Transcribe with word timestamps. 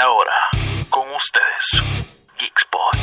Ahora, 0.00 0.30
con 0.90 1.02
ustedes, 1.12 1.82
Geekspot. 2.38 2.96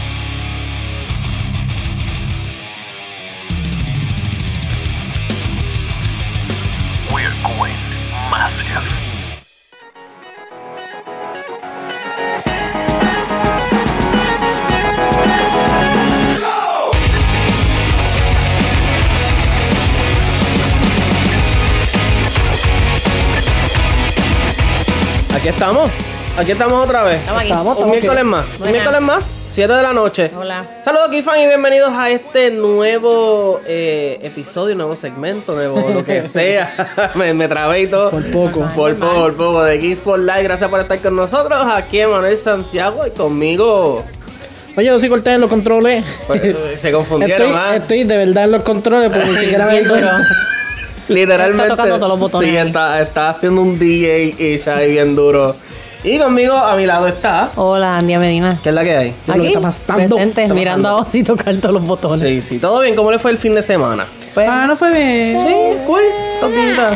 We're 7.12 7.34
going 7.44 7.76
massive. 8.30 8.88
Aquí 25.36 25.50
estamos. 25.50 26.05
Aquí 26.38 26.52
estamos 26.52 26.84
otra 26.84 27.04
vez. 27.04 27.20
Estamos 27.20 27.42
aquí. 27.42 27.50
Estamos, 27.52 27.78
Un 27.80 27.92
miércoles 27.92 28.18
aquí. 28.20 28.28
más. 28.28 28.46
Un 28.46 28.58
Buena. 28.60 28.72
miércoles 28.74 29.02
más. 29.02 29.32
7 29.50 29.74
de 29.74 29.82
la 29.84 29.94
noche. 29.94 30.32
Hola. 30.38 30.66
Saludos 30.84 31.08
aquí, 31.08 31.22
fan, 31.22 31.40
y 31.40 31.48
bienvenidos 31.48 31.94
a 31.94 32.10
este 32.10 32.52
nuevo 32.52 33.62
eh, 33.66 34.20
episodio, 34.22 34.76
nuevo 34.76 34.98
segmento, 34.98 35.54
nuevo 35.54 35.90
lo 35.94 36.04
que 36.04 36.24
sea. 36.28 36.74
me, 37.16 37.34
me 37.34 37.48
trabé 37.48 37.82
y 37.82 37.88
todo. 37.88 38.10
Por 38.12 38.24
poco. 38.32 38.68
Por 38.76 38.96
poco, 38.96 39.14
por 39.14 39.36
poco. 39.36 39.64
De 39.64 39.78
Geeks 39.78 40.00
for 40.02 40.20
Live. 40.20 40.44
Gracias 40.44 40.70
por 40.70 40.82
estar 40.82 41.00
con 41.00 41.16
nosotros. 41.16 41.66
Aquí 41.74 42.02
Manuel 42.06 42.38
Santiago 42.38 43.08
y 43.08 43.12
conmigo. 43.12 44.04
Oye, 44.76 44.88
yo 44.88 45.00
sí 45.00 45.08
corté 45.08 45.32
en 45.36 45.42
los 45.42 45.50
controles. 45.50 46.04
Pues, 46.28 46.44
eh, 46.44 46.56
se 46.76 46.92
confundieron, 46.92 47.48
Estoy, 47.48 47.62
¿ah? 47.64 47.76
estoy 47.78 48.04
de 48.04 48.18
verdad 48.18 48.44
en 48.44 48.52
los 48.52 48.64
controles 48.64 49.10
porque 49.10 49.30
ni 49.30 49.38
siquiera 49.38 49.68
me. 49.68 49.82
Literalmente. 51.08 51.64
Está 51.64 51.76
tocando 51.78 51.96
todos 51.98 52.10
los 52.10 52.20
botones 52.20 52.50
Sí, 52.50 52.58
está, 52.58 53.02
está 53.02 53.30
haciendo 53.30 53.62
un 53.62 53.80
DJ 53.80 54.36
y 54.38 54.58
ya 54.58 54.78
ahí 54.78 54.92
bien 54.92 55.16
duro. 55.16 55.56
Y 56.06 56.20
conmigo, 56.20 56.56
a 56.56 56.76
mi 56.76 56.86
lado 56.86 57.08
está. 57.08 57.50
Hola, 57.56 57.98
Andia 57.98 58.20
Medina. 58.20 58.60
¿Qué 58.62 58.70
es 58.70 58.76
la 58.76 58.84
que 58.84 58.96
hay? 58.96 59.08
es 59.10 59.28
lo 59.28 59.34
que 59.34 59.40
Aquí, 59.40 59.48
está 59.48 59.62
pasando? 59.62 60.16
presente, 60.16 60.44
Está 60.44 60.54
mirando 60.54 60.88
a 60.90 60.96
Ozzy 60.98 61.24
tocar 61.24 61.56
todos 61.58 61.74
los 61.74 61.84
botones. 61.84 62.20
Sí, 62.22 62.44
sí, 62.44 62.60
todo 62.60 62.82
bien. 62.82 62.96
¿Cómo 62.96 63.10
le 63.10 63.18
fue 63.18 63.32
el 63.32 63.40
fin 63.40 63.56
de 63.56 63.64
semana? 63.64 64.06
Pues, 64.36 64.48
Ah, 64.48 64.66
no 64.68 64.76
fue 64.76 64.92
bien. 64.94 65.42
Sí, 65.42 65.78
cool. 65.88 66.04
Topita. 66.40 66.92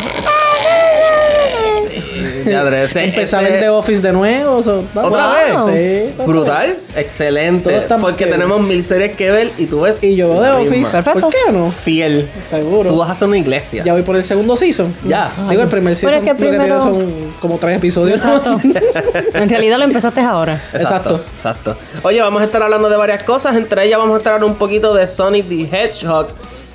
Empezar 2.45 3.43
el 3.45 3.59
The 3.59 3.69
Office 3.69 4.01
de 4.01 4.11
nuevo. 4.11 4.61
so- 4.63 4.83
¿Otra 4.95 5.53
Wow. 5.55 5.65
vez? 5.67 6.09
Sí, 6.17 6.23
Brutal, 6.25 6.77
excelente. 6.95 7.81
Porque 7.99 8.25
bien. 8.25 8.37
tenemos 8.37 8.61
mil 8.61 8.83
series 8.83 9.15
que 9.15 9.31
ver 9.31 9.51
y 9.57 9.65
tú 9.65 9.81
ves. 9.81 9.99
Y 10.01 10.15
yo 10.15 10.29
veo 10.29 10.41
The 10.41 10.67
Office. 10.67 10.91
Perfecto. 10.91 11.19
¿Por 11.21 11.29
qué 11.31 11.51
no? 11.51 11.71
Fiel. 11.71 12.29
Seguro. 12.47 12.89
Tú 12.89 12.97
vas 12.97 13.09
a 13.09 13.11
hacer 13.13 13.27
una 13.27 13.37
iglesia. 13.37 13.83
Ya 13.83 13.93
voy 13.93 14.01
por 14.03 14.15
el 14.15 14.23
segundo 14.23 14.55
season. 14.57 14.93
Ya. 15.07 15.31
Digo, 15.49 15.61
el 15.61 15.67
primer 15.69 15.95
season 15.95 16.09
Pero 16.09 16.17
es 16.31 16.37
que 16.37 16.43
lo 16.43 16.51
que 16.51 16.57
primero- 16.57 16.81
son 16.81 17.13
como 17.39 17.57
tres 17.57 17.77
episodios. 17.77 18.17
exacto. 18.17 18.57
en 19.33 19.49
realidad 19.49 19.77
lo 19.77 19.83
empezaste 19.85 20.21
ahora. 20.21 20.61
Exacto, 20.73 21.21
exacto. 21.35 21.75
Oye, 22.03 22.21
vamos 22.21 22.41
a 22.41 22.45
estar 22.45 22.61
hablando 22.61 22.89
de 22.89 22.97
varias 22.97 23.23
cosas. 23.23 23.55
Entre 23.55 23.85
ellas 23.85 23.99
vamos 23.99 24.15
a 24.15 24.17
estar 24.17 24.33
hablando 24.33 24.51
un 24.53 24.57
poquito 24.59 24.93
de 24.93 25.07
Sonic 25.07 25.47
the 25.47 25.63
Hedgehog. 25.71 26.27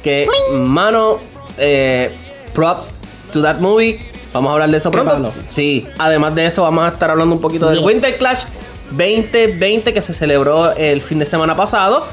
Que, 0.03 0.27
mano, 0.53 1.19
eh, 1.59 2.11
props 2.53 2.93
to 3.33 3.41
that 3.43 3.57
movie. 3.59 3.99
Vamos 4.35 4.51
a 4.51 4.53
hablar 4.55 4.71
de 4.71 4.77
eso 4.79 4.91
pronto. 4.91 5.33
Sí, 5.49 5.87
además 5.97 6.35
de 6.35 6.47
eso 6.47 6.63
vamos 6.63 6.85
a 6.85 6.89
estar 6.89 7.09
hablando 7.09 7.35
un 7.37 7.41
poquito 7.41 7.71
del. 7.71 7.85
Winter 7.85 8.19
Clash 8.19 8.43
2020 8.91 9.95
que 9.95 10.03
se 10.03 10.13
celebró 10.13 10.73
el 10.73 11.01
fin 11.01 11.21
de 11.21 11.25
semana 11.25 11.57
pasado. 11.57 12.05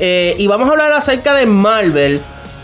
Eh, 0.00 0.34
y 0.38 0.46
vamos 0.46 0.68
a 0.68 0.72
hablar 0.72 0.92
acerca 0.92 1.34
de 1.34 1.44
Marvel. 1.44 2.20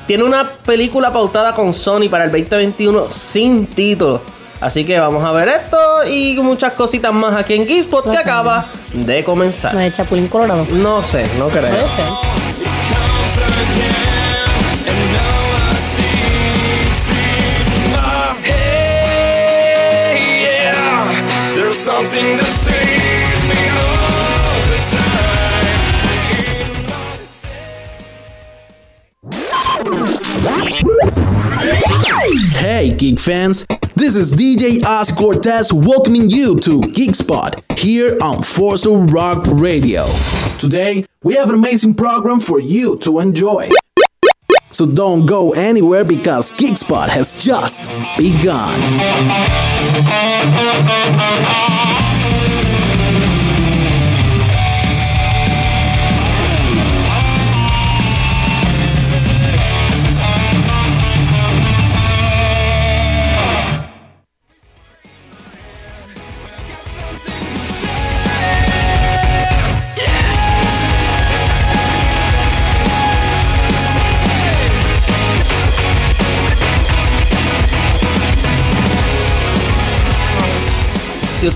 Tiene 0.06 0.24
una 0.24 0.50
película 0.50 1.12
pautada 1.12 1.54
con 1.54 1.74
Sony 1.74 2.08
para 2.10 2.24
el 2.24 2.30
2021 2.30 3.06
sin 3.10 3.66
título. 3.66 4.22
Así 4.60 4.84
que 4.84 4.98
vamos 4.98 5.22
a 5.24 5.32
ver 5.32 5.48
esto 5.48 5.76
y 6.08 6.34
muchas 6.40 6.72
cositas 6.72 7.12
más 7.12 7.36
aquí 7.36 7.54
en 7.54 7.66
Geekspot 7.66 8.10
que 8.10 8.16
acaba 8.16 8.66
de 8.94 9.24
comenzar. 9.24 9.74
No 9.74 9.80
es 9.80 9.92
Chapulín 9.94 10.28
Colorado. 10.28 10.66
No 10.70 11.04
sé, 11.04 11.26
no 11.38 11.48
creo. 11.48 11.68
Puede 11.68 11.82
ser. 11.82 12.41
Something 21.82 22.36
the 22.36 22.44
time. 24.92 25.62
Hey, 32.52 32.94
geek 32.96 33.18
fans! 33.18 33.66
This 33.96 34.14
is 34.14 34.32
DJ 34.32 34.84
Oz 34.84 35.10
Cortez 35.10 35.72
welcoming 35.72 36.30
you 36.30 36.60
to 36.60 36.80
Geek 36.82 37.16
Spot 37.16 37.60
here 37.76 38.16
on 38.22 38.44
Forza 38.44 38.90
Rock 38.90 39.44
Radio. 39.48 40.06
Today, 40.60 41.04
we 41.24 41.34
have 41.34 41.48
an 41.48 41.56
amazing 41.56 41.94
program 41.94 42.38
for 42.38 42.60
you 42.60 42.96
to 42.98 43.18
enjoy. 43.18 43.68
So 44.82 44.90
don't 44.90 45.26
go 45.26 45.52
anywhere 45.52 46.02
because 46.02 46.50
Geek 46.50 46.76
Spot 46.76 47.08
has 47.08 47.44
just 47.44 47.88
begun. 48.18 48.80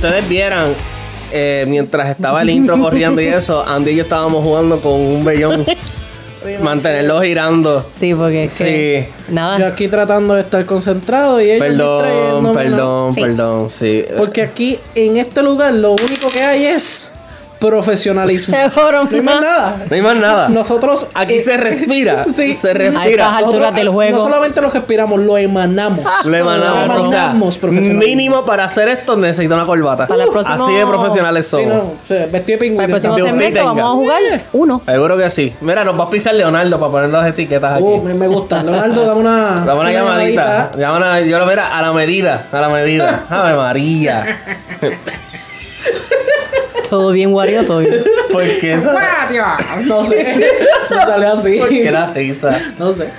Ustedes 0.07 0.29
vieran, 0.29 0.73
eh, 1.33 1.65
mientras 1.69 2.11
estaba 2.11 2.43
el 2.43 2.51
intro 2.51 2.79
corriendo 2.79 3.21
y 3.21 3.27
eso, 3.27 3.65
Andy 3.67 3.91
y 3.93 3.97
yo 3.97 4.03
estábamos 4.05 4.43
jugando 4.45 4.81
con 4.81 4.93
un 4.95 5.25
vellón. 5.25 5.65
Mantenerlo 6.63 7.21
girando. 7.23 7.85
Sí, 7.93 8.15
porque 8.15 8.45
es 8.45 8.57
que 8.59 9.09
Sí. 9.27 9.33
nada. 9.35 9.59
Yo 9.59 9.67
aquí 9.67 9.89
tratando 9.89 10.35
de 10.35 10.43
estar 10.43 10.65
concentrado 10.65 11.41
y 11.41 11.51
ellos 11.51 11.59
Perdón, 11.67 12.55
perdón, 12.55 13.15
Sí. 13.15 13.21
perdón, 13.21 13.69
sí. 13.71 14.05
Porque 14.17 14.43
aquí, 14.43 14.79
en 14.95 15.17
este 15.17 15.43
lugar, 15.43 15.75
lo 15.75 15.93
único 15.93 16.29
que 16.29 16.43
hay 16.43 16.67
es 16.67 17.11
profesionalismo. 17.59 18.55
Se 18.57 18.71
fueron 18.71 19.09
No 19.11 19.17
hay 19.17 19.23
más 19.23 19.41
nada. 19.41 19.77
No 19.89 19.95
hay 19.97 20.03
más 20.03 20.17
nada. 20.17 20.49
Nosotros 20.49 21.07
Aquí 21.15 21.35
eh, 21.35 21.41
se 21.41 21.57
respira. 21.57 22.25
Sí. 22.37 22.55
Se 22.55 22.69
A 22.69 22.73
estas 22.73 22.93
respira. 22.93 23.37
alturas 23.37 23.75
del 23.75 23.89
ah, 23.89 23.93
juego. 23.93 24.17
No 24.19 24.23
solamente 24.23 24.61
lo 24.61 24.71
respiramos, 24.71 25.21
lo 25.21 25.39
emanamos. 25.39 26.05
Le 26.27 26.39
emanamos. 26.39 26.97
Lo 26.97 27.03
O 27.03 27.11
sea, 27.11 27.31
emanamos 27.33 27.61
mínimo 27.91 28.45
para 28.45 28.65
hacer 28.65 28.89
esto 28.89 29.17
necesito 29.17 29.55
una 29.55 29.65
corbata. 29.67 30.07
Para 30.07 30.25
el 30.25 30.31
próximo- 30.31 30.65
Así 30.65 30.75
de 30.75 30.87
profesionales 30.87 31.47
Sí, 31.47 31.51
somos. 31.53 31.69
no, 31.69 31.79
o 31.83 31.97
sea, 32.07 32.27
vestido 32.27 32.31
de 32.31 32.43
Para 32.43 32.49
el 32.53 32.59
pingüino. 32.59 32.89
próximo 32.89 33.17
segmento 33.17 33.65
vamos 33.65 33.85
a 33.85 33.89
jugar 33.89 34.23
uno. 34.53 34.83
Seguro 34.87 35.17
que 35.17 35.31
sí. 35.31 35.55
Mira, 35.61 35.85
nos 35.85 35.99
va 35.99 36.05
a 36.05 36.11
pisar 36.11 36.35
Leonardo 36.35 36.79
para 36.79 36.93
poner 36.93 37.11
las 37.11 37.27
etiquetas 37.27 37.75
aquí. 37.75 37.83
Uh, 37.85 38.03
me, 38.03 38.15
me 38.15 38.27
gusta. 38.27 38.63
Leonardo, 38.63 39.07
dame 39.07 39.21
una. 39.21 39.63
Dame 39.65 39.81
una 39.81 39.93
llamadita. 39.93 40.71
Llama 40.77 40.97
una- 40.99 41.21
yo 41.21 41.39
lo 41.39 41.47
mira 41.47 41.77
a 41.77 41.83
la 41.83 41.93
medida. 41.93 42.47
A 42.53 42.61
la 42.61 42.69
medida. 42.69 43.25
Ave 43.31 43.57
María. 43.57 44.41
Todo 46.89 47.11
bien, 47.13 47.33
Wario, 47.33 47.65
todo 47.65 47.79
bien. 47.79 48.05
Porque 48.33 48.75
eso. 48.75 48.93
No 49.87 50.05
sé. 50.05 50.51
No 50.91 50.97
salió 51.03 51.33
así. 51.33 51.59
Porque 51.59 51.91
la 51.91 52.13
risa. 52.13 52.61
No 52.79 52.95
sé. 52.95 53.11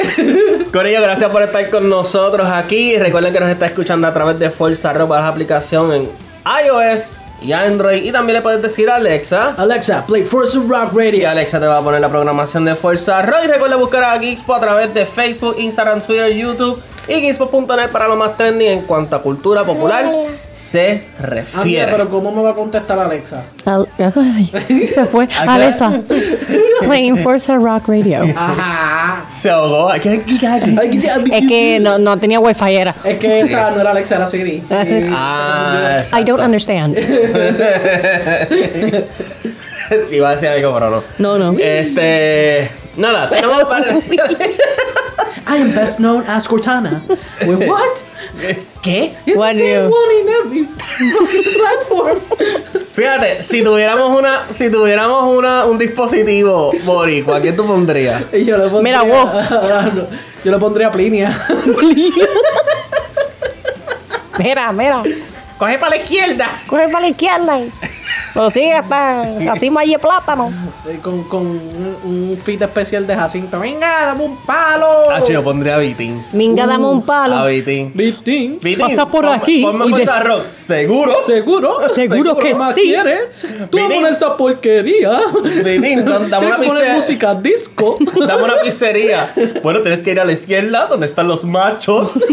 Corillo, 0.72 1.02
gracias 1.02 1.30
por 1.30 1.44
estar 1.44 1.70
con 1.70 1.90
nosotros 1.90 2.48
aquí. 2.48 2.98
Recuerden 2.98 3.34
que 3.34 3.40
nos 3.40 3.50
está 3.50 3.66
escuchando 3.66 4.08
a 4.08 4.14
través 4.14 4.40
de 4.40 4.50
Fuerza 4.50 4.94
Ropa, 4.94 5.20
la 5.20 5.28
aplicación 5.28 5.92
en 5.94 6.10
iOS 6.66 7.12
y 7.42 7.52
Android. 7.54 8.04
Y 8.04 8.12
también 8.12 8.36
le 8.36 8.42
puedes 8.42 8.62
decir 8.62 8.90
a 8.90 8.96
Alexa. 8.96 9.56
Alexa, 9.58 10.06
play 10.06 10.24
Forza 10.24 10.60
Rock 10.60 10.94
Y 10.94 10.98
Radio. 10.98 11.30
Alexa 11.30 11.60
te 11.60 11.68
va 11.68 11.78
a 11.78 11.82
poner 11.82 12.02
la 12.02 12.10
programación 12.10 12.66
de 12.66 12.76
Fuerza 12.76 13.22
Rock. 13.22 13.40
Y 13.46 13.48
recuerda 13.48 13.76
buscar 13.76 14.04
a 14.04 14.20
Geekspo 14.20 14.54
a 14.54 14.60
través 14.60 14.94
de 14.94 15.06
Facebook, 15.06 15.56
Instagram, 15.58 16.02
Twitter, 16.02 16.32
YouTube 16.34 16.82
y 17.08 17.22
Geekspo.net 17.22 17.90
para 17.92 18.08
lo 18.08 18.16
más 18.16 18.36
trending 18.38 18.68
en 18.68 18.82
cuanto 18.82 19.16
a 19.16 19.22
cultura 19.22 19.64
popular 19.64 20.06
se 20.52 21.04
refiere. 21.20 21.92
pero 21.92 22.10
¿cómo 22.10 22.32
me 22.32 22.42
va 22.42 22.52
a 22.52 22.56
contestar 22.56 22.98
Alexa? 23.00 23.44
Al- 23.66 23.88
Ay, 24.16 24.52
se 24.88 25.06
fue. 25.06 25.28
Alexa. 25.48 26.02
Playing 26.82 27.18
Forza 27.18 27.56
Rock 27.56 27.88
Radio. 27.88 28.24
Ajá. 28.36 29.26
Se 29.30 29.50
ahogó. 29.50 29.90
Ay, 29.90 30.00
¿qué- 30.00 30.22
qué- 30.24 30.38
qué- 30.40 30.48
Ay, 30.48 30.90
que 30.90 31.00
sea- 31.02 31.18
Es 31.32 31.48
que 31.48 31.80
no, 31.80 31.98
no 32.00 32.18
tenía 32.20 32.40
wifi 32.40 32.76
era. 32.76 32.96
Es 33.04 33.18
que 33.20 33.42
esa 33.42 33.72
no 33.72 33.82
era 33.82 33.92
Alexa, 33.92 34.16
era 34.16 34.28
Siri. 34.28 34.64
Ah, 35.12 36.02
I 36.20 36.24
don't 36.24 36.42
understand. 36.44 36.98
Iba 40.12 40.30
a 40.30 40.32
decir 40.34 40.50
algo, 40.50 40.74
pero 40.74 40.90
no. 40.90 41.04
No, 41.20 41.38
no. 41.54 41.60
Este. 41.60 42.70
Nada, 42.98 43.30
tenemos. 43.30 43.64
I 45.50 45.58
am 45.58 45.74
best 45.74 46.00
known 46.00 46.24
as 46.28 46.48
Cortana. 46.48 47.02
Wait, 47.46 47.70
what? 47.70 48.04
¿Qué? 48.82 49.16
It's 49.26 49.38
What 49.38 49.54
the 49.54 49.60
same 49.60 49.90
one 49.90 50.12
in 50.20 50.30
every 50.30 50.66
platform. 51.58 52.20
Fíjate, 52.92 53.42
si 53.42 53.64
tuviéramos 53.64 54.18
una, 54.18 54.46
si 54.52 54.70
tuviéramos 54.70 55.24
una, 55.38 55.66
un 55.66 55.78
dispositivo 55.78 56.72
boricua, 56.84 57.42
¿qué 57.42 57.54
tú 57.54 57.66
pondrías? 57.66 58.24
Y 58.34 58.44
yo 58.46 58.58
le 58.58 58.70
pondría, 58.70 59.04
Mira, 59.04 59.24
vos. 59.24 59.30
yo 60.44 60.52
le 60.52 60.58
pondría 60.58 60.92
Plinia. 60.92 61.32
Mira, 64.40 64.72
mira. 64.72 65.04
Coge 65.58 65.78
para 65.80 65.90
la 65.92 65.98
izquierda. 65.98 66.48
Coge 66.68 66.88
para 66.90 67.02
la 67.02 67.08
izquierda. 67.10 67.60
Pero 68.38 68.52
sí, 68.52 68.62
está 68.62 69.24
así 69.52 69.72
malle 69.72 69.98
plátano. 69.98 70.52
Eh, 70.88 71.00
con, 71.02 71.24
con 71.24 71.48
un, 71.48 71.98
un 72.06 72.38
feed 72.38 72.62
especial 72.62 73.08
de 73.08 73.16
Jacinto. 73.16 73.60
Venga, 73.60 74.06
dame 74.06 74.24
un 74.26 74.38
palo. 74.38 75.10
Ah, 75.12 75.24
yo 75.28 75.44
pondría 75.44 75.74
a 75.76 75.80
Vitín. 75.80 76.24
Minga, 76.34 76.68
dame 76.68 76.86
un 76.86 77.00
A 77.00 77.06
palo. 77.06 77.46
Vitín. 77.48 77.92
Vitín. 77.96 78.60
Vitín, 78.62 78.78
Pasa 78.88 79.08
por 79.10 79.26
ponme- 79.26 79.36
aquí 79.38 79.64
Ponme 79.64 79.88
y 79.88 80.06
de- 80.06 80.20
rock. 80.20 80.48
¿Seguro? 80.48 81.16
¿Seguro? 81.26 81.78
Seguro 81.96 82.38
que 82.38 82.50
¿Qué 82.50 82.56
más 82.56 82.76
sí. 82.76 82.82
quieres? 82.82 83.48
Tú 83.72 83.78
Vitín. 83.78 83.96
pones 83.96 84.12
esa 84.18 84.38
porquería. 84.38 85.20
Vitín, 85.64 86.06
dame 86.30 86.46
una 86.46 86.60
pizzería. 86.60 86.94
música 86.94 87.34
disco. 87.34 87.96
Dame 88.28 88.44
una 88.44 88.58
pizzería. 88.64 89.34
Bueno, 89.64 89.82
tienes 89.82 90.04
que 90.04 90.12
ir 90.12 90.20
a 90.20 90.26
la 90.26 90.34
izquierda, 90.34 90.86
donde 90.86 91.08
están 91.08 91.28
los 91.28 91.44
machos. 91.44 92.12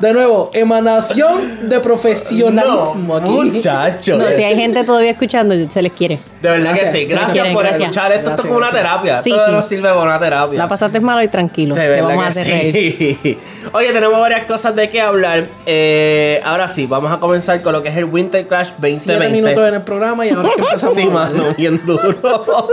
De 0.00 0.12
nuevo, 0.12 0.50
emanación 0.52 1.68
de 1.68 1.80
profesionalismo 1.80 3.20
No, 3.20 3.40
aquí. 3.40 3.50
muchacho. 3.50 4.16
No, 4.16 4.26
si 4.28 4.42
hay 4.42 4.56
gente 4.56 4.84
todavía 4.84 5.10
escuchando, 5.12 5.54
se 5.70 5.82
les 5.82 5.92
quiere. 5.92 6.18
De 6.40 6.48
verdad 6.50 6.66
Gracias. 6.70 6.90
que 6.92 6.98
sí. 6.98 7.04
Gracias 7.06 7.46
por 7.48 7.62
gracias. 7.62 7.80
escuchar 7.82 8.12
esto. 8.12 8.30
Esto 8.30 8.42
es 8.42 8.46
como 8.48 8.58
una 8.58 8.70
terapia. 8.70 9.22
Sí, 9.22 9.30
Esto 9.30 9.46
sí. 9.46 9.52
nos 9.52 9.66
sirve 9.66 9.88
para 9.88 10.00
una 10.02 10.18
terapia. 10.18 10.58
La 10.58 10.68
pasaste 10.68 10.98
malo 11.00 11.22
y 11.22 11.28
tranquilo. 11.28 11.74
De 11.74 11.80
Te 11.82 11.88
verdad 11.88 12.08
vamos 12.08 12.24
a 12.24 12.32
que 12.32 12.40
hacer 12.40 12.46
reír. 12.74 13.18
sí. 13.22 13.38
Oye, 13.72 13.92
tenemos 13.92 14.18
varias 14.20 14.44
cosas 14.46 14.74
de 14.74 14.90
qué 14.90 15.00
hablar. 15.00 15.46
Eh, 15.66 16.40
ahora 16.44 16.68
sí, 16.68 16.86
vamos 16.86 17.12
a 17.12 17.18
comenzar 17.18 17.62
con 17.62 17.72
lo 17.72 17.82
que 17.82 17.88
es 17.90 17.96
el 17.96 18.04
Winter 18.06 18.46
Crash 18.48 18.70
2020. 18.78 19.00
Siete 19.04 19.28
minutos 19.28 19.68
en 19.68 19.74
el 19.74 19.82
programa 19.82 20.26
y 20.26 20.30
ahora 20.30 20.48
es 20.48 20.54
que 20.56 20.60
empezamos. 20.66 20.94
Sí, 20.96 21.04
mano, 21.06 21.54
bien 21.56 21.80
duro. 21.86 22.16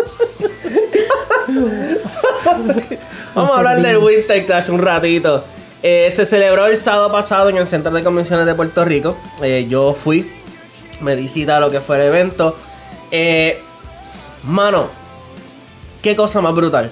Vamos 3.36 3.52
a 3.52 3.58
hablar 3.58 3.82
del 3.82 3.98
Winter 3.98 4.46
Clash 4.46 4.70
un 4.70 4.80
ratito. 4.82 5.44
Eh, 5.82 6.12
se 6.14 6.26
celebró 6.26 6.66
el 6.66 6.76
sábado 6.76 7.12
pasado 7.12 7.50
en 7.50 7.58
el 7.58 7.66
Centro 7.68 7.92
de 7.92 8.04
Convenciones 8.04 8.46
de 8.46 8.54
Puerto 8.54 8.84
Rico. 8.84 9.16
Eh, 9.42 9.66
yo 9.70 9.94
fui, 9.94 10.30
me 11.02 11.16
di 11.16 11.28
cita 11.30 11.58
a 11.58 11.60
lo 11.60 11.72
que 11.72 11.80
fue 11.80 11.98
el 11.98 12.08
evento. 12.08 12.56
Eh, 13.12 13.60
mano, 14.44 14.88
qué 16.02 16.16
cosa 16.16 16.42
más 16.42 16.54
brutal. 16.54 16.90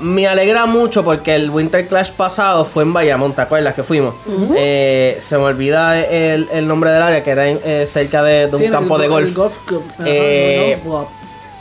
Me 0.00 0.28
alegra 0.28 0.64
mucho 0.66 1.02
porque 1.04 1.34
el 1.34 1.50
Winter 1.50 1.86
Clash 1.88 2.10
pasado 2.12 2.64
fue 2.64 2.84
en 2.84 2.92
Bayamón, 2.92 3.32
¿te 3.34 3.42
acuerdas 3.42 3.74
que 3.74 3.82
fuimos? 3.82 4.14
Eh, 4.56 5.16
se 5.20 5.36
me 5.38 5.44
olvida 5.44 5.98
el, 6.00 6.48
el 6.52 6.68
nombre 6.68 6.90
del 6.90 7.02
área, 7.02 7.22
que 7.24 7.30
era 7.30 7.86
cerca 7.86 8.22
de, 8.22 8.46
de 8.46 8.56
un 8.56 8.62
Sí, 8.62 8.68
campo 8.68 8.94
el- 8.96 9.02
de 9.02 9.08
golf. 9.08 9.58
club. 9.66 9.82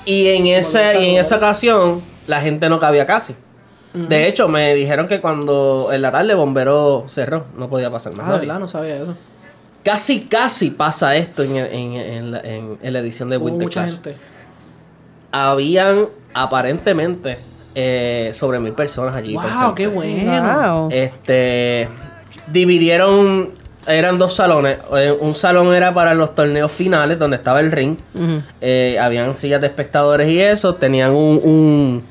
Y 0.05 0.27
en, 0.29 0.47
ese, 0.47 1.01
y 1.01 1.09
en 1.15 1.19
esa 1.19 1.35
ocasión, 1.37 2.01
la 2.27 2.39
gente 2.39 2.69
no 2.69 2.79
cabía 2.79 3.05
casi. 3.05 3.35
De 4.09 4.27
hecho, 4.27 4.47
me 4.47 4.73
dijeron 4.75 5.07
que 5.07 5.19
cuando 5.21 5.89
en 5.91 6.01
la 6.01 6.11
tarde 6.11 6.33
Bombero 6.35 7.05
cerró, 7.07 7.45
no 7.57 7.69
podía 7.69 7.89
pasar 7.91 8.13
más. 8.13 8.25
Ah, 8.25 8.29
nadie. 8.31 8.47
¿verdad? 8.47 8.59
No 8.59 8.67
sabía 8.67 8.95
eso. 8.97 9.15
Casi, 9.83 10.21
casi 10.21 10.69
pasa 10.71 11.15
esto 11.15 11.43
en, 11.43 11.55
en- 11.57 11.93
en 11.95 12.31
la, 12.31 12.39
en- 12.39 12.77
en 12.81 12.93
la 12.93 12.99
edición 12.99 13.29
de 13.29 13.37
Hubo 13.37 13.45
Winter 13.45 13.63
mucha 13.67 13.81
Clash. 13.83 13.93
gente. 13.93 14.15
Habían 15.31 16.07
aparentemente 16.33 17.37
eh, 17.75 18.31
sobre 18.33 18.59
mil 18.59 18.73
personas 18.73 19.15
allí. 19.15 19.33
Wow, 19.33 19.43
presentes. 19.43 19.73
qué 19.75 19.87
bueno. 19.87 20.79
Wow. 20.81 20.89
Este 20.91 21.89
dividieron 22.51 23.51
eran 23.85 24.17
dos 24.17 24.33
salones. 24.33 24.77
Eh, 24.97 25.15
Un 25.19 25.35
salón 25.35 25.73
era 25.73 25.93
para 25.93 26.13
los 26.13 26.33
torneos 26.33 26.71
finales 26.71 27.19
donde 27.19 27.37
estaba 27.37 27.59
el 27.59 27.71
ring. 27.71 27.97
Eh, 28.61 28.97
habían 28.99 29.33
sillas 29.35 29.61
de 29.61 29.67
espectadores 29.67 30.29
y 30.29 30.39
eso. 30.41 30.75
Tenían 30.75 31.11
un, 31.11 31.39
un, 31.43 32.03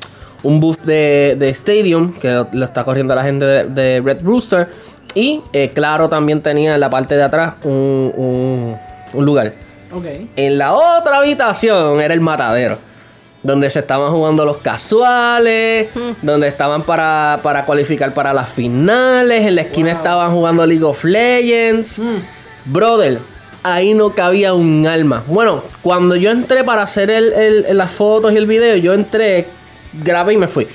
un 0.42 0.60
booth 0.60 0.80
de, 0.82 1.36
de 1.38 1.48
Stadium 1.50 2.12
que 2.12 2.30
lo, 2.30 2.48
lo 2.52 2.64
está 2.64 2.84
corriendo 2.84 3.14
la 3.14 3.22
gente 3.22 3.44
de, 3.44 3.64
de 3.64 4.00
Red 4.00 4.22
Rooster. 4.22 4.68
Y 5.14 5.40
eh, 5.52 5.70
claro, 5.74 6.08
también 6.08 6.42
tenía 6.42 6.74
en 6.74 6.80
la 6.80 6.90
parte 6.90 7.16
de 7.16 7.22
atrás 7.22 7.54
un, 7.64 8.12
un- 8.16 8.76
un 9.14 9.24
lugar. 9.24 9.52
Ok. 9.92 10.04
En 10.36 10.58
la 10.58 10.72
otra 10.74 11.18
habitación 11.18 12.00
era 12.00 12.12
el 12.12 12.20
matadero. 12.20 12.78
Donde 13.42 13.70
se 13.70 13.78
estaban 13.78 14.10
jugando 14.10 14.44
los 14.44 14.56
casuales. 14.58 15.88
Donde 16.22 16.48
estaban 16.48 16.82
para, 16.82 17.38
para 17.42 17.64
cualificar 17.64 18.12
para 18.12 18.32
las 18.32 18.50
finales. 18.50 19.46
En 19.46 19.54
la 19.54 19.62
esquina 19.62 19.92
estaban 19.92 20.32
jugando 20.32 20.66
League 20.66 20.84
of 20.84 21.02
Legends. 21.04 22.02
Brother, 22.64 23.18
ahí 23.62 23.94
no 23.94 24.10
cabía 24.10 24.52
un 24.52 24.86
alma. 24.86 25.22
Bueno, 25.28 25.62
cuando 25.82 26.16
yo 26.16 26.30
entré 26.30 26.64
para 26.64 26.82
hacer 26.82 27.10
el, 27.10 27.32
el- 27.32 27.76
las 27.78 27.90
fotos 27.92 28.32
y 28.32 28.36
el 28.36 28.46
video, 28.46 28.76
yo 28.76 28.92
entré, 28.94 29.46
grabé 30.02 30.34
y 30.34 30.36
me 30.36 30.48
fui. 30.48 30.66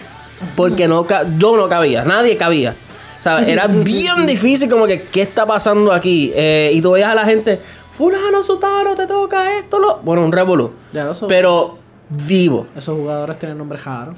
Porque 0.55 0.87
no 0.87 1.05
ca- 1.05 1.25
yo 1.37 1.55
no 1.55 1.67
cabía, 1.69 2.03
nadie 2.03 2.35
cabía. 2.37 2.75
O 3.19 3.23
sea, 3.23 3.45
era 3.47 3.67
bien 3.67 4.25
difícil 4.25 4.69
como 4.69 4.85
que, 4.87 5.03
¿qué 5.03 5.21
está 5.21 5.45
pasando 5.45 5.93
aquí? 5.93 6.31
Eh, 6.35 6.71
y 6.73 6.81
tú 6.81 6.91
veías 6.91 7.09
a 7.09 7.15
la 7.15 7.25
gente, 7.25 7.61
fulano, 7.91 8.41
sutano, 8.41 8.95
te 8.95 9.05
toca 9.05 9.57
esto, 9.59 9.79
lo... 9.79 9.97
Bueno, 9.97 10.25
un 10.25 10.31
revolú. 10.31 10.71
Sé. 11.13 11.25
Pero 11.27 11.77
vivo. 12.09 12.67
Esos 12.75 12.97
jugadores 12.97 13.37
tienen 13.37 13.57
nombres 13.59 13.83
raros. 13.85 14.15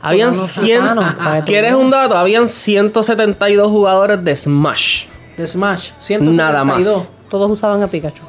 Habían 0.00 0.32
Fulano, 0.32 0.52
100... 0.52 0.80
sutano, 0.80 1.00
para 1.18 1.34
que 1.36 1.40
tú 1.40 1.46
¿Quieres 1.46 1.74
un 1.74 1.90
dato? 1.90 2.16
Habían 2.16 2.48
172 2.48 3.68
jugadores 3.68 4.22
de 4.22 4.36
Smash. 4.36 5.06
De 5.36 5.46
Smash, 5.46 5.90
172. 5.96 6.36
Nada 6.36 6.62
más. 6.64 7.10
Todos 7.28 7.50
usaban 7.50 7.82
a 7.82 7.88
Pikachu. 7.88 8.22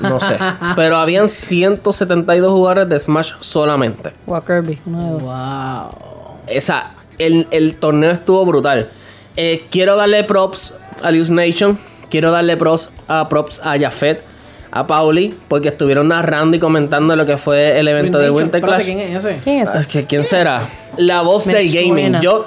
No 0.00 0.18
sé. 0.20 0.36
Pero 0.76 0.96
habían 0.96 1.28
172 1.28 2.50
jugadores 2.52 2.88
de 2.88 2.98
Smash 3.00 3.32
solamente. 3.40 4.12
O 4.26 4.34
a 4.34 4.44
Kirby. 4.44 4.78
uno 4.86 5.04
de 5.04 5.10
dos. 5.12 5.22
Wow. 5.22 6.36
Esa, 6.46 6.92
el, 7.18 7.46
el 7.50 7.76
torneo 7.76 8.10
estuvo 8.10 8.44
brutal. 8.44 8.88
Eh, 9.36 9.64
quiero 9.70 9.96
darle 9.96 10.24
props 10.24 10.74
a 11.02 11.10
Luz 11.10 11.30
Nation. 11.30 11.78
Quiero 12.10 12.30
darle 12.30 12.56
props 12.56 12.90
a, 13.06 13.28
props 13.28 13.60
a 13.62 13.78
Jafet, 13.78 14.22
a 14.70 14.86
Pauli, 14.86 15.34
porque 15.48 15.68
estuvieron 15.68 16.08
narrando 16.08 16.56
y 16.56 16.60
comentando 16.60 17.14
lo 17.16 17.26
que 17.26 17.36
fue 17.36 17.78
el 17.78 17.86
evento 17.86 18.18
de 18.18 18.30
Winter, 18.30 18.60
espérate, 18.60 18.84
Clash. 18.84 18.96
¿Quién 18.96 18.98
es 19.16 19.24
ese? 19.24 19.40
¿Quién 19.44 19.58
es 19.60 19.68
Ah, 19.68 19.80
ese? 19.80 20.06
¿Quién 20.06 20.24
será? 20.24 20.66
La 20.96 21.20
voz 21.20 21.46
Me 21.46 21.54
del 21.54 21.70
gaming. 21.70 22.20
Yo, 22.22 22.46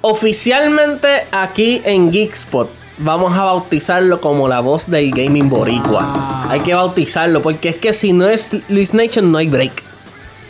oficialmente 0.00 1.24
aquí 1.30 1.82
en 1.84 2.10
Geekspot, 2.10 2.70
vamos 2.98 3.36
a 3.36 3.44
bautizarlo 3.44 4.20
como 4.20 4.48
la 4.48 4.60
voz 4.60 4.90
del 4.90 5.10
gaming 5.10 5.48
boricua. 5.48 6.46
Hay 6.48 6.60
que 6.60 6.74
bautizarlo, 6.74 7.42
porque 7.42 7.70
es 7.70 7.76
que 7.76 7.92
si 7.92 8.12
no 8.12 8.28
es 8.28 8.56
Luis 8.68 8.94
Nation, 8.94 9.30
no 9.32 9.38
hay 9.38 9.48
break. 9.48 9.82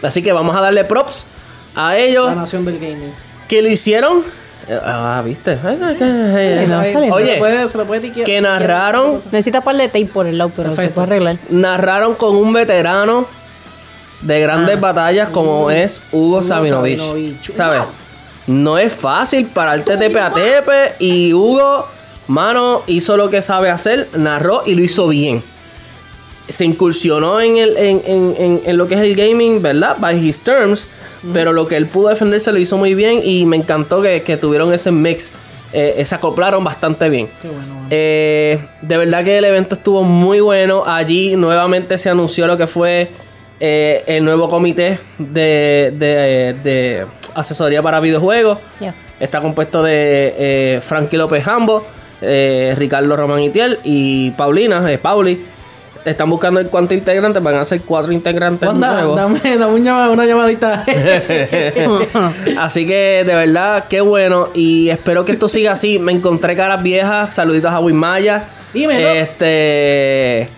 Así 0.03 0.23
que 0.23 0.33
vamos 0.33 0.57
a 0.57 0.61
darle 0.61 0.85
props 0.85 1.27
a 1.77 1.97
ellos 1.97 2.27
La 2.27 2.35
nación 2.35 2.65
del 2.65 2.79
gaming. 2.79 3.13
que 3.49 3.63
lo 3.63 3.69
hicieron. 3.69 4.23
Eh, 4.69 4.79
Ah, 4.85 5.23
viste. 5.25 5.59
Se 5.59 7.01
le 7.01 7.11
Oye, 7.11 7.41
que 8.25 8.41
narraron, 8.41 9.21
Necesita 9.31 9.61
par 9.61 9.77
de 9.77 9.89
tape 9.89 10.07
por 10.07 10.27
el 10.27 10.39
lado, 10.39 10.51
pero 10.55 10.75
se 10.75 10.89
puede 10.89 11.07
arreglar. 11.07 11.37
narraron 11.51 12.15
con 12.15 12.37
un 12.37 12.53
veterano 12.53 13.27
de 14.21 14.41
grandes 14.41 14.81
batallas 14.81 15.31
como 15.31 15.71
es 15.71 16.01
Hugo, 16.13 16.39
Hugo 16.39 16.43
Sabinovich. 16.43 17.53
¿Sabes? 17.53 17.83
No 18.47 18.79
es 18.79 18.93
fácil 18.93 19.47
pararte 19.47 19.97
tepe 19.97 20.21
a 20.21 20.33
tepe 20.33 20.95
y 20.99 21.33
Hugo, 21.33 21.87
mano, 22.29 22.83
hizo 22.87 23.17
lo 23.17 23.31
que 23.31 23.43
sabe 23.43 23.71
hacer, 23.71 24.09
narró 24.15 24.63
y 24.67 24.75
lo 24.75 24.83
hizo 24.83 25.09
bien. 25.09 25.43
Se 26.49 26.65
incursionó 26.65 27.41
en, 27.41 27.57
el, 27.59 27.77
en, 27.77 28.03
en- 28.05 28.35
en- 28.39 28.61
en 28.65 28.77
lo 28.77 28.89
que 28.89 28.95
es 28.97 29.01
el 29.01 29.15
gaming, 29.15 29.63
¿verdad? 29.63 29.97
By 29.99 30.17
his 30.27 30.41
terms. 30.41 30.87
Pero 31.33 31.53
lo 31.53 31.69
que 31.69 31.77
él 31.77 31.87
pudo 31.87 32.09
defenderse 32.09 32.51
lo 32.51 32.59
hizo 32.59 32.77
muy 32.77 32.95
bien 32.95 33.21
y 33.23 33.47
me 33.47 33.57
encantó 33.57 34.03
que, 34.03 34.23
que 34.23 34.37
tuvieron 34.37 34.73
ese 34.75 34.91
mix. 34.91 35.33
eh, 35.73 36.03
se 36.05 36.15
acoplaron 36.17 36.63
bastante 36.65 37.09
bien. 37.09 37.29
Qué 37.41 37.49
bueno. 37.49 37.87
Eh, 37.91 38.59
de 38.83 38.97
verdad 38.99 39.23
que 39.25 39.39
el 39.39 39.45
evento 39.45 39.77
estuvo 39.77 40.03
muy 40.03 40.41
bueno. 40.41 40.83
Allí 40.85 41.37
nuevamente 41.37 41.97
se 41.97 42.11
anunció 42.11 42.47
lo 42.49 42.57
que 42.59 42.67
fue 42.67 43.11
eh, 43.61 44.03
el 44.09 44.25
nuevo 44.25 44.49
comité 44.49 44.99
de, 45.19 45.95
de- 45.97 46.55
de 46.63 47.07
asesoría 47.35 47.81
para 47.83 48.01
videojuegos. 48.01 48.59
Está 49.21 49.41
compuesto 49.41 49.83
de 49.85 50.81
Frankie 50.85 51.17
López 51.17 51.45
Jambo, 51.45 51.87
eh, 52.23 52.75
Ricardo 52.79 53.17
Román 53.17 53.41
Itiel 53.43 53.81
y 53.85 54.31
Paulina, 54.33 54.91
eh, 54.91 54.99
Pauli. 54.99 55.45
Están 56.05 56.29
buscando 56.31 56.59
el 56.59 56.67
cuántos 56.67 56.99
integrantes, 56.99 57.41
van 57.41 57.55
a 57.55 57.65
ser 57.65 57.83
cuatro 57.83 58.11
integrantes 58.13 58.69
Wanda, 58.69 58.95
nuevos. 58.95 59.17
dame, 59.17 59.41
dame 59.57 59.75
un 59.75 59.89
una 59.89 60.27
llamadita. 60.27 60.85
Así 62.59 62.87
que 62.87 63.23
de 63.25 63.35
verdad, 63.35 63.85
qué 63.89 64.01
bueno. 64.01 64.49
Y 64.53 64.89
espero 64.89 65.25
que 65.25 65.31
esto 65.33 65.47
siga 65.47 65.73
así. 65.73 66.01
Me 66.01 66.11
encontré 66.11 66.57
caras 66.57 66.83
viejas. 66.83 67.35
Saluditos 67.35 67.71
a 67.71 67.79
Wismaya. 67.79 68.47
Dímelo. 68.75 69.09
Este. 69.11 70.49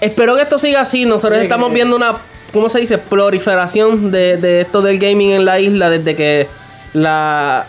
Espero 0.00 0.36
que 0.36 0.42
esto 0.42 0.56
siga 0.56 0.82
así. 0.82 1.04
Nosotros 1.04 1.40
estamos 1.40 1.72
viendo 1.72 1.96
una. 1.96 2.18
¿Cómo 2.52 2.68
se 2.68 2.78
dice? 2.78 2.98
Proliferación 2.98 4.12
de, 4.12 4.36
de 4.36 4.60
esto 4.60 4.82
del 4.82 5.00
gaming 5.00 5.32
en 5.32 5.44
la 5.46 5.58
isla 5.58 5.90
desde 5.90 6.14
que 6.14 6.46
la 6.92 7.66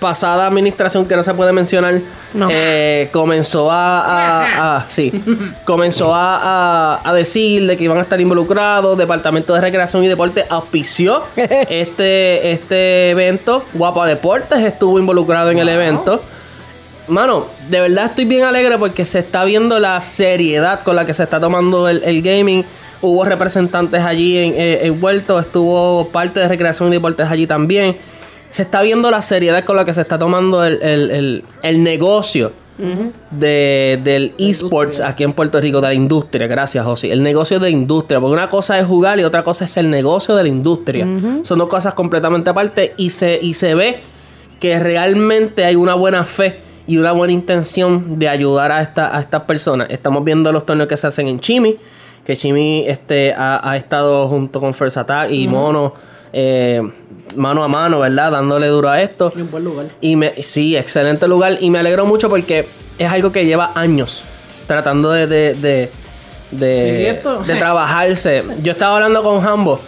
pasada 0.00 0.46
administración 0.46 1.06
que 1.06 1.16
no 1.16 1.22
se 1.22 1.32
puede 1.34 1.52
mencionar 1.52 2.00
No. 2.34 2.48
eh, 2.50 3.08
comenzó 3.12 3.70
a, 3.70 4.00
a- 4.00 4.76
a- 4.76 4.88
sí 4.88 5.12
comenzó 5.64 6.14
a, 6.14 6.96
a, 6.96 7.08
a 7.08 7.12
decir 7.14 7.66
de 7.66 7.76
que 7.76 7.84
iban 7.84 7.98
a 7.98 8.02
estar 8.02 8.20
involucrados 8.20 8.98
departamento 8.98 9.54
de 9.54 9.60
recreación 9.60 10.04
y 10.04 10.08
deporte 10.08 10.44
auspició 10.48 11.22
este 11.36 12.52
este 12.52 13.10
evento 13.10 13.62
Guapa 13.74 14.06
Deportes 14.06 14.58
estuvo 14.60 14.98
involucrado 14.98 15.50
en 15.50 15.58
el 15.58 15.68
evento 15.68 16.22
Mano, 17.06 17.46
de 17.68 17.80
verdad 17.82 18.06
estoy 18.06 18.24
bien 18.24 18.44
alegre 18.44 18.78
porque 18.78 19.04
se 19.04 19.18
está 19.18 19.44
viendo 19.44 19.78
la 19.78 20.00
seriedad 20.00 20.80
con 20.84 20.96
la 20.96 21.04
que 21.04 21.12
se 21.12 21.22
está 21.22 21.38
tomando 21.38 21.86
el, 21.86 22.02
el 22.02 22.22
gaming. 22.22 22.64
Hubo 23.02 23.22
representantes 23.26 24.02
allí 24.02 24.38
en, 24.38 24.54
eh, 24.56 24.86
envueltos, 24.86 25.44
estuvo 25.44 26.08
parte 26.08 26.40
de 26.40 26.48
recreación 26.48 26.88
y 26.88 26.92
deportes 26.92 27.26
allí 27.30 27.46
también. 27.46 27.94
Se 28.54 28.62
está 28.62 28.82
viendo 28.82 29.10
la 29.10 29.20
seriedad 29.20 29.64
con 29.64 29.74
la 29.76 29.84
que 29.84 29.92
se 29.92 30.00
está 30.00 30.16
tomando 30.16 30.64
el, 30.64 30.80
el- 30.80 31.10
el- 31.10 31.44
el 31.64 31.82
negocio 31.82 32.52
de, 33.30 34.00
del 34.04 34.32
esports 34.38 35.00
aquí 35.00 35.24
en 35.24 35.32
Puerto 35.32 35.60
Rico, 35.60 35.80
de 35.80 35.88
la 35.88 35.94
industria. 35.94 36.46
Gracias, 36.46 36.84
José. 36.84 37.10
El 37.12 37.22
negocio 37.22 37.58
de 37.58 37.70
industria. 37.70 38.20
Porque 38.20 38.32
una 38.34 38.48
cosa 38.50 38.78
es 38.78 38.86
jugar 38.86 39.18
y 39.18 39.24
otra 39.24 39.42
cosa 39.42 39.64
es 39.64 39.76
el 39.76 39.90
negocio 39.90 40.34
de 40.36 40.42
la 40.44 40.48
industria. 40.48 41.06
Son 41.42 41.58
dos 41.58 41.68
cosas 41.68 41.94
completamente 41.94 42.50
aparte 42.50 42.94
y 42.96 43.10
se, 43.10 43.38
y 43.42 43.54
se 43.54 43.74
ve 43.74 43.98
que 44.60 44.78
realmente 44.78 45.64
hay 45.64 45.74
una 45.76 45.94
buena 45.94 46.24
fe 46.24 46.58
y 46.86 46.98
una 46.98 47.12
buena 47.12 47.32
intención 47.32 48.18
de 48.18 48.28
ayudar 48.28 48.70
a, 48.72 48.82
esta, 48.82 49.16
a 49.16 49.20
estas 49.20 49.42
personas. 49.42 49.88
Estamos 49.90 50.22
viendo 50.24 50.52
los 50.52 50.64
torneos 50.64 50.88
que 50.88 50.96
se 50.96 51.06
hacen 51.08 51.26
en 51.28 51.40
Chimi, 51.40 51.76
que 52.24 52.36
Chimi 52.36 52.84
este, 52.86 53.34
ha, 53.36 53.68
ha 53.68 53.76
estado 53.76 54.28
junto 54.28 54.60
con 54.60 54.74
First 54.74 54.96
Attack 54.98 55.30
y 55.30 55.48
Mono 55.48 55.94
eh, 56.32 56.82
mano 57.36 57.64
a 57.64 57.68
mano, 57.68 58.00
¿verdad? 58.00 58.32
Dándole 58.32 58.68
duro 58.68 58.88
a 58.88 59.00
esto. 59.00 59.32
Y 59.36 59.40
un 59.40 59.50
buen 59.50 59.64
lugar. 59.64 59.86
Y 60.00 60.16
me, 60.16 60.42
sí, 60.42 60.76
excelente 60.76 61.28
lugar. 61.28 61.58
Y 61.60 61.70
me 61.70 61.78
alegro 61.78 62.06
mucho 62.06 62.28
porque 62.28 62.68
es 62.98 63.10
algo 63.10 63.32
que 63.32 63.46
lleva 63.46 63.72
años 63.74 64.24
tratando 64.66 65.10
de, 65.10 65.26
de, 65.26 65.54
de, 65.54 65.90
de, 66.50 67.20
Sí, 67.22 67.46
de 67.46 67.56
trabajarse. 67.56 68.42
Yo 68.62 68.72
estaba 68.72 68.96
hablando 68.96 69.22
con 69.22 69.44
Hambo 69.46 69.80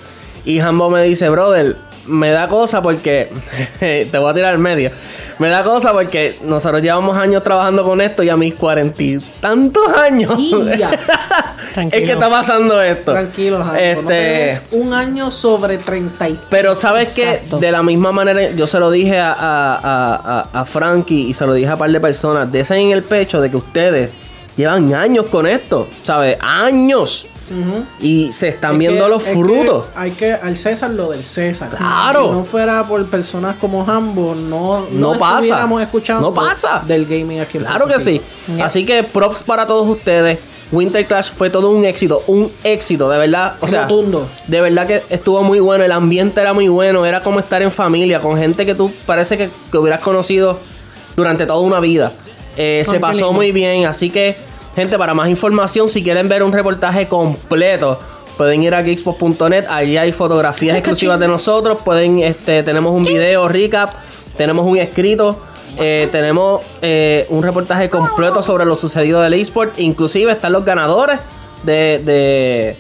y 0.45 0.61
Hambo 0.61 0.91
me 0.91 1.03
dice, 1.03 1.29
brother, 1.29 1.77
me 2.07 2.31
da 2.31 2.49
cosa 2.49 2.83
porque 2.83 3.33
te 3.81 4.19
voy 4.19 4.31
a 4.31 4.35
tirar 4.35 4.53
al 4.53 4.59
medio. 4.59 4.91
Me 5.39 5.49
da 5.49 5.63
cosa 5.63 5.93
porque 5.93 6.39
nosotros 6.43 6.81
llevamos 6.81 7.17
años 7.17 7.43
trabajando 7.43 7.85
con 7.85 8.01
esto 8.01 8.23
y 8.23 8.29
a 8.29 8.37
mis 8.37 8.55
cuarenta 8.55 9.03
y 9.03 9.19
tantos 9.41 9.87
años 9.89 10.43
es 11.77 11.91
que 11.91 12.13
está 12.13 12.31
pasando 12.31 12.81
esto. 12.81 13.13
Tranquilo, 13.13 13.59
no 13.59 13.73
te 13.73 13.93
Este, 13.93 14.13
des 14.13 14.63
un 14.73 14.95
año 14.95 15.31
sobre 15.31 15.79
30 15.79 16.29
y... 16.29 16.41
pero 16.49 16.75
sabes 16.75 17.11
que 17.11 17.43
de 17.61 17.73
la 17.73 17.83
misma 17.83 18.13
manera 18.13 18.51
yo 18.51 18.67
se 18.67 18.79
lo 18.79 18.91
dije 18.91 19.19
a, 19.21 19.35
a, 19.39 20.49
a, 20.53 20.65
Frankie 20.65 21.29
y 21.29 21.35
se 21.35 21.47
lo 21.47 21.53
dije 21.53 21.69
a 21.69 21.75
un 21.75 21.79
par 21.79 21.91
de 21.91 22.01
personas, 22.01 22.51
de 22.51 22.61
ese 22.61 22.77
en 22.77 22.91
el 22.93 23.03
pecho 23.03 23.41
de 23.41 23.51
que 23.51 23.57
ustedes 23.57 24.11
llevan 24.57 24.95
años 24.95 25.27
con 25.27 25.47
esto, 25.47 25.89
¿sabes? 26.03 26.37
Años. 26.41 27.29
Y 28.01 28.33
se 28.33 28.49
están 28.49 28.73
Es 28.73 28.79
viendo 28.79 29.05
que- 29.05 29.11
los 29.11 29.23
que 29.23 29.33
frutos. 29.33 29.87
hay 29.95 30.13
que 30.13 30.33
al 30.33 30.57
César 30.57 30.91
lo 30.91 31.11
del 31.11 31.25
César. 31.25 31.71
Claro. 31.71 32.25
Si 32.25 32.31
no 32.31 32.45
fuera 32.45 32.87
por 32.87 33.05
personas 33.07 33.57
como 33.57 33.83
Hambo, 33.89 34.35
no, 34.35 34.87
No 34.91 35.13
pasa. 35.19 35.35
estuviéramos 35.37 35.83
escuchando 35.83 36.23
No 36.23 36.35
pasa. 36.35 36.83
del 36.87 37.07
gaming 37.07 37.41
aquí 37.41 37.59
Claro 37.59 37.87
que 37.87 38.01
sí. 38.01 38.21
Así 38.63 38.85
que 38.85 39.03
props 39.03 39.43
para 39.43 39.67
todos 39.67 39.87
ustedes. 39.89 40.39
Winter 40.73 41.07
Clash 41.07 41.31
fue 41.33 41.49
todo 41.49 41.71
un 41.71 41.85
éxito, 41.85 42.25
un 42.27 42.51
éxito, 42.65 43.09
de 43.09 43.19
verdad. 43.19 43.55
O 43.61 43.69
sea, 43.69 43.83
Rotundo. 43.83 44.29
de 44.49 44.61
verdad 44.61 44.87
que 44.89 45.05
estuvo 45.11 45.41
muy 45.45 45.61
bueno, 45.61 45.85
el 45.85 45.93
ambiente 45.93 46.41
era 46.41 46.53
muy 46.53 46.67
bueno, 46.67 47.07
era 47.07 47.23
como 47.23 47.39
estar 47.39 47.63
en 47.63 47.71
familia, 47.71 48.21
con 48.21 48.37
gente 48.37 48.67
que 48.67 48.75
tú 48.75 48.91
parece 49.07 49.39
que, 49.39 49.49
que 49.71 49.79
hubieras 49.79 50.01
conocido 50.01 50.59
durante 51.15 51.47
toda 51.47 51.61
una 51.61 51.79
vida. 51.79 52.13
Eh, 52.57 52.83
se 52.85 52.99
pasó 52.99 53.13
lindo. 53.27 53.33
muy 53.35 53.53
bien, 53.53 53.87
así 53.87 54.11
que, 54.11 54.35
gente, 54.77 54.97
para 54.99 55.15
más 55.15 55.29
información, 55.29 55.89
si 55.89 56.03
quieren 56.05 56.29
ver 56.29 56.43
un 56.45 56.53
reportaje 56.53 57.09
completo, 57.09 57.99
pueden 58.37 58.63
ir 58.63 58.75
a 58.75 58.83
geekspot.net, 58.83 59.65
allí 59.69 59.97
hay 59.97 60.13
fotografías 60.13 60.77
exclusivas 60.77 61.19
de 61.19 61.27
nosotros, 61.27 61.79
pueden, 61.83 62.21
este, 62.21 62.63
tenemos 62.63 62.93
un 62.93 63.03
video 63.03 63.49
recap, 63.49 63.95
tenemos 64.37 64.65
un 64.67 64.77
escrito. 64.77 65.39
eh, 65.79 66.09
tenemos 66.13 66.63
eh, 66.81 67.27
un 67.29 67.43
reportaje 67.43 67.91
completo 67.91 68.43
sobre 68.43 68.65
lo 68.65 68.77
sucedido 68.77 69.21
del 69.21 69.35
eSport. 69.35 69.79
Inclusive 69.79 70.33
están 70.33 70.53
los 70.53 70.65
ganadores 70.65 71.19
de, 71.65 72.01
de, 72.05 72.77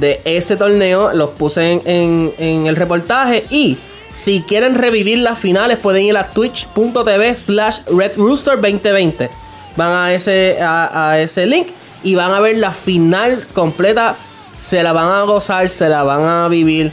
de 0.00 0.20
ese 0.24 0.56
torneo. 0.56 1.12
Los 1.12 1.30
puse 1.30 1.72
en, 1.72 1.82
en- 1.86 2.32
en 2.38 2.66
el 2.66 2.74
reportaje. 2.74 3.44
Y 3.50 3.78
si 4.10 4.42
quieren 4.42 4.74
revivir 4.74 5.18
las 5.18 5.38
finales, 5.38 5.78
pueden 5.78 6.02
ir 6.04 6.16
a 6.16 6.30
twitch.tv 6.30 7.34
slash 7.36 7.78
Red 7.86 8.12
Rooster 8.16 8.54
2020. 8.60 9.30
Van 9.76 9.90
a 9.90 10.12
ese, 10.12 10.58
a, 10.60 11.18
ese 11.18 11.46
link 11.46 11.68
y 12.02 12.14
van 12.14 12.32
a 12.32 12.40
ver 12.40 12.56
la 12.58 12.72
final 12.72 13.44
completa. 13.54 14.16
Se 14.56 14.82
la 14.82 14.92
van 14.92 15.10
a 15.10 15.22
gozar, 15.22 15.68
se 15.68 15.88
la 15.88 16.02
van 16.02 16.24
a 16.24 16.48
vivir. 16.48 16.92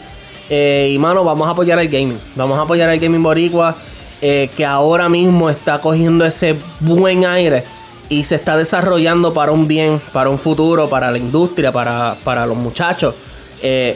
Eh, 0.50 0.92
y 0.94 0.98
mano, 0.98 1.24
vamos 1.24 1.48
a 1.48 1.52
apoyar 1.52 1.80
el 1.80 1.90
gaming. 1.90 2.20
Vamos 2.36 2.58
a 2.58 2.64
apoyar 2.64 2.90
el 2.90 3.00
gaming 3.00 3.22
boricua. 3.24 3.76
eh, 4.22 4.50
que 4.56 4.66
ahora 4.66 5.08
mismo 5.08 5.50
está 5.50 5.80
cogiendo 5.80 6.26
ese 6.26 6.58
buen 6.80 7.26
aire. 7.26 7.64
Y 8.10 8.24
se 8.24 8.36
está 8.36 8.58
desarrollando 8.58 9.34
para 9.34 9.52
un 9.52 9.68
bien, 9.68 10.02
para 10.12 10.30
un 10.30 10.40
futuro, 10.40 10.90
para 10.90 11.12
la 11.12 11.18
industria, 11.20 11.72
para, 11.72 12.18
para 12.24 12.46
los 12.46 12.58
muchachos. 12.58 13.14
Eh, 13.62 13.96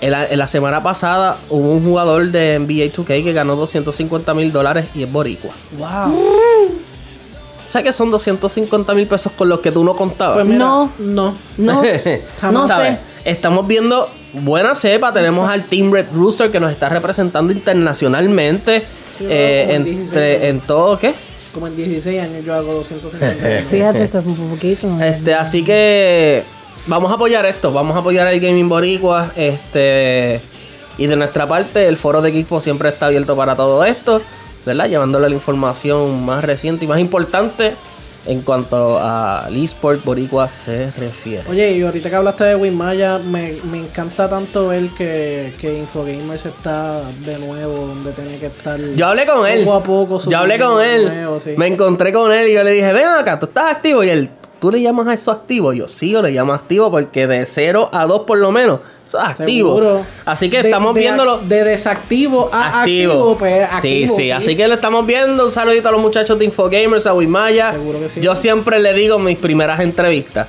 en, 0.00 0.10
la, 0.12 0.28
la 0.28 0.46
semana 0.46 0.82
pasada 0.82 1.38
hubo 1.50 1.70
un 1.70 1.84
jugador 1.84 2.30
de 2.30 2.58
NBA 2.58 2.92
2K 2.92 3.24
que 3.24 3.32
ganó 3.32 3.56
250 3.56 4.32
mil 4.34 4.52
dólares 4.52 4.86
y 4.94 5.02
es 5.02 5.10
boricua. 5.10 5.52
Wow. 5.76 6.81
¿Sabes 7.72 7.86
que 7.86 7.92
son 7.94 8.10
250 8.10 8.92
mil 8.94 9.06
pesos 9.06 9.32
con 9.32 9.48
los 9.48 9.60
que 9.60 9.72
tú 9.72 9.82
no 9.82 9.96
contabas? 9.96 10.34
Pues 10.36 10.46
mira, 10.46 10.58
No. 10.58 10.92
no. 10.98 11.34
No, 11.56 11.82
no 12.52 12.66
¿Sabes? 12.68 12.92
sé. 12.92 12.98
Estamos 13.24 13.66
viendo 13.66 14.10
buena 14.34 14.74
cepa. 14.74 15.10
Tenemos 15.12 15.48
al 15.48 15.64
Team 15.64 15.90
Red 15.90 16.06
Rooster 16.12 16.50
que 16.50 16.60
nos 16.60 16.70
está 16.70 16.90
representando 16.90 17.50
internacionalmente. 17.52 18.80
Sí, 19.16 19.24
eh, 19.28 19.66
en 19.70 19.86
entre- 19.86 19.92
16. 19.92 20.42
en 20.42 20.60
todo, 20.60 20.98
¿qué? 20.98 21.14
Como 21.54 21.66
en 21.66 21.76
16 21.76 22.20
años 22.20 22.44
yo 22.44 22.54
hago 22.54 22.74
250. 22.74 23.64
Fíjate, 23.70 24.02
eso 24.02 24.18
es 24.18 24.26
un 24.26 24.36
poquito. 24.50 24.88
Este, 25.00 25.34
así 25.34 25.64
que 25.64 26.42
vamos 26.86 27.10
a 27.10 27.14
apoyar 27.14 27.46
esto, 27.46 27.72
vamos 27.72 27.96
a 27.96 28.00
apoyar 28.00 28.26
el 28.28 28.38
gaming 28.40 28.68
boricua, 28.68 29.32
este 29.36 30.40
y 30.98 31.06
de 31.06 31.16
nuestra 31.16 31.46
parte 31.48 31.88
el 31.88 31.96
foro 31.96 32.20
de 32.20 32.32
Geekpo 32.32 32.60
siempre 32.60 32.90
está 32.90 33.06
abierto 33.06 33.34
para 33.36 33.56
todo 33.56 33.82
esto, 33.84 34.20
¿verdad? 34.64 34.88
Llevándole 34.88 35.28
la 35.28 35.34
información 35.34 36.24
más 36.24 36.44
reciente 36.44 36.84
y 36.84 36.88
más 36.88 36.98
importante 37.00 37.74
en 38.24 38.42
cuanto 38.42 38.98
al 39.00 39.56
eSport 39.56 40.04
boricua 40.04 40.48
se 40.48 40.90
refiere. 40.92 41.44
Oye, 41.48 41.72
y 41.72 41.82
ahorita 41.82 42.08
que 42.08 42.16
hablaste 42.16 42.44
de 42.44 42.54
Winmaya, 42.54 43.18
me, 43.18 43.56
me 43.64 43.78
encanta 43.78 44.28
tanto 44.28 44.68
ver 44.68 44.88
que, 44.90 45.54
que 45.60 45.78
Infogamers 45.78 46.46
está 46.46 47.02
de 47.24 47.38
nuevo 47.38 47.86
donde 47.86 48.12
tenía 48.12 48.38
que 48.38 48.46
estar. 48.46 48.78
Yo 48.78 49.06
hablé 49.06 49.26
con 49.26 49.46
él. 49.46 49.64
Poco 49.64 49.76
a 49.76 49.82
poco. 49.82 50.30
Yo 50.30 50.38
hablé 50.38 50.58
con 50.58 50.80
él. 50.82 51.04
nuevo, 51.06 51.40
sí. 51.40 51.54
Me 51.56 51.66
encontré 51.66 52.12
con 52.12 52.32
él 52.32 52.48
y 52.48 52.54
yo 52.54 52.62
le 52.62 52.72
dije, 52.72 52.92
ven 52.92 53.08
acá, 53.08 53.38
tú 53.38 53.46
estás 53.46 53.72
activo. 53.72 54.04
Y 54.04 54.10
él, 54.10 54.30
¿tú 54.62 54.70
le 54.70 54.80
llamas 54.80 55.08
a 55.08 55.12
eso 55.14 55.32
activo? 55.32 55.72
Yo 55.72 55.88
sí, 55.88 56.10
yo 56.12 56.22
le 56.22 56.30
llamo 56.30 56.52
activo 56.52 56.88
porque 56.88 57.26
de 57.26 57.44
0 57.44 57.90
a 57.92 58.06
2 58.06 58.20
por 58.22 58.38
lo 58.38 58.52
menos, 58.52 58.78
eso 59.04 59.18
es 59.18 59.24
activo. 59.24 59.74
Seguro. 59.74 60.06
Así 60.24 60.48
que 60.48 60.62
De- 60.62 60.68
estamos 60.68 60.94
de, 60.94 61.00
viéndolo. 61.00 61.38
De 61.38 61.64
desactivo 61.64 62.48
a 62.52 62.80
activo, 62.82 63.36
pues 63.36 63.68
sí, 63.82 64.04
activo. 64.04 64.16
sí, 64.16 64.30
así 64.30 64.56
que 64.56 64.68
lo 64.68 64.74
estamos 64.74 65.04
viendo. 65.04 65.44
Un 65.46 65.50
saludito 65.50 65.88
a 65.88 65.92
los 65.92 66.00
muchachos 66.00 66.38
de 66.38 66.44
Infogamers, 66.44 67.08
a 67.08 67.12
Wimaya. 67.14 67.72
Seguro 67.72 67.98
que 67.98 68.08
sí. 68.08 68.20
Yo 68.20 68.36
siempre 68.36 68.78
le 68.78 68.94
digo 68.94 69.16
en 69.16 69.24
mis 69.24 69.36
primeras 69.38 69.80
entrevistas. 69.80 70.46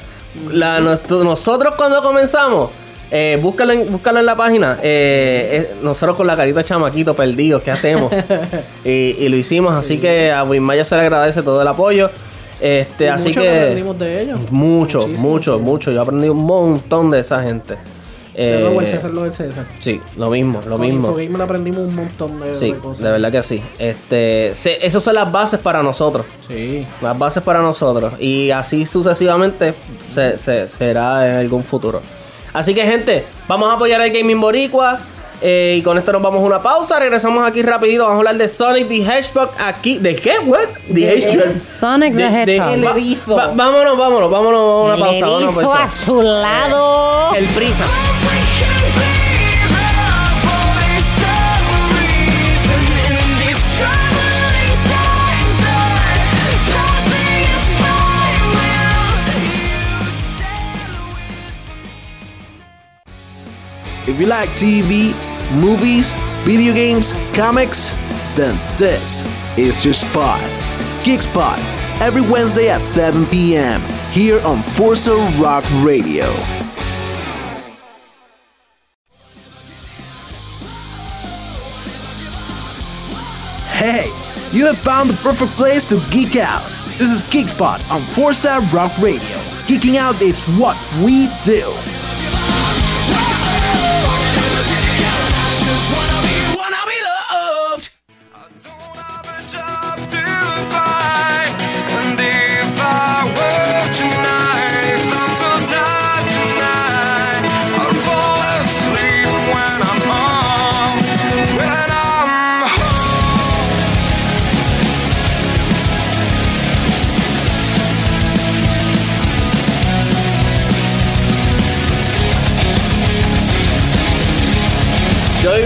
La- 0.52 0.80
nosotros 0.80 1.74
cuando 1.76 2.02
comenzamos, 2.04 2.70
eh, 3.10 3.40
búscalo, 3.42 3.74
en, 3.74 3.92
búscalo 3.92 4.20
en 4.20 4.28
la 4.28 4.36
página. 4.36 4.78
eh, 4.84 5.70
eh, 5.72 5.76
nosotros 5.82 6.16
con 6.16 6.28
la 6.28 6.36
carita 6.36 6.60
de 6.60 6.66
chamaquito 6.66 7.16
perdidos, 7.16 7.64
¿qué 7.64 7.72
hacemos? 7.72 8.12
y, 8.86 8.90
y 9.20 9.30
lo 9.30 9.38
hicimos, 9.38 9.74
así 9.74 9.98
que 9.98 10.32
a 10.32 10.44
Wimaya 10.44 10.86
se 10.86 10.96
le 10.98 11.02
agradece 11.02 11.42
todo 11.42 11.62
el 11.64 11.68
apoyo. 11.68 12.12
Este, 12.64 13.04
Y 13.06 13.08
así 13.08 13.28
mucho 13.30 13.42
que. 13.42 13.50
aprendimos 13.60 14.00
de 14.00 14.22
ellos. 14.22 14.40
Mucho, 14.52 15.00
Muchísimo, 15.02 15.30
mucho, 15.30 15.58
sí. 15.58 15.64
mucho. 15.64 15.92
Yo 15.92 16.02
aprendí 16.02 16.30
un 16.30 16.44
montón 16.46 17.12
de 17.12 17.20
esa 17.20 17.44
gente. 17.44 17.74
De 17.74 17.80
Eh, 18.66 18.78
el 18.80 18.88
César, 18.88 19.12
lo 19.12 19.24
del 19.24 19.34
César. 19.34 19.66
sí, 19.78 20.02
lo 20.16 20.30
mismo, 20.32 20.60
lo 20.66 20.78
Con 20.78 20.82
mismo. 20.82 21.08
Infogamer 21.10 21.42
aprendimos 21.44 21.82
un 21.82 21.94
montón 21.96 22.40
de, 22.40 22.56
Sí, 22.56 22.72
de 22.72 22.78
cosas. 22.80 23.04
de 23.04 23.12
verdad 23.12 23.32
que 23.32 23.44
sí. 23.44 23.62
Este, 23.78 24.52
se- 24.56 24.84
esas 24.88 25.04
son 25.04 25.14
las 25.16 25.32
bases 25.32 25.60
para 25.60 25.84
nosotros. 25.84 26.26
Sí. 26.48 26.88
Las 27.02 27.20
bases 27.20 27.44
para 27.44 27.62
nosotros. 27.62 28.14
Y 28.20 28.50
así 28.50 28.86
sucesivamente 28.88 29.76
se, 30.12 30.38
se- 30.40 30.68
será 30.68 31.30
en 31.30 31.36
algún 31.36 31.64
futuro. 31.64 32.02
Así 32.54 32.74
que, 32.74 32.84
gente, 32.86 33.26
vamos 33.48 33.70
a 33.70 33.74
apoyar 33.74 34.02
el 34.02 34.12
Gaming 34.12 34.40
Boricua. 34.42 35.00
Eh, 35.46 35.76
y 35.78 35.82
con 35.82 35.98
esto 35.98 36.14
nos 36.14 36.22
vamos 36.22 36.42
a 36.42 36.46
una 36.46 36.62
pausa. 36.62 36.98
Regresamos 37.00 37.46
aquí 37.46 37.62
rapidito. 37.64 38.04
Vamos 38.04 38.16
a 38.16 38.20
hablar 38.20 38.38
de 38.38 38.48
Sonic 38.48 38.88
the 38.88 39.02
Hedgehog 39.02 39.50
aquí. 39.60 39.98
¿De 39.98 40.16
qué? 40.16 40.40
What? 40.40 40.70
The 40.94 41.02
Hedgehog. 41.02 41.66
Sonic 41.66 42.16
the 42.16 42.28
Hedgehog. 42.28 43.54
vámonos, 43.54 43.98
vámonos, 43.98 44.32
vámonos, 44.32 44.62
a 44.62 44.96
una 44.96 44.98
pausa. 44.98 45.18
El 45.18 45.44
erizo 45.44 45.62
pausa. 45.62 46.12
Eh, 47.36 47.40
el 47.40 47.46
prisa. 47.48 47.84
If 64.06 64.20
you 64.20 64.26
like 64.28 64.50
TV, 64.56 65.14
movies, 65.54 66.16
video 66.44 66.74
games, 66.74 67.14
comics, 67.34 67.92
then 68.36 68.56
this 68.78 69.22
is 69.58 69.84
your 69.86 69.94
spot. 69.94 70.42
Geek 71.04 71.22
Spot, 71.22 71.60
every 72.02 72.22
Wednesday 72.22 72.70
at 72.70 72.82
7 72.82 73.26
p.m. 73.28 73.82
here 74.12 74.40
on 74.42 74.64
Forza 74.64 75.16
Rock 75.40 75.66
Radio. 75.84 76.32
Hey, 83.74 84.06
you 84.52 84.66
have 84.66 84.78
found 84.78 85.10
the 85.10 85.18
perfect 85.18 85.52
place 85.54 85.90
to 85.90 86.02
geek 86.10 86.38
out. 86.38 86.66
This 86.98 87.10
is 87.10 87.24
Geek 87.24 87.50
Spot 87.50 87.82
on 87.92 88.02
Forza 88.02 88.60
Rock 88.72 88.98
Radio. 89.00 89.38
Geeking 89.68 89.96
out 89.96 90.22
is 90.22 90.46
what 90.60 90.78
we 91.04 91.28
do. 91.44 91.74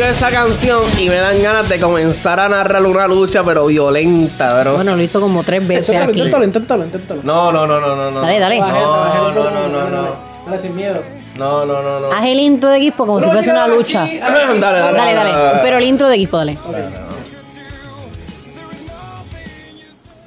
Esa 0.08 0.30
canción 0.32 0.84
y 1.00 1.10
me 1.10 1.16
dan 1.16 1.42
ganas 1.42 1.68
de 1.70 1.80
comenzar 1.80 2.40
a 2.40 2.48
narrar 2.50 2.84
una 2.86 3.08
lucha, 3.08 3.44
pero 3.44 3.66
violenta, 3.66 4.62
bro. 4.62 4.76
Bueno, 4.76 4.96
lo 4.96 5.02
hizo 5.04 5.20
como 5.20 5.44
tres 5.44 5.68
veces 5.68 5.90
Inténtalo, 5.90 6.12
aquí. 6.12 6.20
inténtalo, 6.20 6.44
inténtalo, 6.46 6.84
inténtalo. 6.86 7.22
No, 7.24 7.52
no, 7.52 7.68
no, 7.68 7.80
no, 7.80 7.96
no, 7.96 8.12
no. 8.12 8.22
Dale, 8.22 8.40
dale. 8.40 8.60
No, 8.60 8.68
no, 8.70 9.32
no, 9.32 9.32
no, 9.32 9.80
dale, 9.80 9.92
no. 9.96 10.16
dale. 10.46 10.60
Sin 10.60 10.76
miedo. 10.76 11.02
No, 11.38 11.66
no, 11.66 11.82
no, 11.84 12.00
no. 12.00 12.12
Haz 12.12 12.26
el 12.26 12.40
intro 12.40 12.70
de 12.70 12.78
Expo 12.88 13.06
como 13.06 13.22
si 13.22 13.30
fuese 13.30 13.52
una 13.52 13.68
lucha. 13.68 14.00
dale, 14.06 14.60
dale, 14.60 14.98
Dale, 14.98 15.14
dale. 15.14 15.60
Pero 15.64 15.78
el 15.78 15.84
intro 15.84 16.08
de 16.10 16.16
Expo, 16.16 16.38
dale. 16.38 16.58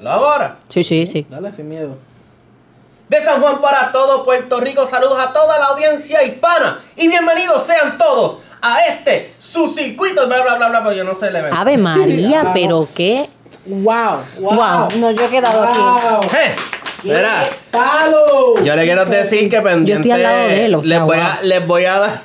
¿Lo 0.01 0.11
hago 0.11 0.25
ahora? 0.31 0.57
Sí, 0.69 0.83
sí, 0.85 1.07
sí. 1.07 1.27
Dale, 1.29 1.53
sin 1.53 1.69
miedo. 1.69 1.97
De 3.11 3.21
San 3.21 3.43
Juan 3.43 3.61
para 3.61 3.91
todo 3.91 4.25
Puerto 4.25 4.61
Rico, 4.61 4.87
saludos 4.87 5.19
a 5.19 5.33
toda 5.33 5.59
la 5.59 5.65
audiencia 5.65 6.23
hispana 6.23 6.79
y 6.95 7.09
bienvenidos 7.09 7.61
sean 7.65 7.99
todos 7.99 8.39
a 8.63 8.85
este 8.87 9.35
su 9.37 9.67
circuito, 9.67 10.29
bla 10.29 10.43
bla 10.43 10.55
bla 10.55 10.69
bla, 10.69 10.85
pero 10.85 10.93
yo 10.93 11.03
no 11.03 11.13
sé 11.13 11.27
el 11.27 11.35
evento. 11.35 11.59
Ave 11.59 11.77
María, 11.77 12.51
pero 12.55 12.87
qué. 12.95 13.29
Wow, 13.67 14.19
wow. 14.39 14.55
Wow. 14.55 14.89
No, 15.01 15.11
yo 15.11 15.25
he 15.25 15.29
quedado 15.29 15.61
aquí. 15.61 15.81
Wow. 15.81 16.21
Eh, 16.41 16.55
Mira, 17.03 17.43
¡Palo! 17.73 18.63
yo 18.63 18.77
le 18.77 18.85
quiero 18.85 19.05
decir 19.05 19.51
que 19.51 19.61
pendiente. 19.61 19.91
Yo 19.91 19.97
estoy 19.97 20.13
al 20.13 20.23
lado 20.23 20.49
de 20.49 20.65
él, 20.67 20.75
o 20.77 20.85
sea, 20.85 20.99
les, 20.99 21.03
voy 21.05 21.19
a, 21.19 21.35
wow. 21.35 21.43
les 21.43 21.67
voy 21.67 21.85
a 21.87 21.99
dar. 21.99 22.21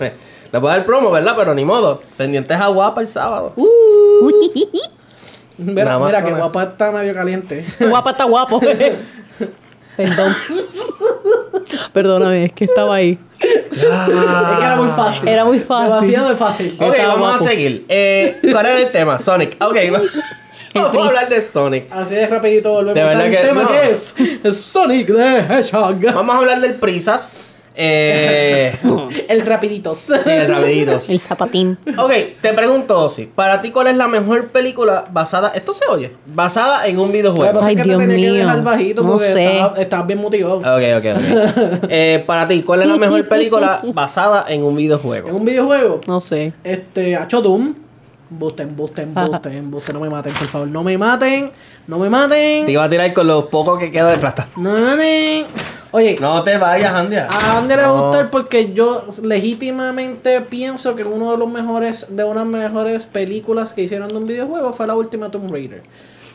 Les 0.50 0.60
voy 0.60 0.70
a 0.70 0.76
dar 0.76 0.84
promo, 0.84 1.12
¿verdad? 1.12 1.34
Pero 1.36 1.54
ni 1.54 1.64
modo. 1.64 2.02
Pendientes 2.16 2.60
a 2.60 2.66
guapa 2.66 3.00
el 3.00 3.06
sábado. 3.06 3.52
Mira, 5.56 5.98
más 5.98 6.08
mira 6.08 6.20
con 6.20 6.32
que 6.32 6.36
guapa 6.36 6.62
está 6.64 6.90
medio 6.90 7.14
caliente. 7.14 7.64
Guapa 7.78 8.10
está 8.10 8.24
guapo. 8.24 8.60
Perdón. 9.96 10.34
Perdóname, 11.92 12.46
es 12.46 12.52
que 12.52 12.64
estaba 12.64 12.96
ahí. 12.96 13.18
es 13.40 13.48
que 13.78 13.82
era 13.82 14.76
muy 14.76 14.88
fácil. 14.90 15.28
Era 15.28 15.44
muy 15.44 15.60
fácil. 15.60 15.92
Demasiado 16.06 16.36
fácil. 16.36 16.76
Ok, 16.80 16.94
Estaba 16.94 17.14
vamos 17.14 17.28
guapo. 17.30 17.44
a 17.44 17.48
seguir. 17.48 17.84
Eh, 17.88 18.38
¿Cuál 18.52 18.66
era 18.66 18.80
el 18.80 18.90
tema? 18.90 19.18
Sonic. 19.18 19.56
Ok, 19.60 19.76
vamos 20.74 20.96
a 20.96 21.08
hablar 21.08 21.28
de 21.28 21.40
Sonic. 21.40 21.86
Así 21.92 22.14
de 22.14 22.26
rapidito 22.26 22.72
volvemos 22.72 22.94
De 22.94 23.02
verdad 23.02 23.22
al 23.26 23.30
que 23.30 23.36
tema 23.36 23.62
no. 23.62 23.68
que 23.68 23.90
es 23.90 24.14
es 24.42 24.60
Sonic 24.60 25.06
the 25.06 25.38
Hedgehog. 25.38 26.00
Vamos 26.14 26.34
a 26.34 26.38
hablar 26.38 26.60
del 26.60 26.74
Prisas. 26.74 27.32
Eh, 27.76 28.72
El 29.28 29.44
rapidito. 29.44 29.94
sí, 29.94 30.12
el 30.30 30.46
rapiditos. 30.48 31.10
El 31.10 31.18
zapatín. 31.18 31.76
Ok, 31.98 32.12
te 32.40 32.52
pregunto, 32.52 32.98
Osi, 33.00 33.26
para 33.26 33.60
ti, 33.60 33.70
¿cuál 33.70 33.88
es 33.88 33.96
la 33.96 34.06
mejor 34.06 34.48
película 34.48 35.04
basada, 35.10 35.48
esto 35.54 35.72
se 35.72 35.84
oye, 35.86 36.12
basada 36.26 36.86
en 36.86 36.98
un 36.98 37.06
que 37.10 37.18
videojuego? 37.18 37.60
Ay, 37.62 37.74
que 37.76 37.82
Dios 37.82 38.00
que 38.00 38.06
mío. 38.06 38.34
dejar 38.34 38.62
bajito 38.62 39.02
No 39.02 39.12
porque 39.12 39.32
sé. 39.32 39.60
estabas 39.78 40.06
bien 40.06 40.20
motivado. 40.20 40.56
Ok, 40.58 40.64
ok, 40.98 41.04
ok. 41.16 41.84
Eh, 41.88 42.22
para 42.26 42.46
ti, 42.46 42.62
¿cuál 42.62 42.82
es 42.82 42.88
la 42.88 42.96
mejor 42.96 43.26
película 43.28 43.82
basada 43.92 44.44
en 44.48 44.62
un 44.62 44.70
En 44.70 44.76
videojuego? 44.76 45.34
un 45.34 45.44
videojuego, 45.44 46.00
No 46.06 46.20
sé. 46.20 46.52
este, 46.62 47.16
Hacho 47.16 47.40
Doom. 47.42 47.74
Busten, 48.30 48.74
busten, 48.74 49.14
busten, 49.14 49.70
busten. 49.70 49.94
No 49.94 50.00
me 50.00 50.08
maten, 50.10 50.32
por 50.32 50.48
favor. 50.48 50.66
No 50.68 50.82
me 50.82 50.96
maten. 50.98 51.50
No 51.86 51.98
me 51.98 52.08
maten. 52.10 52.66
Te 52.66 52.72
iba 52.72 52.82
a 52.82 52.88
tirar 52.88 53.12
con 53.12 53.26
lo 53.28 53.48
poco 53.48 53.78
que 53.78 53.92
queda 53.92 54.10
de 54.10 54.16
plata. 54.18 54.48
No 54.56 54.72
me 54.72 54.80
maten. 54.80 55.46
Oye, 55.96 56.16
No 56.20 56.42
te 56.42 56.58
vayas, 56.58 56.92
Andia. 56.92 57.28
a 57.30 57.58
Andy 57.58 57.68
le 57.76 57.82
va 57.82 57.84
a 57.96 58.00
gustar 58.00 58.28
porque 58.30 58.72
yo 58.72 59.04
legítimamente 59.22 60.40
pienso 60.40 60.96
que 60.96 61.04
uno 61.04 61.30
de 61.30 61.38
los 61.38 61.48
mejores, 61.48 62.16
de 62.16 62.24
unas 62.24 62.44
mejores 62.46 63.06
películas 63.06 63.72
que 63.72 63.82
hicieron 63.82 64.08
de 64.08 64.16
un 64.16 64.26
videojuego 64.26 64.72
fue 64.72 64.88
la 64.88 64.96
última 64.96 65.30
Tomb 65.30 65.52
Raider. 65.52 65.82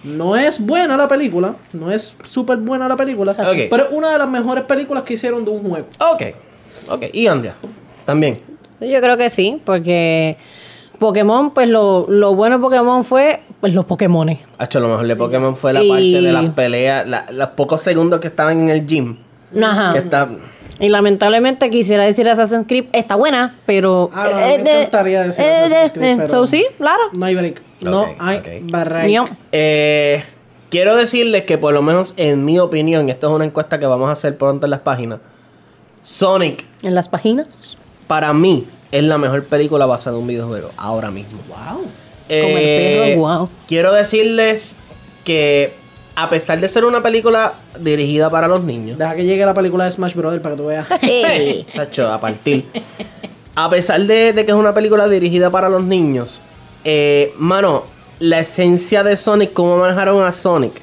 No 0.06 0.38
es 0.38 0.66
buena 0.66 0.96
la 0.96 1.10
película, 1.10 1.56
no 1.74 1.92
es 1.92 2.16
súper 2.26 2.56
buena 2.60 2.88
la 2.88 2.96
película, 2.96 3.36
pero 3.70 3.90
es 3.90 3.92
una 3.94 4.12
de 4.14 4.18
las 4.18 4.30
mejores 4.30 4.64
películas 4.64 5.04
que 5.04 5.16
hicieron 5.16 5.44
de 5.44 5.52
un 5.52 5.70
juego. 5.70 5.88
Ok, 6.14 6.22
ok. 6.90 7.04
Y 7.12 7.28
Andia, 7.28 7.54
también. 8.06 8.40
Yo 8.80 9.02
creo 9.02 9.18
que 9.18 9.30
sí, 9.30 9.62
porque 9.66 10.38
Pokémon, 11.00 11.52
pues 11.54 11.68
lo, 11.68 12.06
lo 12.08 12.34
bueno 12.34 12.60
de 12.60 12.62
Pokémon 12.62 13.04
fue 13.04 13.42
pues 13.60 13.74
los 13.76 13.84
Pokémones. 13.84 14.40
Hacho, 14.58 14.80
lo 14.80 14.88
mejor 14.88 15.06
de 15.06 15.18
Pokémon 15.18 15.54
fue 15.54 15.74
la 15.74 15.84
Y- 15.84 15.90
parte 15.90 16.04
de 16.26 16.32
las 16.32 16.46
peleas, 16.52 17.06
la- 17.06 17.26
los 17.30 17.50
pocos 17.50 17.82
segundos 17.82 18.22
que 18.22 18.28
estaban 18.28 18.58
en 18.58 18.70
el 18.70 18.86
gym. 18.88 19.18
Ajá. 19.62 19.94
Que 19.94 20.00
está... 20.00 20.30
Y 20.82 20.88
lamentablemente 20.90 21.70
quisiera 21.70 22.06
decir 22.06 22.30
Assassin's 22.30 22.66
Creed 22.66 22.86
está 22.94 23.16
buena, 23.16 23.58
pero. 23.66 24.10
Ah, 24.14 24.24
mí 24.58 24.64
me 24.64 24.78
encantaría 24.80 25.24
decir 25.24 25.44
Assassin's 25.46 25.92
Creed, 25.92 26.16
pero- 26.18 26.28
So 26.30 26.48
sí, 26.48 26.66
claro. 26.78 27.02
No 27.12 27.26
hay 27.26 27.36
break. 27.36 27.62
No 27.82 28.08
hay 28.18 28.38
ok. 28.38 28.48
break. 28.72 29.06
Mío. 29.06 29.26
Eh, 29.52 30.24
quiero 30.70 30.96
decirles 30.96 31.44
que 31.44 31.58
por 31.58 31.74
lo 31.74 31.82
menos 31.82 32.14
en 32.16 32.46
mi 32.46 32.60
opinión, 32.60 33.10
esto 33.10 33.28
es 33.28 33.34
una 33.36 33.44
encuesta 33.46 33.78
que 33.78 33.86
vamos 33.88 34.08
a 34.10 34.14
hacer 34.14 34.38
pronto 34.38 34.68
en 34.68 34.72
las 34.72 34.80
páginas. 34.80 35.20
Sonic, 36.02 36.66
En 36.82 36.96
las 36.96 37.10
páginas. 37.10 37.78
para 38.08 38.32
mí, 38.34 38.66
es 38.92 39.04
la 39.04 39.18
mejor 39.18 39.44
película 39.46 39.86
basada 39.86 40.16
en 40.16 40.22
un 40.22 40.28
videojuego, 40.28 40.70
ahora 40.78 41.12
mismo. 41.12 41.40
Wow. 41.50 41.84
Eh, 42.30 43.06
perro, 43.16 43.20
guau. 43.20 43.50
Quiero 43.68 43.92
decirles 43.92 44.78
que 45.26 45.74
a 46.16 46.30
pesar 46.30 46.60
de 46.60 46.68
ser 46.68 46.84
una 46.86 47.02
película 47.02 47.54
dirigida 47.80 48.30
para 48.30 48.48
los 48.48 48.64
niños, 48.64 48.98
Deja 48.98 49.16
que 49.16 49.26
llegue 49.26 49.46
la 49.46 49.54
película 49.54 49.86
de 49.86 49.92
Smash 49.92 50.16
Brothers 50.16 50.42
para 50.44 50.56
que 50.56 50.62
tú 50.62 50.68
veas. 50.68 50.88
Ey. 51.02 51.66
Sacho, 51.74 52.08
a 52.12 52.20
partir. 52.20 52.66
A 53.56 53.70
pesar 53.70 54.02
de, 54.02 54.34
de 54.34 54.46
que 54.46 54.52
es 54.52 54.58
una 54.58 54.74
película 54.74 55.08
dirigida 55.08 55.50
para 55.50 55.70
los 55.70 55.84
niños, 55.84 56.42
eh, 56.84 57.34
mano, 57.38 57.84
la 58.20 58.40
esencia 58.40 59.04
de 59.04 59.16
Sonic, 59.16 59.54
cómo 59.54 59.78
manejaron 59.78 60.26
a 60.26 60.32
Sonic, 60.32 60.74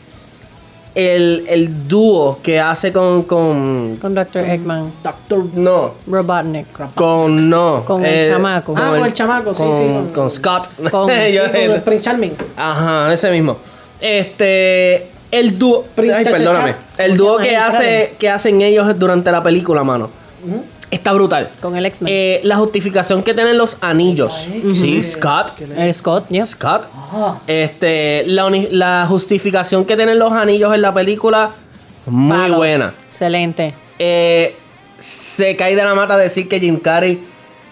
el, 0.95 1.45
el 1.49 1.87
dúo 1.89 2.39
que 2.43 2.59
hace 2.59 2.91
con. 2.93 3.25
con 3.25 3.97
Con 4.01 4.15
Dr. 4.15 4.43
Eggman. 4.45 4.93
Doctor. 5.03 5.45
no, 5.55 5.93
Robotnik. 6.07 6.67
con 6.95 7.51
no. 7.51 7.85
Con 7.85 8.05
el 8.05 8.31
chamaco. 8.33 8.75
Ah, 8.77 8.93
con 8.97 9.05
el 9.05 9.13
chamaco, 9.13 9.53
sí, 9.55 9.63
con- 9.63 9.75
sí, 9.75 9.79
con- 9.85 10.09
Con 10.13 10.31
Scott. 10.31 10.69
Con- 10.91 11.11
Sí, 11.11 11.37
con 11.39 11.57
el 11.57 11.83
Prince 11.83 12.05
Charming. 12.05 12.33
Ajá, 12.57 13.13
ese 13.13 13.31
mismo. 13.31 13.59
Este. 14.01 15.11
El 15.39 15.59
dúo. 15.59 15.85
Ay, 15.97 16.25
perdóname. 16.25 16.75
El 16.99 17.11
¿Cómo 17.11 17.17
se 17.17 17.17
dúo 17.17 17.39
que 17.39 17.57
hace 17.57 18.15
que 18.19 18.31
hacen 18.31 18.61
ellos 18.63 18.99
durante 18.99 19.31
la 19.31 19.43
película, 19.43 19.85
mano. 19.85 20.11
Está 20.91 21.13
brutal. 21.13 21.51
Con 21.61 21.77
el 21.77 21.85
X-Men. 21.87 22.13
Eh, 22.15 22.41
la 22.45 22.57
justificación 22.57 23.23
que 23.23 23.35
tienen 23.35 23.59
los 23.59 23.77
anillos. 23.81 24.47
Sí, 24.75 25.03
Scott. 25.03 25.61
el 25.77 25.93
Scott, 25.93 26.27
¿ya? 26.31 26.47
Scott. 26.47 26.87
Este, 27.47 28.23
la, 28.27 28.49
la 28.71 29.07
justificación 29.09 29.85
que 29.85 29.97
tienen 29.97 30.19
los 30.19 30.33
anillos 30.33 30.73
en 30.73 30.83
la 30.83 30.95
película, 30.95 31.51
muy 32.07 32.37
Palo. 32.37 32.57
buena. 32.59 32.95
Excelente. 33.09 33.75
Eh, 33.99 34.55
se 34.99 35.57
cae 35.57 35.75
de 35.75 35.85
la 35.85 35.95
mata 35.95 36.17
decir 36.17 36.49
que 36.49 36.61
Jim 36.61 36.79
Carrey 36.79 37.21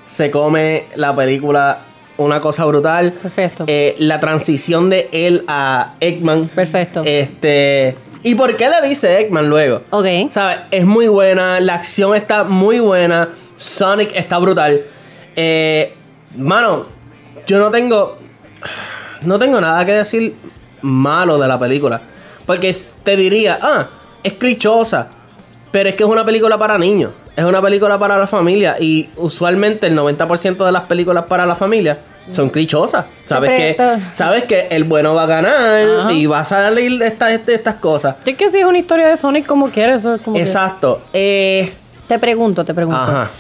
se 0.05 0.31
come 0.31 0.85
la 0.97 1.15
película 1.15 1.79
una 2.17 2.41
cosa 2.41 2.65
brutal. 2.65 3.13
Perfecto. 3.13 3.65
Eh, 3.67 3.97
la 3.99 4.21
transición 4.21 4.91
de 4.91 5.09
él 5.13 5.45
a 5.49 5.95
Eggman. 6.01 6.49
Perfecto. 6.49 7.03
Este. 7.05 7.97
¿Y 8.23 8.35
por 8.35 8.57
qué 8.57 8.69
le 8.71 8.89
dice 8.89 9.21
Eggman 9.21 9.49
luego? 9.49 9.83
Ok. 9.91 10.07
¿Sabes? 10.31 10.59
Es 10.71 10.85
muy 10.85 11.09
buena. 11.09 11.61
La 11.61 11.75
acción 11.75 12.15
está 12.15 12.45
muy 12.45 12.81
buena. 12.81 13.31
Sonic 13.57 14.15
está 14.15 14.39
brutal. 14.39 14.83
Eh, 15.37 15.95
mano, 16.37 16.87
yo 17.47 17.59
no 17.59 17.71
tengo. 17.71 18.19
No 19.23 19.39
tengo 19.39 19.61
nada 19.61 19.85
que 19.85 19.93
decir 19.93 20.35
malo 20.83 21.39
de 21.39 21.49
la 21.49 21.59
película. 21.59 22.01
Porque 22.47 22.75
te 23.03 23.17
diría, 23.17 23.59
ah, 23.61 23.89
es 24.23 24.35
clichosa. 24.35 25.09
Pero 25.71 25.89
es 25.89 25.95
que 25.97 26.03
es 26.05 26.09
una 26.09 26.25
película 26.25 26.57
para 26.59 26.79
niños. 26.79 27.13
Es 27.37 27.45
una 27.45 27.61
película 27.61 27.99
para 27.99 28.17
la 28.17 28.27
familia 28.27 28.77
y 28.79 29.09
usualmente 29.17 29.89
el 29.89 29.99
90% 29.99 30.65
de 30.65 30.73
las 30.73 30.83
películas 30.83 31.25
para 31.27 31.45
la 31.47 31.55
familia 31.55 31.99
son 32.31 32.49
clichosas. 32.49 33.07
Sabes 33.25 33.51
que, 33.51 33.77
sabes 34.13 34.45
que 34.45 34.69
el 34.71 34.85
bueno 34.85 35.15
va 35.15 35.25
a 35.25 35.27
ganar 35.27 35.89
Ajá. 36.01 36.13
y 36.13 36.27
va 36.27 36.41
a 36.41 36.45
salir 36.45 36.99
de 36.99 37.09
estas, 37.09 37.45
de 37.45 37.55
estas 37.55 37.75
cosas. 37.77 38.17
Es 38.25 38.37
que 38.37 38.49
si 38.49 38.59
es 38.59 38.65
una 38.65 38.79
historia 38.79 39.09
de 39.09 39.17
Sonic 39.17 39.47
como 39.47 39.69
quieres, 39.69 40.07
como 40.25 40.37
Exacto. 40.39 41.03
Eh, 41.13 41.73
Te 42.07 42.19
pregunto, 42.19 42.65
te 42.65 42.73
pregunto. 42.73 43.01
Ajá. 43.01 43.31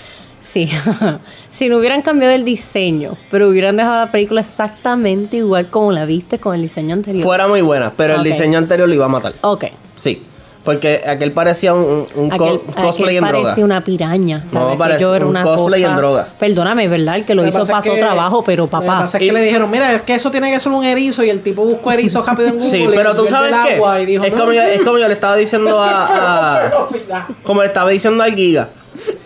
Sí. 0.40 0.68
si 1.48 1.68
no 1.68 1.78
hubieran 1.78 2.02
cambiado 2.02 2.34
el 2.34 2.44
diseño, 2.44 3.16
pero 3.30 3.48
hubieran 3.48 3.76
dejado 3.76 3.96
la 3.96 4.10
película 4.10 4.40
exactamente 4.42 5.38
igual 5.38 5.68
como 5.68 5.92
la 5.92 6.04
viste 6.04 6.38
con 6.38 6.54
el 6.54 6.62
diseño 6.62 6.94
anterior. 6.94 7.24
fuera 7.24 7.46
muy 7.46 7.62
buena, 7.62 7.92
pero 7.96 8.16
el 8.16 8.22
diseño 8.22 8.58
anterior 8.58 8.88
lo 8.88 8.94
iba 8.94 9.04
a 9.06 9.08
matar. 9.08 9.34
Ok. 9.40 9.66
Sí. 9.96 10.22
Porque 10.64 11.02
aquel 11.06 11.30
parecía 11.32 11.74
un, 11.74 12.06
un 12.14 12.32
Aquel, 12.32 12.58
cosplay 12.74 13.16
aquel 13.18 13.24
en 13.24 13.28
droga. 13.28 13.42
parecía 13.44 13.64
una 13.66 13.84
piraña. 13.84 14.42
¿sabes? 14.46 14.72
Que 14.72 14.78
parece 14.78 15.00
yo 15.02 15.14
era 15.14 15.24
un 15.26 15.30
una 15.32 15.42
cosplay 15.42 15.82
cosa- 15.82 15.90
en 15.92 15.96
droga. 15.98 16.28
Perdóname, 16.38 16.88
¿verdad? 16.88 17.16
El 17.16 17.24
que 17.26 17.34
lo, 17.34 17.46
hizo 17.46 17.60
es 17.62 17.68
pasó 17.70 17.92
que- 17.92 18.00
trabajo, 18.00 18.42
pero 18.44 18.62
Lo 18.62 18.68
que 18.68 18.72
papá. 18.72 19.00
pasa 19.00 19.18
es 19.18 19.22
Y- 19.22 19.26
que 19.26 19.32
le 19.34 19.42
dijeron, 19.42 19.70
mira, 19.70 19.92
es 19.92 20.00
que 20.02 20.14
eso 20.14 20.30
tiene 20.30 20.50
que 20.50 20.58
ser 20.58 20.72
un 20.72 20.82
erizo 20.82 21.22
y 21.22 21.28
el 21.28 21.42
tipo 21.42 21.64
buscó 21.66 21.92
erizo 21.92 22.22
rápido 22.22 22.48
en 22.48 22.54
Google. 22.54 22.70
Sí, 22.70 22.82
y 22.82 22.88
pero 22.88 23.14
tú 23.14 23.26
sabes 23.26 23.54
qué. 23.66 23.74
agua 23.74 24.00
y 24.00 24.06
dijo, 24.06 24.24
es, 24.24 24.32
no, 24.32 24.38
como 24.38 24.52
yo, 24.52 24.62
es 24.62 24.80
como 24.80 24.96
yo 24.98 25.06
le 25.06 25.14
estaba 25.14 25.36
diciendo 25.36 25.78
a, 25.84 26.64
a- 26.66 27.26
Como 27.42 27.60
le 27.60 27.66
estaba 27.68 27.90
diciendo 27.90 28.22
al 28.24 28.34
Giga. 28.34 28.68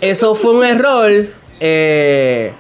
Eso 0.01 0.35
fue 0.35 0.51
un 0.57 0.65
error 0.65 1.13
eh, 1.61 2.53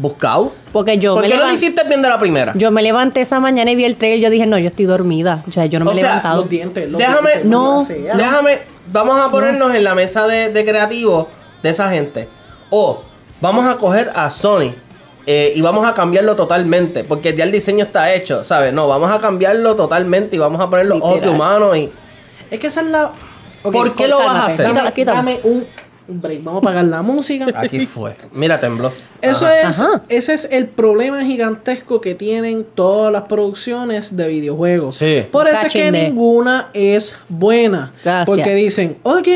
buscado. 0.00 0.52
Porque 0.72 0.98
yo 0.98 1.14
¿Por 1.14 1.22
me, 1.24 1.28
qué 1.28 1.36
no 1.36 1.46
lo 1.46 1.52
hiciste 1.52 1.84
bien 1.84 2.00
de 2.02 2.08
la 2.08 2.18
primera? 2.18 2.52
yo 2.56 2.70
me 2.70 2.82
levanté 2.82 3.20
esa 3.20 3.38
mañana 3.38 3.70
y 3.70 3.76
vi 3.76 3.84
el 3.84 3.96
trailer 3.96 4.18
y 4.18 4.22
yo 4.22 4.30
dije, 4.30 4.46
no, 4.46 4.58
yo 4.58 4.68
estoy 4.68 4.86
dormida. 4.86 5.44
O 5.46 5.52
sea, 5.52 5.66
yo 5.66 5.78
no 5.78 5.84
me 5.84 5.90
O 5.90 5.94
he 5.94 5.96
sea, 5.96 6.08
levantado. 6.08 6.40
Los 6.40 6.50
dientes, 6.50 6.88
los 6.88 6.98
Déjame, 6.98 7.30
dientes, 7.30 7.44
no. 7.46 7.84
Déjame, 7.84 8.58
vamos 8.92 9.20
a 9.20 9.30
ponernos 9.30 9.74
en 9.74 9.84
la 9.84 9.94
mesa 9.94 10.26
de, 10.26 10.50
de 10.50 10.64
creativos 10.64 11.26
de 11.62 11.70
esa 11.70 11.90
gente. 11.90 12.28
O 12.70 13.02
vamos 13.40 13.66
a 13.66 13.76
coger 13.76 14.10
a 14.14 14.30
Sony 14.30 14.74
eh, 15.26 15.52
y 15.54 15.60
vamos 15.60 15.86
a 15.86 15.92
cambiarlo 15.94 16.34
totalmente. 16.36 17.04
Porque 17.04 17.36
ya 17.36 17.44
el 17.44 17.52
diseño 17.52 17.84
está 17.84 18.12
hecho, 18.12 18.42
¿sabes? 18.42 18.72
No, 18.72 18.88
vamos 18.88 19.10
a 19.10 19.18
cambiarlo 19.18 19.76
totalmente 19.76 20.36
y 20.36 20.38
vamos 20.38 20.60
a 20.60 20.68
poner 20.68 20.86
los 20.86 21.00
ojos 21.00 21.20
de 21.20 21.28
humano 21.28 21.76
y. 21.76 21.90
Es 22.50 22.58
que 22.58 22.66
esa 22.66 22.80
es 22.80 22.86
la... 22.88 23.12
¿Por 23.62 23.94
qué 23.94 24.08
lo 24.08 24.18
vas 24.18 24.36
a 24.36 24.46
hacer? 24.46 24.72
Dame, 24.72 25.04
dame 25.04 25.40
un 25.44 25.64
un 26.08 26.20
break. 26.20 26.42
Vamos 26.42 26.62
a 26.62 26.66
apagar 26.66 26.84
la 26.84 27.02
música. 27.02 27.46
Aquí 27.54 27.86
fue. 27.86 28.16
Mira, 28.32 28.58
tembló. 28.58 28.92
Eso 29.22 29.44
Ajá. 29.46 29.68
es, 29.68 29.80
Ajá. 29.80 30.02
ese 30.08 30.32
es 30.34 30.48
el 30.50 30.66
problema 30.66 31.22
gigantesco 31.24 32.00
que 32.00 32.14
tienen 32.14 32.66
todas 32.74 33.12
las 33.12 33.24
producciones 33.24 34.16
de 34.16 34.26
videojuegos. 34.28 34.96
Sí. 34.96 35.26
Por 35.30 35.46
eso 35.46 35.66
es 35.66 35.72
que 35.72 35.92
ninguna 35.92 36.70
es 36.72 37.16
buena. 37.28 37.92
Gracias. 38.02 38.26
Porque 38.26 38.54
dicen, 38.54 38.96
ok, 39.02 39.28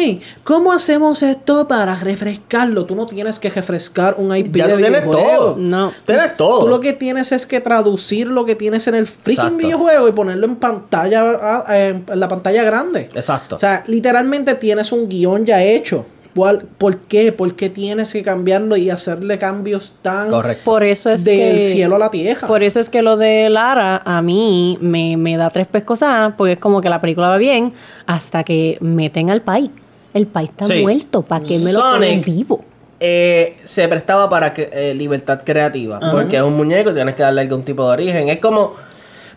¿cómo 0.42 0.72
hacemos 0.72 1.22
esto 1.22 1.68
para 1.68 1.94
refrescarlo? 1.96 2.86
Tú 2.86 2.94
no 2.96 3.04
tienes 3.06 3.38
que 3.38 3.50
refrescar 3.50 4.14
un 4.18 4.34
IP 4.34 4.56
Ya 4.56 4.68
de 4.68 4.76
tienes 4.78 5.02
videojuego. 5.04 5.36
todo. 5.38 5.56
No. 5.58 5.92
Tienes 6.06 6.36
todo. 6.36 6.60
Tú 6.64 6.68
lo 6.68 6.80
que 6.80 6.94
tienes 6.94 7.30
es 7.32 7.44
que 7.46 7.60
traducir 7.60 8.26
lo 8.28 8.44
que 8.46 8.54
tienes 8.54 8.88
en 8.88 8.94
el 8.94 9.06
freaking 9.06 9.44
Exacto. 9.44 9.56
videojuego 9.58 10.08
y 10.08 10.12
ponerlo 10.12 10.46
en 10.46 10.56
pantalla, 10.56 11.22
ah, 11.42 11.64
en 11.78 12.04
la 12.14 12.28
pantalla 12.28 12.64
grande. 12.64 13.10
Exacto. 13.14 13.56
O 13.56 13.58
sea, 13.58 13.84
literalmente 13.86 14.54
tienes 14.54 14.92
un 14.92 15.08
guion 15.10 15.44
ya 15.44 15.62
hecho. 15.62 16.06
¿Cuál- 16.34 16.62
¿Por 16.78 16.98
qué? 16.98 17.30
¿Por 17.32 17.54
qué 17.54 17.68
tienes 17.70 18.12
que 18.12 18.22
cambiarlo 18.22 18.76
y 18.76 18.90
hacerle 18.90 19.38
cambios 19.38 19.94
tan 20.02 20.28
Correcto. 20.28 20.64
Por 20.64 20.82
eso 20.84 21.10
es 21.10 21.24
del 21.24 21.56
que... 21.56 21.62
cielo 21.62 21.96
a 21.96 21.98
la 21.98 22.10
tierra? 22.10 22.46
Por 22.48 22.62
eso 22.62 22.80
es 22.80 22.90
que 22.90 23.02
lo 23.02 23.16
de 23.16 23.48
Lara 23.50 24.02
a 24.04 24.20
mí 24.22 24.76
me, 24.80 25.16
me 25.16 25.36
da 25.36 25.50
tres 25.50 25.66
pescosadas, 25.68 26.34
porque 26.36 26.52
es 26.54 26.58
como 26.58 26.80
que 26.80 26.88
la 26.88 27.00
película 27.00 27.28
va 27.28 27.36
bien 27.38 27.72
hasta 28.06 28.42
que 28.42 28.78
meten 28.80 29.30
al 29.30 29.42
país. 29.42 29.70
El 30.12 30.26
país 30.26 30.50
está 30.50 30.66
Sí. 30.66 30.82
muerto, 30.82 31.22
¿para 31.22 31.44
qué 31.44 31.58
me 31.58 31.72
lo 31.72 31.80
ponen 31.80 32.20
vivo? 32.22 32.64
eh, 33.00 33.56
se 33.66 33.86
prestaba 33.88 34.28
para 34.30 34.54
que, 34.54 34.70
eh, 34.72 34.94
libertad 34.94 35.40
creativa. 35.44 36.00
Porque 36.10 36.36
es 36.36 36.42
un 36.42 36.56
muñeco 36.56 36.90
y 36.90 36.94
tienes 36.94 37.14
que 37.14 37.22
darle 37.22 37.42
algún 37.42 37.62
tipo 37.62 37.84
de 37.86 37.90
origen. 37.92 38.28
Es 38.30 38.38
como. 38.38 38.74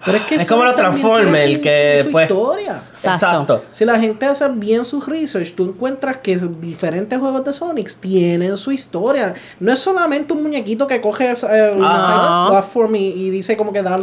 Pero 0.08 0.18
es 0.18 0.24
que 0.26 0.36
es 0.36 0.48
como 0.50 0.62
tiene 0.64 0.76
Transformers, 0.78 1.54
su- 1.56 1.62
que 1.62 2.00
su 2.06 2.12
pues. 2.12 2.30
historia. 2.30 2.82
Exacto. 2.90 3.26
Exacto. 3.28 3.64
Si 3.70 3.86
la 3.86 4.00
gente 4.00 4.26
hace 4.26 4.48
bien 4.48 4.84
su 4.86 5.00
research, 5.02 5.54
tú 5.54 5.66
encuentras 5.66 6.18
que 6.18 6.36
diferentes 6.60 7.20
juegos 7.20 7.46
de 7.46 7.54
Sonic 7.54 7.94
tienen 8.00 8.58
su 8.58 8.72
historia. 8.72 9.36
No 9.60 9.72
es 9.72 9.78
solamente 9.80 10.34
un 10.34 10.42
muñequito 10.42 10.88
que 10.88 11.00
coge 11.02 11.30
eh, 11.32 11.72
un 11.76 11.84
Ajá. 11.86 12.06
side 12.48 12.50
platform 12.52 12.96
y, 12.96 13.08
y 13.10 13.30
dice 13.30 13.56
como 13.56 13.72
que 13.72 13.84
dar. 13.84 14.00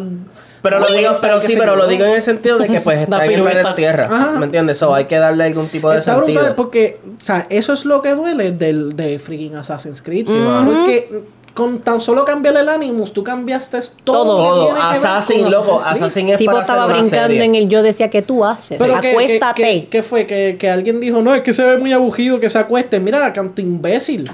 Pero 0.62 0.78
lo 0.78 0.90
digo, 0.94 1.18
pero 1.20 1.40
sí, 1.42 1.56
pero 1.58 1.76
lo 1.76 1.86
digo 1.86 2.04
en 2.04 2.12
el 2.12 2.22
sentido 2.22 2.56
de 2.58 2.68
que 2.68 2.80
pues 2.80 2.98
está 3.02 3.18
Da 3.18 3.24
en 3.26 3.32
el 3.32 3.42
planeta 3.42 3.74
Tierra. 3.74 4.06
Ajá. 4.10 4.30
¿Me 4.38 4.46
entiendes? 4.46 4.78
So, 4.78 4.94
hay 4.94 5.04
que 5.06 5.18
darle 5.18 5.44
algún 5.44 5.68
tipo 5.68 5.90
de 5.90 5.98
Está 5.98 6.14
sentido. 6.14 6.38
brutal 6.40 6.54
porque, 6.54 7.00
o 7.18 7.20
sea, 7.22 7.46
eso 7.50 7.72
es 7.74 7.84
lo 7.84 8.00
que 8.00 8.14
duele 8.14 8.52
del, 8.52 8.96
de 8.96 9.18
freaking 9.18 9.56
Assassin's 9.56 10.00
Creed. 10.00 10.26
Porque 10.26 11.22
con 11.54 11.78
tan 11.78 12.00
solo 12.00 12.24
cambiarle 12.24 12.60
el 12.60 12.68
Animus, 12.68 13.12
tú 13.12 13.22
cambiaste 13.22 13.78
todo. 14.02 14.24
Todo. 14.24 14.66
que 14.66 14.72
Todo. 14.72 14.74
que 14.90 14.96
Assassin, 14.96 15.50
loco. 15.50 15.80
Assassin 15.84 16.26
El 16.28 16.32
es 16.34 16.38
tipo 16.38 16.50
para 16.50 16.62
estaba 16.62 16.82
hacer 16.84 16.92
una 16.94 17.00
brincando 17.02 17.26
serie. 17.28 17.44
en 17.44 17.54
el 17.54 17.68
yo 17.68 17.82
decía, 17.82 18.08
¿qué 18.10 18.22
tú 18.22 18.44
haces? 18.44 18.76
Pero 18.78 18.94
que, 18.96 19.00
que, 19.02 19.10
Acuéstate. 19.10 19.62
que- 19.62 19.86
que 19.88 20.02
fue 20.02 20.26
que, 20.26 20.56
que 20.58 20.68
alguien 20.68 20.98
dijo, 21.00 21.22
no, 21.22 21.32
es 21.34 21.42
que 21.42 21.52
se 21.52 21.64
ve 21.64 21.78
muy 21.78 21.92
aburrido 21.92 22.40
que 22.40 22.50
se 22.50 22.58
acueste. 22.58 22.98
Mira, 22.98 23.32
canto 23.32 23.60
imbécil. 23.62 24.28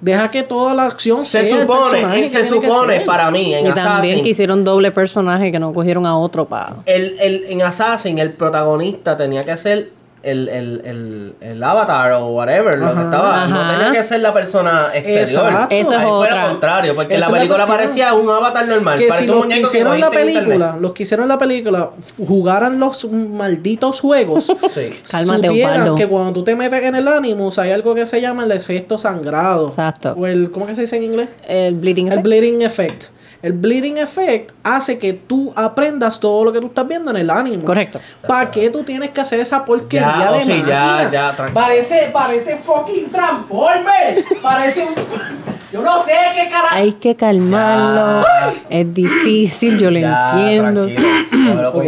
Deja 0.00 0.30
que 0.30 0.42
toda 0.44 0.72
la 0.72 0.86
acción 0.86 1.26
Se 1.26 1.44
sea 1.44 1.56
el 1.56 1.62
supone, 1.66 2.20
que 2.22 2.28
se 2.28 2.38
que 2.38 2.44
supone 2.44 3.00
para 3.02 3.30
mí 3.30 3.52
en 3.54 3.66
y 3.66 3.68
también 3.72 3.96
Assassin. 3.96 4.22
que 4.22 4.28
hicieron 4.30 4.64
doble 4.64 4.92
personaje 4.92 5.52
que 5.52 5.58
no 5.58 5.74
cogieron 5.74 6.06
a 6.06 6.16
otro 6.16 6.46
para... 6.46 6.76
el, 6.86 7.18
el, 7.20 7.44
en 7.50 7.60
Assassin, 7.60 8.18
el 8.18 8.32
protagonista 8.32 9.16
tenía 9.18 9.44
que 9.44 9.54
ser 9.58 9.90
el, 10.22 10.48
el, 10.48 10.82
el, 10.84 11.34
el 11.40 11.62
avatar 11.62 12.12
o 12.12 12.28
whatever, 12.28 12.78
lo 12.78 12.86
que 12.86 12.92
Ajá. 12.92 13.02
estaba. 13.04 13.46
No 13.46 13.68
tenía 13.70 13.90
que 13.92 14.02
ser 14.02 14.20
la 14.20 14.32
persona 14.32 14.88
exterior. 14.92 15.20
Exacto. 15.22 15.74
Eso 15.74 15.92
es 15.92 15.98
Ahí 15.98 16.02
fue 16.04 16.12
otra. 16.12 16.42
lo 16.44 16.48
contrario, 16.52 16.94
porque 16.94 17.16
Esa 17.16 17.28
la 17.30 17.36
película 17.36 17.66
parecía 17.66 18.14
un 18.14 18.28
avatar 18.28 18.66
normal. 18.68 18.98
Que 18.98 19.10
si 19.12 19.26
los 19.26 19.46
que 19.46 19.60
hicieron 19.60 19.98
la 20.00 20.10
película, 20.10 20.54
internet. 20.54 20.80
los 20.80 20.92
que 20.92 21.02
hicieron 21.04 21.28
la 21.28 21.38
película, 21.38 21.90
jugaran 22.26 22.78
los 22.78 23.04
malditos 23.10 24.00
juegos, 24.00 24.44
Sí. 24.70 24.90
Supieran 25.04 25.94
que 25.94 26.06
cuando 26.06 26.32
tú 26.32 26.44
te 26.44 26.54
metes 26.56 26.82
en 26.82 26.94
el 26.94 27.08
Animus 27.08 27.58
hay 27.58 27.70
algo 27.72 27.94
que 27.94 28.06
se 28.06 28.20
llama 28.20 28.44
el 28.44 28.52
efecto 28.52 28.98
sangrado. 28.98 29.68
Exacto. 29.68 30.14
O 30.18 30.26
el, 30.26 30.50
¿cómo 30.50 30.66
que 30.66 30.74
se 30.74 30.82
dice 30.82 30.96
en 30.96 31.04
inglés? 31.04 31.30
El 31.48 31.74
bleeding 31.76 32.06
El 32.08 32.12
effect. 32.12 32.24
bleeding 32.26 32.62
effect. 32.62 33.04
El 33.42 33.54
bleeding 33.54 33.96
effect 33.98 34.52
hace 34.62 34.98
que 34.98 35.14
tú 35.14 35.52
aprendas 35.56 36.20
todo 36.20 36.44
lo 36.44 36.52
que 36.52 36.60
tú 36.60 36.66
estás 36.66 36.86
viendo 36.86 37.10
en 37.10 37.16
el 37.16 37.30
ánimo. 37.30 37.64
Correcto. 37.64 37.98
¿Para 38.26 38.50
qué 38.50 38.68
tú 38.68 38.82
tienes 38.84 39.10
que 39.10 39.20
hacer 39.22 39.40
esa 39.40 39.64
porquería 39.64 40.14
Ya, 40.18 40.32
de 40.32 40.38
oh, 40.38 40.40
sí, 40.42 40.48
ya, 40.66 40.82
máquina? 40.84 41.10
ya, 41.10 41.32
tranquilo. 41.32 41.60
Parece, 41.60 42.10
parece 42.12 42.56
fucking 42.58 43.10
Transformer. 43.10 44.24
parece 44.42 44.82
un... 44.84 44.94
Yo 45.72 45.82
no 45.82 46.02
sé 46.02 46.12
qué 46.34 46.48
carajo. 46.50 46.74
Hay 46.74 46.92
que 46.94 47.14
calmarlo. 47.14 48.26
Es 48.68 48.92
difícil, 48.92 49.78
yo 49.78 49.88
lo 49.92 50.00
Ya, 50.00 50.32
entiendo. 50.32 50.88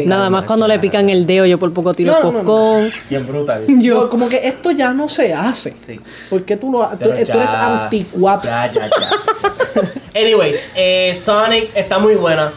Nada 0.07 0.31
más 0.31 0.45
cuando 0.45 0.69
le 0.69 0.79
pican 0.79 1.11
el 1.11 1.27
dedo, 1.27 1.47
yo 1.47 1.59
por 1.59 1.73
poco 1.73 1.93
tiro 1.93 2.17
No, 2.23 2.31
no, 2.31 2.43
no. 2.45 2.89
Bien 3.11 3.27
brutal. 3.27 3.65
Yo, 3.81 4.09
como 4.09 4.29
que 4.29 4.47
esto 4.47 4.71
ya 4.71 4.93
no 4.93 5.09
se 5.09 5.35
hace. 5.35 5.75
Sí. 5.85 5.99
Porque 6.31 6.57
tú 6.57 6.71
lo 6.71 6.87
tú, 6.91 6.97
tú 7.07 7.11
eres 7.11 7.27
ya, 7.27 7.83
anticuato. 7.85 8.47
Ya, 8.47 8.71
ya, 8.71 8.83
ya. 8.87 9.42
Anyways, 10.15 10.69
eh, 10.75 11.15
Sonic 11.15 11.71
está 11.75 11.99
muy 11.99 12.15
buena. 12.17 12.53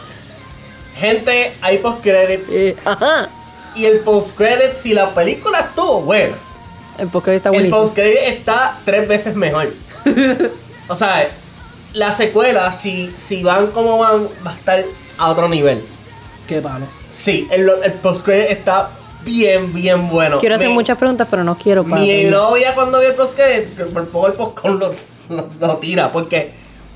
Gente, 0.98 1.52
hay 1.60 1.78
post-credits. 1.78 2.52
Eh, 2.52 2.76
ajá. 2.84 3.28
Y 3.74 3.84
el 3.84 4.00
post-credit, 4.00 4.74
si 4.74 4.94
la 4.94 5.14
película 5.14 5.60
estuvo 5.60 6.00
buena, 6.02 6.34
El 6.98 7.08
postcrédito 7.08 7.36
está 7.36 7.48
el 7.50 7.54
buenísimo. 7.54 7.80
post-credit 7.82 8.18
está 8.38 8.78
tres 8.84 9.06
veces 9.06 9.34
mejor. 9.36 9.72
o 10.88 10.94
sea, 10.96 11.28
la 11.92 12.12
secuela, 12.12 12.70
si, 12.72 13.12
si 13.18 13.42
van 13.42 13.68
como 13.68 13.98
van, 13.98 14.28
va 14.46 14.52
a 14.52 14.54
estar 14.56 14.84
a 15.18 15.30
otro 15.30 15.48
nivel. 15.48 15.82
Qué 16.48 16.60
palo. 16.62 16.86
Sí, 17.10 17.46
el, 17.50 17.70
el 17.82 17.92
post-credit 17.94 18.50
está 18.50 18.90
bien, 19.24 19.72
bien 19.74 20.08
bueno. 20.08 20.38
Quiero 20.38 20.54
hacer 20.54 20.68
Mi- 20.68 20.74
muchas 20.74 20.96
preguntas, 20.96 21.26
pero 21.30 21.44
no 21.44 21.56
quiero 21.58 21.84
para. 21.84 22.00
Mi 22.00 22.24
novia 22.24 22.74
cuando 22.74 22.98
vio 23.00 23.10
el 23.10 23.14
post-credit, 23.14 23.74
por 23.92 24.08
poco 24.08 24.26
el 24.28 24.32
postcón 24.34 24.78
lo, 24.78 24.94
lo, 25.28 25.48
lo 25.60 25.76
tira, 25.76 26.10
porque 26.12 26.52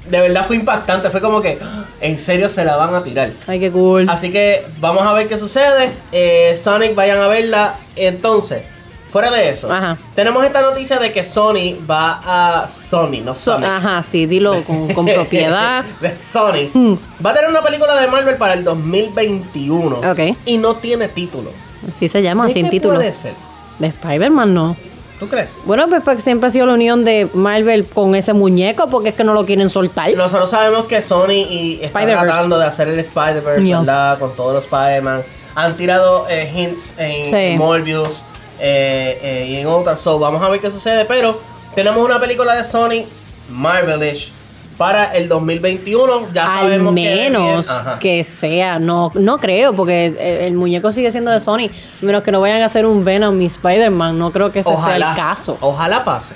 de 0.08 0.20
verdad 0.20 0.44
fue 0.46 0.56
impactante. 0.56 1.10
Fue 1.10 1.20
como 1.20 1.40
que, 1.40 1.58
"Ah, 1.62 1.84
en 2.00 2.18
serio 2.18 2.48
se 2.50 2.64
la 2.64 2.76
van 2.76 2.94
a 2.94 3.02
tirar. 3.02 3.32
Ay, 3.46 3.60
qué 3.60 3.70
cool. 3.70 4.08
Así 4.08 4.30
que 4.32 4.64
vamos 4.78 5.06
a 5.06 5.12
ver 5.12 5.28
qué 5.28 5.36
sucede. 5.38 5.90
Eh, 6.12 6.54
Sonic, 6.56 6.94
vayan 6.94 7.18
a 7.20 7.26
verla. 7.28 7.74
Entonces, 7.96 8.62
fuera 9.10 9.30
de 9.30 9.50
eso, 9.50 9.70
Ajá. 9.72 9.98
tenemos 10.14 10.44
esta 10.44 10.60
noticia 10.62 10.98
de 10.98 11.12
que 11.12 11.22
Sony 11.24 11.76
va 11.88 12.20
a. 12.62 12.66
Sony, 12.66 13.20
no 13.24 13.34
So- 13.34 13.52
Sonic. 13.52 13.68
ajá, 13.68 14.02
sí, 14.02 14.26
dilo 14.26 14.62
con, 14.64 14.92
con 14.92 15.04
propiedad. 15.14 15.84
de 16.00 16.16
Sony. 16.16 16.70
Hmm. 16.72 16.94
Va 17.24 17.30
a 17.30 17.34
tener 17.34 17.50
una 17.50 17.62
película 17.62 18.00
de 18.00 18.06
Marvel 18.06 18.36
para 18.36 18.54
el 18.54 18.64
2021. 18.64 19.96
Ok. 19.98 20.36
Y 20.46 20.58
no 20.58 20.76
tiene 20.76 21.08
título. 21.08 21.50
Así 21.88 22.08
se 22.08 22.22
llama, 22.22 22.46
¿De 22.46 22.52
sin 22.52 22.64
qué 22.66 22.70
título. 22.72 22.96
puede 22.96 23.12
ser? 23.12 23.34
De 23.78 23.86
Spider-Man 23.88 24.52
no. 24.54 24.76
¿Tú 25.20 25.28
crees? 25.28 25.48
Bueno, 25.66 25.86
pues 25.90 26.02
porque 26.02 26.22
siempre 26.22 26.46
ha 26.46 26.50
sido 26.50 26.64
la 26.64 26.72
unión 26.72 27.04
de 27.04 27.28
Marvel 27.34 27.86
con 27.86 28.14
ese 28.14 28.32
muñeco, 28.32 28.88
porque 28.88 29.10
es 29.10 29.14
que 29.14 29.22
no 29.22 29.34
lo 29.34 29.44
quieren 29.44 29.68
soltar. 29.68 30.10
Nosotros 30.14 30.48
sabemos 30.48 30.86
que 30.86 31.02
Sony 31.02 31.32
y 31.48 31.78
está 31.82 32.00
tratando 32.00 32.58
de 32.58 32.64
hacer 32.64 32.88
el 32.88 32.98
Spider-Verse, 32.98 33.66
Yeah. 33.66 33.80
¿verdad? 33.80 34.18
Con 34.18 34.34
todos 34.34 34.54
los 34.54 34.64
Spider-Man. 34.64 35.22
Han 35.54 35.76
tirado 35.76 36.26
eh, 36.30 36.50
hints 36.54 36.94
en 36.96 37.24
Sí. 37.26 37.58
Morbius 37.58 38.22
eh, 38.58 39.18
eh, 39.22 39.46
y 39.50 39.56
en 39.56 39.66
otras. 39.66 40.00
So, 40.00 40.18
vamos 40.18 40.42
a 40.42 40.48
ver 40.48 40.58
qué 40.58 40.70
sucede. 40.70 41.04
Pero 41.04 41.38
tenemos 41.74 42.02
una 42.02 42.18
película 42.18 42.54
de 42.54 42.64
Sony, 42.64 43.04
Marvelish, 43.50 44.32
para 44.80 45.14
el 45.14 45.28
2021. 45.28 46.32
Ya 46.32 46.44
Al 46.44 46.60
sabemos 46.62 46.94
que 46.94 47.00
menos 47.02 47.84
que 48.00 48.24
sea, 48.24 48.78
no, 48.78 49.12
no 49.14 49.36
creo, 49.36 49.74
porque 49.74 50.06
el, 50.06 50.16
el 50.16 50.54
muñeco 50.54 50.90
sigue 50.90 51.10
siendo 51.10 51.30
de 51.30 51.38
Sony. 51.38 51.68
Menos 52.00 52.22
que 52.22 52.32
no 52.32 52.40
vayan 52.40 52.62
a 52.62 52.64
hacer 52.64 52.86
un 52.86 53.04
Venom 53.04 53.38
y 53.42 53.44
Spider-Man, 53.44 54.18
no 54.18 54.32
creo 54.32 54.50
que 54.50 54.60
ese 54.60 54.74
sea 54.78 54.96
el 54.96 55.02
caso. 55.14 55.58
Ojalá 55.60 56.02
pase. 56.02 56.34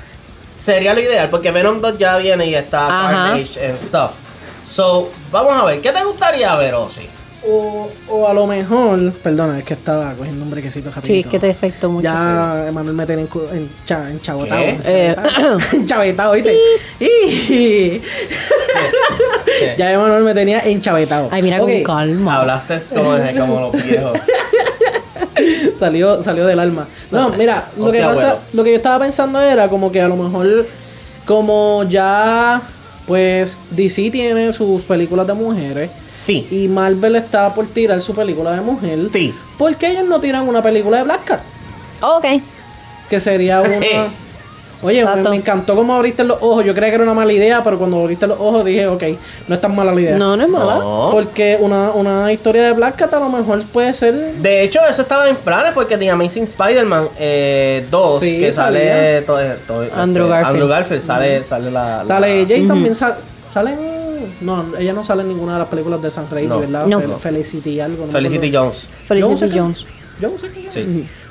Sería 0.58 0.92
lo 0.92 1.00
ideal, 1.00 1.30
porque 1.30 1.50
Venom 1.52 1.80
2 1.80 1.96
ya 1.96 2.18
viene 2.18 2.44
y 2.44 2.54
está. 2.54 2.86
Carnage 2.86 3.66
and 3.66 3.76
stuff. 3.76 4.10
So, 4.68 5.10
vamos 5.32 5.54
a 5.54 5.64
ver, 5.64 5.80
¿qué 5.80 5.90
te 5.90 6.04
gustaría 6.04 6.54
ver, 6.56 6.74
Ozzy? 6.74 7.08
O, 7.46 7.90
o 8.08 8.26
a 8.28 8.32
lo 8.32 8.46
mejor, 8.46 9.12
perdona, 9.12 9.58
es 9.58 9.64
que 9.64 9.74
estaba 9.74 10.14
cogiendo 10.14 10.44
un 10.44 10.50
brequecito 10.50 10.88
rapidito. 10.90 11.06
Sí, 11.06 11.20
es 11.20 11.26
que 11.26 11.38
te 11.38 11.50
afectó 11.50 11.90
mucho. 11.90 12.04
Ya 12.04 12.64
Emanuel 12.68 12.94
me 12.96 13.04
tiene 13.04 13.22
en, 13.22 13.28
en, 13.56 13.70
cha- 13.84 14.08
en 14.10 14.20
chabotado. 14.20 14.62
En 14.62 14.80
Eh, 14.84 15.16
chavetado, 15.84 16.32
¿viste? 16.32 16.56
Y- 17.00 18.00
ya 19.76 19.92
Emanuel 19.92 20.24
me 20.24 20.34
tenía 20.34 20.60
enchavetado. 20.60 21.28
Ay, 21.30 21.42
mira 21.42 21.60
Ok, 21.62 21.68
con 21.68 21.82
calma. 21.82 22.36
Hablaste 22.40 22.78
como, 22.94 23.12
de- 23.14 23.38
como 23.38 23.60
los 23.60 23.72
viejos. 23.84 24.18
salió, 25.78 26.22
salió 26.22 26.46
del 26.46 26.58
alma. 26.60 26.86
No, 27.10 27.28
mira, 27.30 27.68
O 27.78 27.86
lo 27.86 27.92
que 27.92 27.98
sea, 27.98 28.08
pasa, 28.08 28.26
abuelo. 28.30 28.44
lo 28.52 28.64
que 28.64 28.70
yo 28.70 28.76
estaba 28.76 29.04
pensando 29.04 29.40
era 29.40 29.68
como 29.68 29.90
que 29.92 30.00
a 30.00 30.08
lo 30.08 30.16
mejor, 30.16 30.66
como 31.26 31.84
ya, 31.88 32.62
pues 33.06 33.58
DC 33.70 34.10
tiene 34.10 34.52
sus 34.52 34.84
películas 34.84 35.26
de 35.26 35.34
mujeres. 35.34 35.90
Sí. 36.26 36.46
Y 36.50 36.68
Marvel 36.68 37.16
está 37.16 37.52
por 37.54 37.66
tirar 37.66 38.00
su 38.00 38.14
película 38.14 38.52
de 38.52 38.60
mujer. 38.60 38.98
Sí. 39.12 39.34
¿Por 39.58 39.76
qué 39.76 39.90
ellos 39.90 40.04
no 40.04 40.20
tiran 40.20 40.48
una 40.48 40.62
película 40.62 40.98
de 40.98 41.02
Black 41.04 41.24
Cat? 41.24 41.40
Ok. 42.00 42.24
Que 43.08 43.20
sería 43.20 43.60
una. 43.62 44.08
Oye, 44.82 45.02
me, 45.02 45.36
encantó 45.36 45.74
cómo 45.76 45.94
abriste 45.94 46.24
los 46.24 46.36
ojos. 46.42 46.62
Yo 46.62 46.74
creía 46.74 46.90
que 46.90 46.94
era 46.96 47.04
una 47.04 47.14
mala 47.14 47.32
idea, 47.32 47.62
pero 47.62 47.78
cuando 47.78 48.00
abriste 48.00 48.26
los 48.26 48.38
ojos 48.38 48.66
dije, 48.66 48.86
ok, 48.86 49.02
no 49.48 49.54
es 49.54 49.60
tan 49.60 49.74
mala 49.74 49.94
la 49.94 50.00
idea. 50.00 50.18
No, 50.18 50.36
no 50.36 50.42
es 50.42 50.48
mala. 50.50 50.74
No. 50.74 51.08
Porque 51.10 51.56
una, 51.58 51.90
una 51.92 52.30
historia 52.30 52.64
de 52.64 52.72
Black 52.72 52.96
Cat 52.96 53.14
a 53.14 53.18
lo 53.20 53.30
mejor 53.30 53.62
puede 53.64 53.94
ser. 53.94 54.12
De 54.14 54.62
hecho, 54.62 54.80
eso 54.86 55.00
estaba 55.00 55.26
en 55.26 55.36
planes 55.36 55.72
porque 55.72 55.96
The 55.96 56.10
Amazing 56.10 56.44
Spider-Man 56.44 57.08
eh, 57.18 57.86
2, 57.90 58.20
Sí, 58.20 58.38
que 58.38 58.52
sale 58.52 59.22
salía. 59.22 59.26
to- 59.26 59.38
to- 59.66 59.94
Andrew 59.96 60.24
este, 60.26 60.34
Garfield. 60.34 60.46
Andrew 60.46 60.68
Garfield 60.68 61.02
sale, 61.02 61.44
sale 61.44 61.70
la, 61.70 61.98
la- 61.98 62.04
Sale 62.04 62.44
Jay 62.46 62.66
también 62.66 62.94
sa- 62.94 63.16
salen. 63.48 64.03
No, 64.40 64.66
ella 64.78 64.92
no 64.92 65.04
sale 65.04 65.22
en 65.22 65.28
ninguna 65.28 65.54
de 65.54 65.58
las 65.60 65.68
películas 65.68 66.00
de 66.02 66.10
San 66.10 66.28
Raimi, 66.30 66.48
No. 66.48 66.60
¿verdad? 66.60 66.86
No. 66.86 67.00
Fel- 67.00 67.18
Felicity 67.18 67.80
algo. 67.80 68.06
no 68.06 68.12
Felicity. 68.12 68.50
Jones. 68.52 68.88
Felicity 69.06 69.58
Jones. 69.58 69.86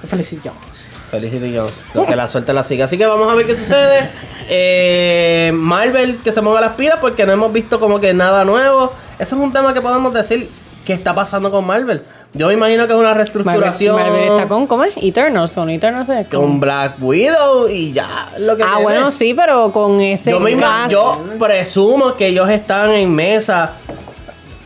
Felicity 0.07 0.39
Jones. 0.49 0.97
Felicity 1.09 1.55
Jones. 1.55 1.85
Que 2.07 2.15
la 2.15 2.27
suerte 2.27 2.53
la 2.53 2.63
siga. 2.63 2.85
Así 2.85 2.97
que 2.97 3.05
vamos 3.05 3.31
a 3.31 3.35
ver 3.35 3.45
qué 3.47 3.55
sucede. 3.55 4.09
Eh, 4.49 5.51
Marvel 5.55 6.17
que 6.23 6.31
se 6.31 6.41
mueva 6.41 6.59
las 6.61 6.73
pilas 6.73 6.99
porque 6.99 7.25
no 7.25 7.31
hemos 7.33 7.51
visto 7.53 7.79
como 7.79 7.99
que 7.99 8.13
nada 8.13 8.43
nuevo. 8.45 8.91
Eso 9.19 9.35
es 9.35 9.41
un 9.41 9.53
tema 9.53 9.73
que 9.73 9.81
podemos 9.81 10.13
decir 10.13 10.49
que 10.85 10.93
está 10.93 11.15
pasando 11.15 11.49
con 11.49 11.65
Marvel. 11.65 12.03
Yo 12.35 12.47
me 12.47 12.53
imagino 12.53 12.87
que 12.87 12.93
es 12.93 12.97
una 12.99 13.09
Marvel, 13.09 13.25
reestructuración 13.25 13.95
Marvel 13.95 14.23
está 14.23 14.47
con, 14.47 14.65
¿cómo 14.65 14.83
es? 14.85 14.93
Eternals, 14.95 15.53
con 15.53 15.69
Eternals. 15.69 16.09
es 16.09 16.27
con 16.27 16.41
con- 16.41 16.59
Black 16.59 16.95
Widow 16.99 17.67
y 17.69 17.91
ya 17.93 18.31
lo 18.39 18.57
que 18.57 18.63
Ah, 18.63 18.77
viene. 18.77 18.83
bueno, 18.83 19.11
sí, 19.11 19.33
pero 19.35 19.71
con 19.71 20.01
ese 20.01 20.31
Yo, 20.31 20.39
me 20.39 20.55
cast. 20.57 20.91
yo 20.91 21.11
presumo 21.37 22.15
que 22.15 22.27
ellos 22.27 22.49
están 22.49 22.91
en 22.91 23.13
mesa 23.13 23.73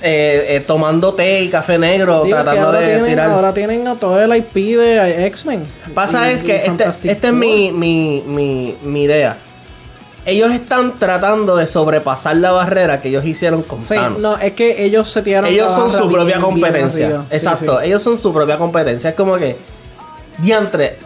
eh, 0.01 0.45
eh, 0.55 0.59
tomando 0.61 1.13
té 1.15 1.41
y 1.41 1.49
café 1.49 1.77
negro, 1.79 2.23
Digo 2.23 2.37
tratando 2.37 2.71
de 2.71 2.85
tienen, 2.85 3.05
tirar. 3.05 3.31
Ahora 3.31 3.51
tienen 3.53 3.87
a 3.87 3.95
todo 3.95 4.21
el 4.21 4.31
IP 4.37 4.77
de 4.77 5.25
X-Men. 5.25 5.65
Pasa 5.95 6.29
Y- 6.31 6.35
es 6.35 6.43
que 6.43 6.55
este, 6.57 6.83
esta 6.83 6.89
es 7.09 7.21
Four. 7.21 7.33
mi, 7.33 7.71
mi, 7.71 8.23
mi, 8.27 8.75
mi 8.83 9.03
idea. 9.03 9.37
Ellos 10.27 10.51
están 10.51 10.99
tratando 10.99 11.55
de 11.55 11.65
sobrepasar 11.65 12.35
la 12.37 12.51
barrera 12.51 13.01
que 13.01 13.07
ellos 13.09 13.25
hicieron 13.25 13.63
con 13.63 13.79
Sí, 13.79 13.95
Thanos. 13.95 14.21
no, 14.21 14.37
es 14.37 14.51
que 14.51 14.83
ellos 14.83 15.09
se 15.09 15.21
tiraron 15.21 15.49
ellos 15.49 15.69
la 15.71 15.75
son 15.75 15.89
su 15.89 16.11
propia 16.11 16.35
bien- 16.35 16.41
competencia. 16.41 17.23
Exacto, 17.31 17.79
sí. 17.79 17.85
ellos 17.87 18.01
son 18.01 18.17
su 18.17 18.33
propia 18.33 18.57
competencia. 18.57 19.09
Es 19.11 19.15
como 19.15 19.37
que, 19.37 19.55
diantre, 20.39 20.97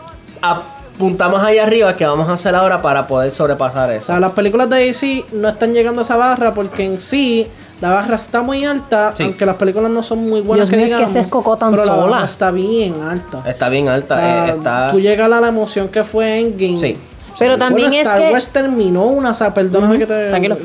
apuntamos 0.42 1.42
ahí 1.44 1.58
arriba 1.60 1.96
que 1.96 2.06
vamos 2.06 2.28
a 2.30 2.34
hacer 2.34 2.56
ahora 2.56 2.82
para 2.82 3.08
poder 3.08 3.32
sobrepasar 3.32 3.90
O 3.90 3.94
eso. 3.94 4.08
sea, 4.08 4.20
las 4.20 4.32
películas 4.32 4.70
de 4.70 4.78
DC 4.86 5.26
no 5.34 5.50
están 5.50 5.74
llegando 5.74 6.02
a 6.02 6.04
esa 6.04 6.18
barra 6.18 6.54
porque 6.54 6.84
en 6.84 7.00
sí 7.00 7.48
la 7.80 7.92
barra 7.92 8.16
está 8.16 8.42
muy 8.42 8.64
alta, 8.66 9.12
Sí. 9.16 9.24
aunque 9.24 9.46
las 9.46 9.56
películas 9.56 9.92
no 9.92 10.04
son 10.04 10.20
muy 10.28 10.42
buenas. 10.42 10.70
Dios 10.70 10.78
mío, 10.78 10.86
es 10.86 10.92
que 10.92 10.96
digamos, 10.98 11.12
ese 11.12 11.20
es 11.22 11.28
Coco 11.28 11.58
tan 11.58 11.72
pero 11.72 11.86
la 11.86 11.92
sola. 11.96 12.06
barra 12.12 12.26
está 12.26 12.52
bien 12.52 12.96
alta. 13.02 13.40
Está 13.50 13.70
bien 13.70 13.88
alta. 13.88 14.16
O 14.16 14.20
sea, 14.20 14.48
eh, 14.48 14.54
está... 14.58 14.92
Tú 14.92 15.00
llegas 15.00 15.32
a 15.32 15.40
la 15.42 15.48
emoción 15.48 15.88
que 15.90 16.04
fue 16.04 16.40
Endgame. 16.40 16.78
Sí. 16.80 16.98
Pero 17.40 17.58
también 17.58 17.90
Bueno, 17.90 18.02
es 18.02 18.08
Star 18.08 18.20
que. 18.22 18.32
Wars 18.32 18.50
terminó 18.50 19.04
una 19.08 19.34
saga, 19.34 19.54
perdóname 19.54 19.98
que 20.00 20.06
te... 20.06 20.30
tranquilo. 20.30 20.58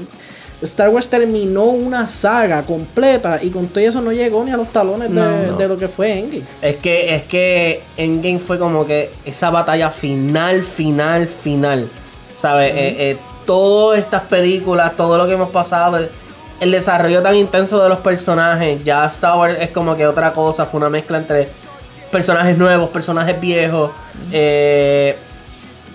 Star 0.62 0.88
Wars 0.88 1.08
terminó 1.08 1.64
una 1.64 2.08
saga 2.08 2.62
completa 2.62 3.38
y 3.42 3.50
con 3.50 3.68
todo 3.68 3.80
eso 3.84 4.00
no 4.00 4.10
llegó 4.10 4.42
ni 4.42 4.50
a 4.52 4.56
los 4.56 4.68
talones 4.68 5.10
de, 5.10 5.14
No. 5.20 5.56
de 5.56 5.68
lo 5.68 5.76
que 5.76 5.86
fue 5.86 6.18
Endgame. 6.18 6.44
Es 6.62 6.76
que, 6.76 7.14
es 7.14 7.24
que 7.24 7.82
Endgame 7.98 8.38
fue 8.38 8.58
como 8.58 8.86
que 8.86 9.10
esa 9.26 9.50
batalla 9.50 9.90
final, 9.90 10.62
final, 10.62 11.26
final. 11.28 11.88
¿Sabes? 12.38 12.72
Eh, 12.72 13.10
eh, 13.10 13.16
todas 13.44 13.98
estas 13.98 14.22
películas, 14.22 14.96
todo 14.96 15.18
lo 15.18 15.26
que 15.26 15.34
hemos 15.34 15.50
pasado, 15.50 15.98
el, 15.98 16.08
el 16.60 16.70
desarrollo 16.70 17.22
tan 17.22 17.36
intenso 17.36 17.82
de 17.82 17.90
los 17.90 17.98
personajes, 17.98 18.82
ya 18.82 19.04
Star 19.06 19.36
Wars 19.36 19.56
es 19.60 19.70
como 19.70 19.94
que 19.94 20.06
otra 20.06 20.32
cosa, 20.32 20.64
fue 20.64 20.78
una 20.78 20.88
mezcla 20.88 21.18
entre 21.18 21.48
personajes 22.10 22.56
nuevos, 22.56 22.88
personajes 22.88 23.38
viejos. 23.38 23.90
eh, 24.32 25.16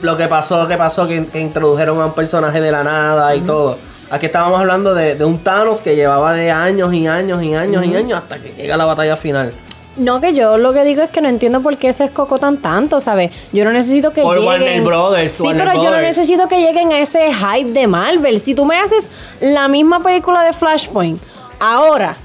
lo 0.01 0.17
que 0.17 0.27
pasó, 0.27 0.67
que 0.67 0.77
pasó, 0.77 1.07
que, 1.07 1.25
que 1.27 1.39
introdujeron 1.39 1.99
a 2.01 2.05
un 2.07 2.13
personaje 2.13 2.59
de 2.61 2.71
la 2.71 2.83
nada 2.83 3.35
y 3.35 3.41
todo. 3.41 3.77
Aquí 4.09 4.25
estábamos 4.25 4.59
hablando 4.59 4.93
de, 4.93 5.15
de 5.15 5.23
un 5.23 5.39
Thanos 5.39 5.81
que 5.81 5.95
llevaba 5.95 6.33
de 6.33 6.51
años 6.51 6.93
y 6.93 7.07
años 7.07 7.41
y 7.43 7.53
años 7.55 7.85
y 7.85 7.95
años 7.95 8.21
hasta 8.21 8.39
que 8.39 8.53
llega 8.53 8.75
la 8.77 8.85
batalla 8.85 9.15
final. 9.15 9.53
No, 9.97 10.21
que 10.21 10.33
yo 10.33 10.57
lo 10.57 10.71
que 10.73 10.83
digo 10.83 11.01
es 11.01 11.09
que 11.09 11.21
no 11.21 11.27
entiendo 11.27 11.61
por 11.61 11.77
qué 11.77 11.91
se 11.93 12.05
escocotan 12.05 12.57
tanto, 12.57 13.01
¿sabes? 13.01 13.31
Yo 13.51 13.63
no 13.65 13.71
necesito 13.71 14.11
que 14.11 14.21
Por 14.21 14.35
lleguen. 14.37 14.47
Warner 14.49 14.81
Brothers, 14.83 15.31
Sí, 15.33 15.43
Warner 15.43 15.67
pero 15.67 15.83
yo 15.83 15.91
no 15.91 15.97
necesito 16.01 16.47
que 16.47 16.61
lleguen 16.61 16.91
a 16.93 16.99
ese 16.99 17.29
hype 17.33 17.71
de 17.71 17.87
Marvel. 17.87 18.39
Si 18.39 18.55
tú 18.55 18.65
me 18.65 18.77
haces 18.77 19.09
la 19.41 19.67
misma 19.67 20.01
película 20.01 20.43
de 20.43 20.53
Flashpoint, 20.53 21.21
ahora, 21.59 22.15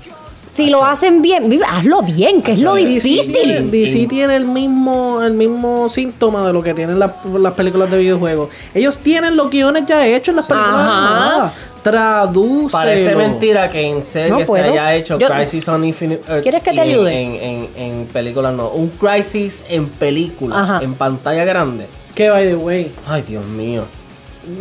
si 0.56 0.70
lo 0.70 0.84
hacen 0.84 1.22
bien, 1.22 1.48
vive- 1.48 1.64
hazlo 1.68 2.02
bien, 2.02 2.42
que 2.42 2.52
es 2.52 2.62
lo 2.62 2.74
DC 2.74 3.00
tiene, 3.00 3.60
difícil. 3.60 3.70
DC 3.70 4.06
tiene 4.08 4.36
el 4.36 4.46
mismo, 4.46 5.22
el 5.22 5.34
mismo 5.34 5.88
síntoma 5.88 6.46
de 6.46 6.52
lo 6.52 6.62
que 6.62 6.72
tienen 6.74 6.98
las, 6.98 7.12
las 7.24 7.52
películas 7.52 7.90
de 7.90 7.98
videojuegos. 7.98 8.48
Ellos 8.74 8.98
tienen 8.98 9.36
los 9.36 9.50
guiones 9.50 9.84
ya 9.86 10.06
hechos 10.06 10.28
en 10.30 10.36
las 10.36 10.46
películas 10.46 10.74
Ajá. 10.74 10.98
animadas. 11.26 11.52
Traduce. 11.82 12.72
Parece 12.72 13.14
mentira 13.14 13.70
que 13.70 13.80
en 13.80 14.02
serie 14.02 14.30
No 14.32 14.38
se 14.40 14.46
puedo. 14.46 14.64
haya 14.72 14.94
hecho 14.96 15.18
Yo- 15.18 15.28
Crisis 15.28 15.68
on 15.68 15.84
Infinite 15.84 16.22
Earths 16.28 16.42
¿Quieres 16.42 16.62
que 16.62 16.72
te 16.72 16.80
ayude? 16.80 17.20
En, 17.20 17.34
en, 17.36 17.68
en 17.76 18.06
películas 18.06 18.52
no. 18.54 18.70
Un 18.70 18.88
Crisis 18.88 19.64
en 19.68 19.86
película, 19.88 20.60
Ajá. 20.60 20.80
en 20.82 20.94
pantalla 20.94 21.44
grande. 21.44 21.86
Que 22.14 22.28
by 22.30 22.48
the 22.48 22.56
way, 22.56 22.92
Ay, 23.06 23.22
Dios 23.22 23.44
mío. 23.44 23.84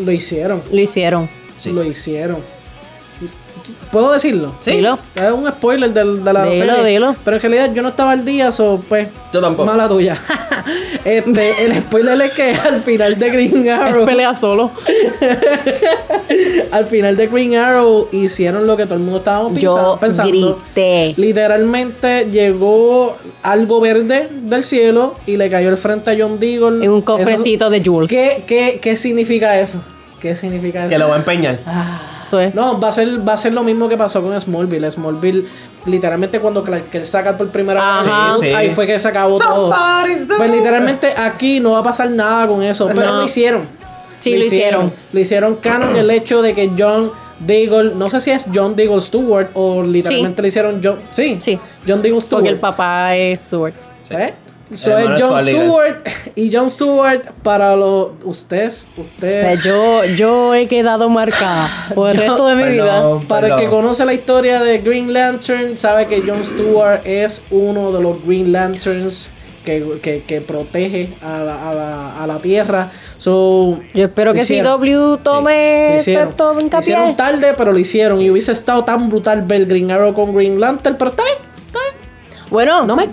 lo 0.03 0.11
hicieron. 0.11 0.61
Lo 0.71 0.79
hicieron. 0.79 1.27
Sí. 1.57 1.71
Lo 1.71 1.83
hicieron. 1.83 2.37
¿Puedo 3.91 4.11
decirlo? 4.11 4.53
Sí. 4.61 4.71
Dilo. 4.71 4.97
Es 5.15 5.31
un 5.31 5.47
spoiler 5.47 5.93
del- 5.93 6.23
de 6.23 6.33
la 6.33 6.45
Dilo, 6.45 6.75
serie. 6.75 6.85
dilo. 6.93 7.15
Pero 7.23 7.37
en 7.37 7.41
realidad 7.41 7.71
yo 7.73 7.81
no 7.81 7.89
estaba 7.89 8.11
al 8.11 8.25
día, 8.25 8.51
so 8.51 8.83
pues. 8.89 9.07
Yo 9.33 9.39
tampoco. 9.41 9.65
Mala 9.65 9.87
tuya. 9.87 10.17
este, 11.05 11.65
el 11.65 11.75
spoiler 11.75 12.19
es 12.21 12.33
que 12.33 12.53
al 12.55 12.81
final 12.81 13.17
de 13.17 13.29
Green 13.29 13.67
Es 13.67 13.73
Arrow. 13.79 14.05
pelea 14.05 14.33
solo. 14.33 14.71
al 16.71 16.85
final 16.87 17.15
de 17.17 17.27
Green 17.27 17.55
Arrow 17.55 18.09
hicieron 18.11 18.67
lo 18.67 18.75
que 18.77 18.83
todo 18.85 18.95
el 18.95 19.01
mundo 19.01 19.17
estaba 19.19 19.47
pensa- 19.49 19.59
Yo 19.61 19.97
pensando. 19.99 20.31
grité. 20.31 21.13
Literalmente 21.17 22.25
llegó 22.31 23.17
algo 23.43 23.79
verde 23.79 24.29
del 24.31 24.63
cielo 24.63 25.15
y 25.25 25.37
le 25.37 25.49
cayó 25.49 25.69
el 25.69 25.77
frente 25.77 26.11
a 26.11 26.15
John 26.17 26.39
Deagle. 26.39 26.83
En 26.83 26.91
un 26.91 26.97
Eso- 26.99 27.05
cofrecito 27.05 27.69
de 27.69 27.81
Jules. 27.83 28.09
¿Qué, 28.09 28.43
qué, 28.47 28.79
¿Qué 28.81 28.97
significa 28.97 29.59
eso? 29.59 29.81
¿Qué 30.19 30.35
significa 30.35 30.81
eso? 30.81 30.89
Que 30.89 30.97
lo 30.97 31.07
va 31.07 31.15
a 31.15 31.17
empeñar. 31.19 31.59
Es. 32.31 32.53
No, 32.55 32.79
va 32.79 32.89
a 32.89 32.91
ser, 32.91 33.27
va 33.27 33.33
a 33.33 33.37
ser 33.37 33.53
lo 33.53 33.63
mismo 33.63 33.87
que 33.87 33.97
pasó 33.97 34.21
con 34.21 34.39
Smallville. 34.39 34.89
Smallville, 34.91 35.45
literalmente 35.85 36.39
cuando 36.39 36.63
Clark 36.63 36.89
Kent 36.89 37.05
saca 37.05 37.37
por 37.37 37.49
primera 37.49 37.99
Ajá. 37.99 38.31
vez, 38.33 38.39
Sí, 38.41 38.47
sí. 38.47 38.53
ahí 38.53 38.69
fue 38.71 38.85
que 38.87 38.97
se 38.99 39.07
acabó 39.07 39.37
todo. 39.39 39.73
Pues 40.37 40.51
literalmente 40.51 41.13
aquí 41.15 41.59
no 41.59 41.71
va 41.71 41.79
a 41.79 41.83
pasar 41.83 42.09
nada 42.09 42.47
con 42.47 42.61
eso. 42.63 42.87
Pero 42.87 43.01
No. 43.05 43.17
lo 43.17 43.23
hicieron. 43.23 43.67
Sí, 44.19 44.35
lo 44.37 44.43
hicieron. 44.43 44.91
Lo 45.13 45.19
hicieron 45.19 45.55
canon 45.57 45.95
el 45.95 46.09
hecho 46.09 46.41
de 46.41 46.53
que 46.53 46.71
John 46.77 47.11
Deagle, 47.39 47.93
no 47.95 48.09
sé 48.09 48.19
si 48.21 48.31
es 48.31 48.45
John 48.53 48.75
Deagle 48.75 49.01
Stewart 49.01 49.49
o 49.53 49.83
literalmente 49.83 50.37
Sí. 50.37 50.41
le 50.41 50.47
hicieron 50.47 50.81
John. 50.83 50.97
Sí, 51.11 51.37
Sí. 51.41 51.59
John 51.87 52.01
Deagle 52.01 52.21
Stewart. 52.21 52.41
Porque 52.41 52.49
el 52.49 52.59
papá 52.59 53.15
es 53.15 53.41
Sword. 53.41 53.73
¿Eh? 54.09 54.33
So 54.73 54.97
es 54.97 55.21
John. 55.21 55.41
Stewart 55.41 55.97
y 56.35 56.51
John 56.53 56.69
Stewart 56.71 57.21
para 57.43 57.75
los 57.75 58.11
ustedes, 58.23 58.87
O 58.97 59.01
ustedes 59.01 59.61
sea, 59.61 59.63
yo, 59.71 60.03
yo 60.15 60.53
he 60.55 60.67
quedado 60.67 61.07
marcada 61.07 61.89
por 61.93 62.09
el 62.09 62.17
resto 62.17 62.47
de 62.47 62.55
mi 62.55 62.71
vida. 62.71 62.85
Perdón, 62.97 63.25
Para 63.27 63.47
el 63.47 63.55
que 63.57 63.67
conoce 63.67 64.05
la 64.05 64.13
historia 64.13 64.61
de 64.63 64.79
Green 64.79 65.13
Lantern, 65.13 65.77
sabe 65.77 66.07
que 66.07 66.21
Jon 66.21 66.43
Stewart 66.43 67.01
es 67.05 67.43
uno 67.51 67.91
de 67.91 68.01
los 68.01 68.25
Green 68.25 68.51
Lanterns 68.51 69.29
que, 69.63 69.83
que, 70.01 70.23
que 70.23 70.41
protege 70.41 71.13
a 71.23 71.39
la, 71.39 71.69
a 71.69 71.73
la, 71.73 72.23
a 72.23 72.27
la 72.27 72.37
tierra. 72.37 72.91
So, 73.17 73.79
Yo 73.93 74.05
espero 74.05 74.33
que 74.33 74.41
hicieron. 74.41 74.79
CW 74.79 75.17
tome 75.23 75.89
Lo 75.93 75.95
hicieron. 75.97 76.33
todo 76.33 76.53
Lo 76.55 76.61
hincapié. 76.61 76.93
hicieron 76.93 77.15
tarde, 77.15 77.53
pero 77.57 77.71
lo 77.71 77.79
hicieron. 77.79 78.21
Y 78.21 78.29
hubiese 78.29 78.51
estado 78.51 78.83
tan 78.83 79.09
brutal 79.09 79.41
ver 79.43 79.65
Green 79.65 79.89
Arrow 79.91 80.13
con 80.13 80.35
Green 80.35 80.59
Lantern, 80.59 80.97
pero 80.97 81.09
está 81.11 81.23
bien, 81.23 81.35
está 81.35 81.43
bien. 81.43 81.54
Bueno, 82.49 82.85
No 82.85 82.95
me- 82.95 83.09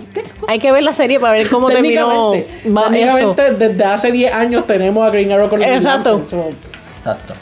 hay 0.47 0.59
que 0.59 0.71
ver 0.71 0.83
la 0.83 0.93
serie 0.93 1.19
para 1.19 1.33
ver 1.33 1.49
cómo 1.49 1.69
terminó. 1.69 2.33
Técnicamente, 2.63 3.53
desde 3.53 3.83
hace 3.83 4.11
10 4.11 4.33
años 4.33 4.67
tenemos 4.67 5.05
a 5.05 5.09
Green 5.09 5.31
Arrow 5.31 5.49
con 5.49 5.59
Green 5.59 5.73
Exacto. 5.73 6.21
Exacto. 6.99 7.33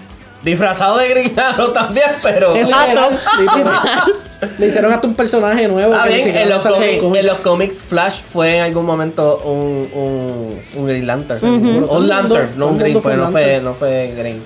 Disfrazado 0.44 0.98
de 0.98 1.08
gringano 1.10 1.68
también, 1.68 2.08
pero. 2.24 2.56
Exacto. 2.56 3.10
Le 4.58 4.68
hicieron 4.68 4.92
hasta 4.92 5.06
un 5.08 5.14
personaje 5.14 5.68
nuevo. 5.68 5.94
Ah, 5.94 6.08
bien, 6.08 6.36
en 6.36 6.50
los, 6.50 6.66
cómics, 6.66 6.98
cómics. 7.00 7.20
en 7.20 7.28
los 7.28 7.38
cómics 7.38 7.84
Flash 7.84 8.22
fue 8.24 8.58
en 8.58 8.64
algún 8.64 8.86
momento 8.86 9.40
un, 9.46 9.88
un, 9.94 10.60
un 10.78 10.88
Green 10.88 11.06
Lantern. 11.06 11.40
El 11.46 11.84
Un 11.84 12.08
Lantern, 12.08 12.50
no 12.58 12.68
un 12.68 12.74
el 12.74 12.80
Green, 12.80 13.02
pues 13.02 13.18
no 13.18 13.30
fue, 13.30 13.60
no 13.62 13.76
fue 13.76 14.14
Green. 14.18 14.42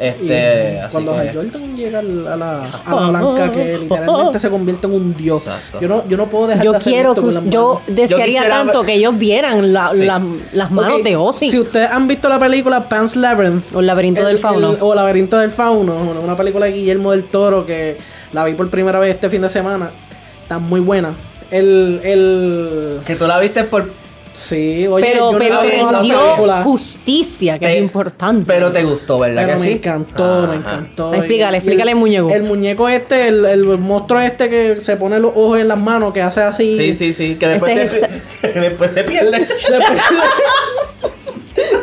Y 0.00 0.04
Este, 0.04 0.80
así 0.80 0.92
cuando 0.92 1.12
que- 1.20 1.32
Jordan 1.34 1.76
llega 1.76 1.98
a 1.98 2.02
la, 2.02 2.62
a 2.62 2.94
la 2.94 3.08
blanca 3.08 3.52
que 3.52 3.78
literalmente 3.78 4.38
se 4.40 4.50
convierte 4.50 4.86
en 4.86 4.92
un 4.94 5.14
dios. 5.14 5.46
Exacto. 5.46 5.80
Yo 5.80 5.88
no, 5.88 6.08
yo 6.08 6.16
no 6.16 6.26
puedo 6.26 6.46
dejar 6.48 6.64
Yo 6.64 6.70
de 6.72 6.76
hacer 6.78 6.92
quiero 6.92 7.10
esto 7.10 7.22
con 7.22 7.50
yo 7.50 7.80
desearía 7.86 8.48
tanto 8.48 8.82
que 8.82 8.94
ellos 8.94 9.16
vieran 9.18 9.72
la- 9.72 9.92
Sí. 9.94 10.04
la- 10.04 10.22
las 10.52 10.70
manos 10.70 11.02
de 11.02 11.16
Ozzy 11.16 11.50
Si 11.50 11.58
ustedes 11.58 11.90
han 11.90 12.06
visto 12.08 12.28
la 12.28 12.38
película 12.38 12.88
Pan's 12.88 13.16
Labyrinth 13.16 13.74
o 13.74 13.80
el 13.80 13.86
laberinto 13.86 14.24
del 14.24 14.38
fauno. 14.38 14.70
el- 14.72 14.78
o 14.80 14.94
Laberinto 14.94 15.38
del 15.38 15.50
Fauno, 15.50 15.94
una, 15.96 16.20
una 16.20 16.36
película 16.36 16.66
de 16.66 16.72
Guillermo 16.72 17.10
del 17.12 17.24
Toro 17.24 17.64
que 17.66 17.96
la 18.32 18.44
vi 18.44 18.54
por 18.54 18.68
primera 18.70 18.98
vez 18.98 19.14
este 19.14 19.28
fin 19.30 19.42
de 19.42 19.48
semana. 19.48 19.90
Está 20.42 20.58
muy 20.58 20.80
buena. 20.80 21.10
El, 21.50 22.00
el 22.04 23.00
Que 23.06 23.16
tú 23.16 23.26
la 23.26 23.38
viste 23.38 23.64
por. 23.64 23.88
Sí, 24.38 24.86
oye, 24.86 25.06
pero 25.10 25.32
yo 25.32 25.38
pero 25.38 25.60
película, 25.60 26.62
justicia, 26.62 27.58
que 27.58 27.72
es 27.72 27.78
importante. 27.82 28.44
Pero 28.46 28.70
te 28.72 28.82
gustó, 28.84 29.18
¿verdad? 29.18 29.42
pero 29.44 29.54
que 29.54 29.58
me 29.60 29.64
sí? 29.66 29.72
encantó, 29.74 30.42
me 30.48 30.54
Ajá. 30.54 30.54
encantó. 30.56 31.14
Explícale, 31.14 31.56
Y- 31.56 31.58
y 31.58 31.58
explícale 31.58 31.90
el 31.92 31.96
muñeco. 31.98 32.30
El 32.30 32.42
muñeco 32.44 32.88
este, 32.88 33.28
el, 33.28 33.44
el 33.44 33.64
monstruo 33.78 34.20
este 34.20 34.48
que 34.48 34.80
se 34.80 34.96
pone 34.96 35.18
los 35.20 35.32
ojos 35.34 35.58
en 35.58 35.68
las 35.68 35.78
manos, 35.80 36.12
que 36.12 36.22
hace 36.22 36.40
así. 36.42 36.76
Sí, 36.76 36.96
sí, 36.96 37.12
sí. 37.12 37.34
Que 37.36 37.48
después, 37.48 37.76
Ese 37.76 38.08
se, 38.40 38.48
después 38.60 38.92
se 38.92 39.04
pierde. 39.04 39.40
Después, 39.40 39.98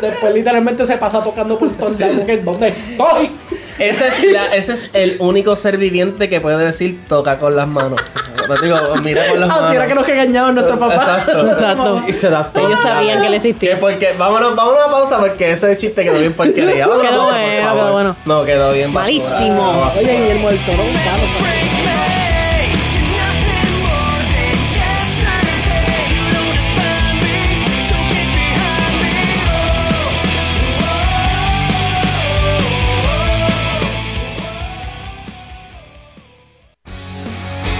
después 0.00 0.34
literalmente 0.34 0.86
se 0.86 0.96
pasa 0.96 1.22
tocando 1.22 1.58
por 1.58 1.68
lados. 2.00 2.24
que, 2.26 2.38
¿Dónde 2.38 2.68
estoy? 2.68 3.30
Ese 3.78 4.08
es, 4.08 4.32
la- 4.32 4.46
ese 4.54 4.72
es 4.72 4.90
el 4.94 5.16
único 5.18 5.54
ser 5.56 5.76
viviente 5.78 6.28
que 6.28 6.40
puede 6.40 6.64
decir 6.64 7.00
toca 7.08 7.38
con 7.38 7.54
las 7.56 7.68
manos. 7.68 8.00
No 8.48 8.54
digo, 8.62 8.76
mira 9.02 9.26
con 9.28 9.40
las 9.40 9.48
manos. 9.48 9.64
Así 9.66 9.76
era 9.76 9.86
que 9.86 9.94
nos 9.94 10.08
engañaban 10.08 10.54
nuestro 10.54 10.78
papá. 10.78 10.94
Exacto. 11.24 11.46
Exacto. 11.48 12.02
Y 12.08 12.12
se 12.12 12.30
da 12.30 12.44
todo. 12.44 12.66
Ellos 12.68 12.80
sabían 12.80 13.20
que 13.20 13.26
él 13.26 13.34
existía. 13.34 13.70
Que 13.70 13.76
porque, 13.76 14.14
vámonos, 14.18 14.54
vámonos 14.54 14.80
a 14.82 14.86
una 14.86 14.92
pausa 14.96 15.18
porque 15.18 15.52
ese 15.52 15.76
chiste 15.76 16.04
quedó 16.04 16.18
bien 16.18 16.32
porquería. 16.32 16.86
Vámonos 16.86 17.06
a 17.06 17.10
Quedó 17.10 17.22
pausa, 17.22 17.36
por 17.36 17.42
bueno, 17.44 17.66
favor. 17.66 17.76
quedó 17.82 17.92
bueno. 17.92 18.16
No, 18.24 18.44
quedó 18.44 18.72
bien 18.72 18.94
basura. 18.94 19.04
Malísimo. 19.04 19.92
Oye, 19.96 20.16
Guillermo 20.16 20.48
del 20.48 20.58
Toro, 20.60 20.82
un 20.82 21.45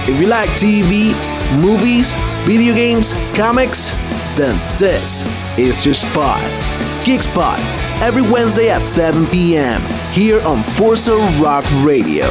If 0.09 0.21
you 0.21 0.27
like 0.27 0.49
TV, 0.51 1.11
movies, 1.59 2.15
video 2.45 2.73
games, 2.73 3.11
comics, 3.35 3.91
then 4.37 4.57
this 4.77 5.21
is 5.57 5.85
your 5.85 5.93
spot. 5.93 6.41
Geek 7.05 7.21
Spot, 7.21 7.59
every 8.01 8.21
Wednesday 8.21 8.69
at 8.69 8.85
7 8.85 9.27
p.m. 9.27 9.81
here 10.13 10.39
on 10.47 10.63
Forza 10.63 11.17
Rock 11.41 11.65
Radio. 11.83 12.27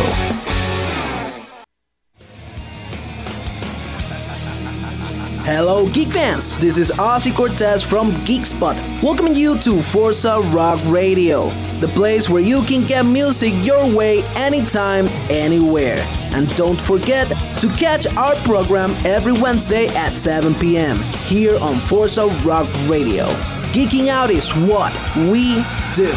Hello, 5.46 5.88
Geek 5.90 6.08
fans! 6.08 6.58
This 6.60 6.76
is 6.76 6.90
Ozzy 6.90 7.32
Cortez 7.32 7.80
from 7.80 8.10
GeekSpot, 8.26 8.74
welcoming 9.00 9.36
you 9.36 9.56
to 9.58 9.80
Forza 9.80 10.40
Rock 10.52 10.80
Radio, 10.86 11.50
the 11.78 11.86
place 11.86 12.28
where 12.28 12.42
you 12.42 12.62
can 12.62 12.84
get 12.84 13.06
music 13.06 13.54
your 13.64 13.86
way 13.86 14.24
anytime, 14.34 15.06
anywhere. 15.30 16.04
And 16.32 16.48
don't 16.56 16.80
forget 16.80 17.28
to 17.60 17.68
catch 17.78 18.08
our 18.16 18.34
program 18.42 18.90
every 19.06 19.34
Wednesday 19.34 19.86
at 19.94 20.18
7 20.18 20.52
p.m. 20.56 21.00
here 21.28 21.56
on 21.60 21.78
Forza 21.78 22.26
Rock 22.44 22.68
Radio. 22.88 23.26
Geeking 23.70 24.08
out 24.08 24.32
is 24.32 24.50
what 24.52 24.92
we 25.30 25.62
do. 25.94 26.12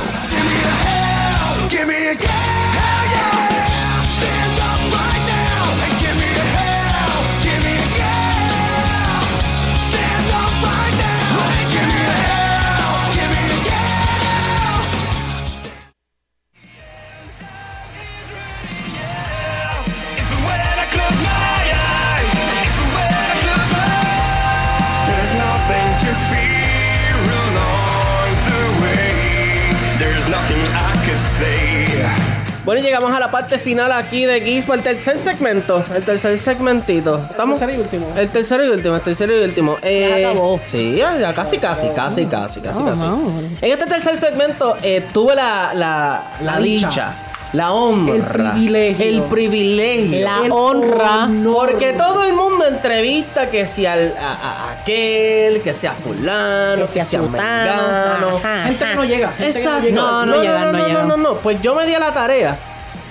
Bueno, 32.69 32.84
llegamos 32.84 33.12
a 33.12 33.19
la 33.19 33.32
parte 33.32 33.58
final 33.58 33.91
aquí 33.91 34.25
de 34.25 34.41
Geeks 34.41 34.69
el 34.69 34.84
tercer 34.84 35.17
segmento. 35.17 35.84
El 35.95 36.03
tercer 36.03 36.38
segmentito. 36.38 37.19
Estamos. 37.32 37.58
tercero 37.58 37.75
y 37.79 37.82
último. 37.82 38.13
El 38.15 38.29
tercero 38.29 38.63
y 38.63 38.69
último, 38.69 38.95
el 38.95 39.01
tercero 39.01 39.36
y 39.36 39.43
último. 39.43 39.77
Eh, 39.82 40.23
acabó. 40.27 40.62
Sí, 40.63 40.97
ya, 40.97 41.17
ya 41.17 41.34
casi, 41.34 41.58
casi, 41.58 41.88
casi, 41.95 42.27
casi, 42.27 42.62
casi, 42.62 42.79
Oh, 42.79 42.86
casi. 42.86 43.01
no. 43.01 43.23
En 43.60 43.71
este 43.71 43.88
tercer 43.88 44.15
segmento 44.17 44.77
eh, 44.84 45.03
tuve 45.12 45.34
la, 45.34 45.71
la, 45.73 46.21
la 46.43 46.51
La 46.51 46.60
dicha. 46.60 47.15
La 47.54 47.72
honra, 47.74 48.14
El 48.16 48.22
privilegio. 48.24 49.06
el 49.06 49.22
privilegio, 49.24 50.24
La 50.26 50.42
el 50.46 50.52
honra. 50.52 51.30
Porque 51.54 51.94
todo 51.94 52.24
el 52.24 52.34
mundo 52.34 52.66
entrevista 52.68 53.50
que 53.50 53.66
si 53.66 53.86
al, 53.86 54.14
a, 54.20 54.34
a- 54.34 54.72
aquel, 54.74 55.62
que 55.62 55.74
sea 55.74 55.94
fulano, 55.94 56.82
Que 56.84 56.88
sea 56.88 57.06
sutano, 57.06 57.32
mengano. 57.32 58.38
ajá. 58.38 58.64
Gente 58.66 58.86
que 58.86 58.96
no 58.96 59.04
llega. 59.06 59.32
Gente 59.32 59.58
Exacto. 59.58 59.86
que 59.88 59.92
no 59.92 60.02
llega. 60.02 60.26
No, 60.26 60.26
no 60.26 60.42
llegan, 60.44 60.62
no 60.72 60.72
no, 60.78 60.88
llegan. 60.88 61.08
no, 61.08 61.18
no. 61.18 61.36
Pues 61.38 61.60
yo 61.62 61.74
me 61.76 61.86
di 61.88 61.94
a 61.96 62.00
la 62.00 62.14
tarea 62.14 62.58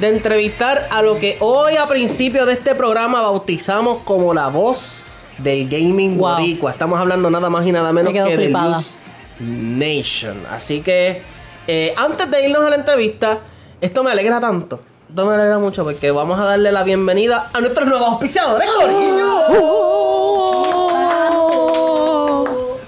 de 0.00 0.08
entrevistar 0.08 0.86
a 0.90 1.02
lo 1.02 1.18
que 1.18 1.36
hoy 1.40 1.76
a 1.76 1.88
principio 1.88 2.46
de 2.46 2.52
este 2.52 2.76
programa 2.76 3.20
bautizamos 3.22 3.98
como 4.04 4.32
la 4.32 4.46
voz 4.46 5.02
del 5.38 5.68
gaming 5.68 6.16
Wow. 6.18 6.36
boricua. 6.36 6.70
Estamos 6.70 7.00
hablando 7.00 7.28
nada 7.30 7.50
más 7.50 7.66
y 7.66 7.72
nada 7.72 7.92
menos 7.92 8.12
Me 8.12 8.20
que 8.22 8.24
de 8.30 8.36
flipada. 8.36 8.70
News 8.76 8.96
Nation. 9.40 10.42
Así 10.50 10.80
que 10.80 11.22
eh, 11.66 11.94
antes 11.96 12.30
de 12.30 12.44
irnos 12.48 12.64
a 12.64 12.70
la 12.70 12.76
entrevista, 12.76 13.38
esto 13.80 14.02
me 14.02 14.10
alegra 14.10 14.40
tanto. 14.40 14.80
Esto 15.08 15.24
me 15.24 15.34
alegra 15.34 15.58
mucho 15.58 15.84
porque 15.84 16.10
vamos 16.10 16.38
a 16.38 16.44
darle 16.44 16.72
la 16.72 16.82
bienvenida 16.82 17.50
a 17.52 17.60
nuestros 17.60 17.88
nuevos 17.88 18.08
auspiciadores, 18.08 18.68
Corillo. 18.78 19.28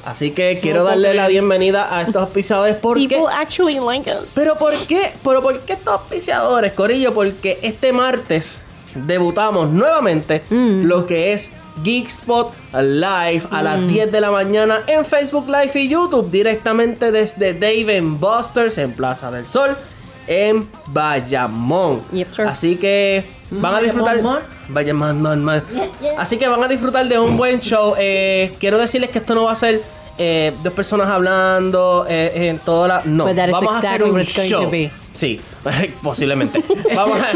Así 0.04 0.32
que 0.32 0.58
quiero 0.60 0.82
darle 0.82 1.14
la 1.14 1.28
bienvenida 1.28 1.96
a 1.96 2.02
estos 2.02 2.22
auspiciadores 2.22 2.76
porque... 2.76 3.06
People 3.08 3.32
actually 3.32 3.78
like 3.78 4.10
us. 4.10 4.28
Pero 4.34 4.56
¿por 4.56 4.74
qué? 4.86 5.14
¿Pero 5.22 5.40
por 5.40 5.60
qué 5.60 5.74
estos 5.74 6.00
auspiciadores, 6.00 6.72
Corillo? 6.72 7.14
Porque 7.14 7.60
este 7.62 7.92
martes 7.92 8.60
debutamos 8.94 9.70
nuevamente 9.70 10.42
lo 10.50 11.06
que 11.06 11.32
es 11.32 11.52
Geekspot 11.84 12.52
Live 12.72 13.44
a 13.50 13.62
las 13.62 13.86
10 13.86 14.10
de 14.10 14.20
la 14.20 14.32
mañana 14.32 14.82
en 14.88 15.04
Facebook 15.04 15.46
Live 15.46 15.70
y 15.74 15.88
YouTube 15.88 16.28
directamente 16.30 17.12
desde 17.12 17.54
Dave 17.54 18.00
Busters 18.02 18.78
en 18.78 18.92
Plaza 18.92 19.30
del 19.30 19.46
Sol 19.46 19.76
en 20.30 20.70
Bayamón. 20.86 22.02
Yep, 22.12 22.34
sir. 22.34 22.46
Así 22.46 22.76
que 22.76 23.24
van 23.50 23.74
a 23.74 23.80
disfrutar 23.80 24.14
Bayamón, 24.22 24.38
Bayamón, 24.68 25.20
man, 25.22 25.44
man. 25.44 25.64
Así 26.16 26.38
que 26.38 26.46
van 26.48 26.62
a 26.62 26.68
disfrutar 26.68 27.06
de 27.08 27.18
un 27.18 27.36
buen 27.36 27.60
show. 27.60 27.94
Eh, 27.98 28.54
quiero 28.60 28.78
decirles 28.78 29.10
que 29.10 29.18
esto 29.18 29.34
no 29.34 29.44
va 29.44 29.52
a 29.52 29.56
ser 29.56 29.82
eh, 30.18 30.52
dos 30.62 30.72
personas 30.72 31.08
hablando 31.08 32.06
eh, 32.08 32.48
en 32.48 32.58
toda 32.60 32.86
la 32.86 33.02
no, 33.04 33.24
But 33.26 33.34
that 33.36 33.48
is 33.48 33.52
vamos 33.52 33.74
a 33.74 33.78
hacer 33.78 34.02
exactly 34.02 34.10
un 34.10 34.48
show. 34.48 34.90
Sí, 35.16 35.40
posiblemente. 36.02 36.62
vamos, 36.94 37.18
a, 37.18 37.30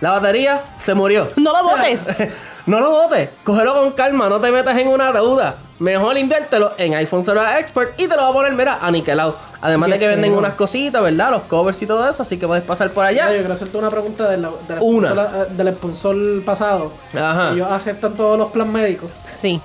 la 0.00 0.12
batería 0.12 0.62
se 0.78 0.94
murió. 0.94 1.28
No 1.36 1.52
lo 1.52 1.62
botes. 1.70 2.24
no 2.66 2.80
lo 2.80 2.90
botes, 2.90 3.28
cógelo 3.44 3.74
con 3.74 3.92
calma, 3.92 4.28
no 4.28 4.40
te 4.40 4.50
metas 4.50 4.76
en 4.78 4.88
una 4.88 5.12
deuda. 5.12 5.56
Mejor 5.78 6.18
inviértelo 6.18 6.72
en 6.76 6.92
iPhone 6.94 7.24
Cellular 7.24 7.58
Expert 7.58 7.98
y 7.98 8.06
te 8.06 8.14
lo 8.14 8.22
va 8.22 8.28
a 8.28 8.32
poner, 8.32 8.52
mira, 8.52 8.78
aniquilado. 8.82 9.36
Además 9.62 9.88
de 9.90 9.98
que 9.98 10.06
venden 10.08 10.34
unas 10.34 10.52
cositas, 10.54 11.02
¿verdad? 11.02 11.30
Los 11.30 11.42
covers 11.44 11.80
y 11.80 11.86
todo 11.86 12.08
eso, 12.08 12.22
así 12.22 12.36
que 12.38 12.46
puedes 12.46 12.64
pasar 12.64 12.90
por 12.90 13.04
allá. 13.04 13.30
yo 13.30 13.38
quiero 13.38 13.52
hacerte 13.52 13.78
una 13.78 13.88
pregunta 13.90 14.28
del, 14.28 14.42
del, 14.42 14.78
Una. 14.80 15.08
sponsor, 15.10 15.30
eh, 15.34 15.54
del 15.54 15.74
sponsor 15.74 16.44
pasado. 16.44 16.92
Ajá. 17.14 17.52
Ellos 17.52 17.66
aceptan 17.70 18.14
todos 18.14 18.38
los 18.38 18.48
planes 18.50 18.72
médicos. 18.74 19.10
Sí. 19.26 19.60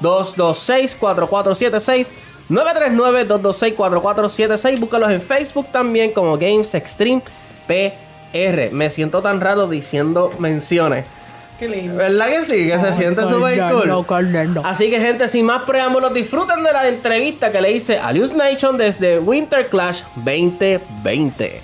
939-226-4476. 0.00 2.12
939-226-4476. 2.50 4.80
Búscalos 4.80 5.10
en 5.10 5.20
Facebook 5.20 5.66
también 5.70 6.10
como 6.12 6.36
Games 6.36 6.74
Extreme 6.74 7.22
PR. 7.66 8.72
Me 8.72 8.90
siento 8.90 9.22
tan 9.22 9.40
raro 9.40 9.68
diciendo 9.68 10.32
menciones. 10.38 11.04
Qué 11.58 11.68
lindo. 11.68 11.96
¿Verdad 11.96 12.28
que 12.28 12.44
sí? 12.44 12.68
Que 12.68 12.78
se 12.80 12.92
siente 12.94 13.26
súper 13.26 13.60
cool. 13.70 13.90
Así 14.64 14.88
que, 14.88 14.98
gente, 14.98 15.28
sin 15.28 15.44
más 15.44 15.64
preámbulos, 15.64 16.14
disfruten 16.14 16.64
de 16.64 16.72
la 16.72 16.88
entrevista 16.88 17.50
que 17.50 17.60
le 17.60 17.72
hice 17.72 17.98
a 17.98 18.10
Luz 18.12 18.32
Nation 18.32 18.78
desde 18.78 19.18
Winter 19.18 19.68
Clash 19.68 20.00
2020. 20.16 21.60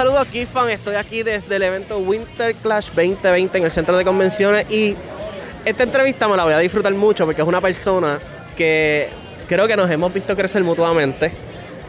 Saludos 0.00 0.28
Kifan, 0.28 0.70
estoy 0.70 0.94
aquí 0.94 1.22
desde 1.22 1.56
el 1.56 1.62
evento 1.62 1.98
Winter 1.98 2.54
Clash 2.54 2.86
2020 2.86 3.58
en 3.58 3.64
el 3.64 3.70
centro 3.70 3.98
de 3.98 4.02
convenciones 4.02 4.64
y 4.70 4.96
esta 5.62 5.82
entrevista 5.82 6.26
me 6.26 6.38
la 6.38 6.44
voy 6.44 6.54
a 6.54 6.58
disfrutar 6.58 6.94
mucho 6.94 7.26
porque 7.26 7.42
es 7.42 7.46
una 7.46 7.60
persona 7.60 8.18
que 8.56 9.08
creo 9.46 9.66
que 9.68 9.76
nos 9.76 9.90
hemos 9.90 10.10
visto 10.14 10.34
crecer 10.34 10.64
mutuamente. 10.64 11.30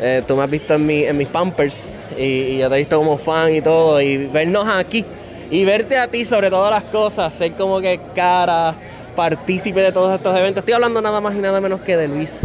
Eh, 0.01 0.23
tú 0.27 0.35
me 0.35 0.43
has 0.43 0.49
visto 0.49 0.73
en, 0.73 0.85
mi- 0.85 1.05
en 1.05 1.15
mis 1.15 1.29
Pampers 1.29 1.87
y, 2.17 2.23
y 2.23 2.57
yo 2.57 2.67
te 2.67 2.75
he 2.75 2.77
visto 2.79 2.97
como 2.97 3.17
fan 3.17 3.55
y 3.55 3.61
todo 3.61 4.01
y 4.01 4.27
vernos 4.27 4.67
aquí 4.67 5.05
y 5.49 5.63
verte 5.63 5.97
a 5.97 6.09
ti 6.09 6.25
sobre 6.25 6.49
todas 6.49 6.69
las 6.69 6.83
cosas, 6.91 7.33
ser 7.33 7.53
como 7.53 7.79
que 7.79 7.97
cara, 8.13 8.75
partícipe 9.15 9.79
de 9.79 9.93
todos 9.93 10.13
estos 10.13 10.35
eventos. 10.37 10.63
Estoy 10.63 10.73
hablando 10.73 11.01
nada 11.01 11.21
más 11.21 11.33
y 11.33 11.37
nada 11.39 11.61
menos 11.61 11.79
que 11.79 11.95
de 11.95 12.09
Luis 12.09 12.41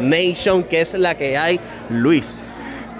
Nation, 0.00 0.62
que 0.62 0.80
es 0.80 0.94
la 0.94 1.16
que 1.16 1.36
hay. 1.36 1.58
Luis. 1.90 2.44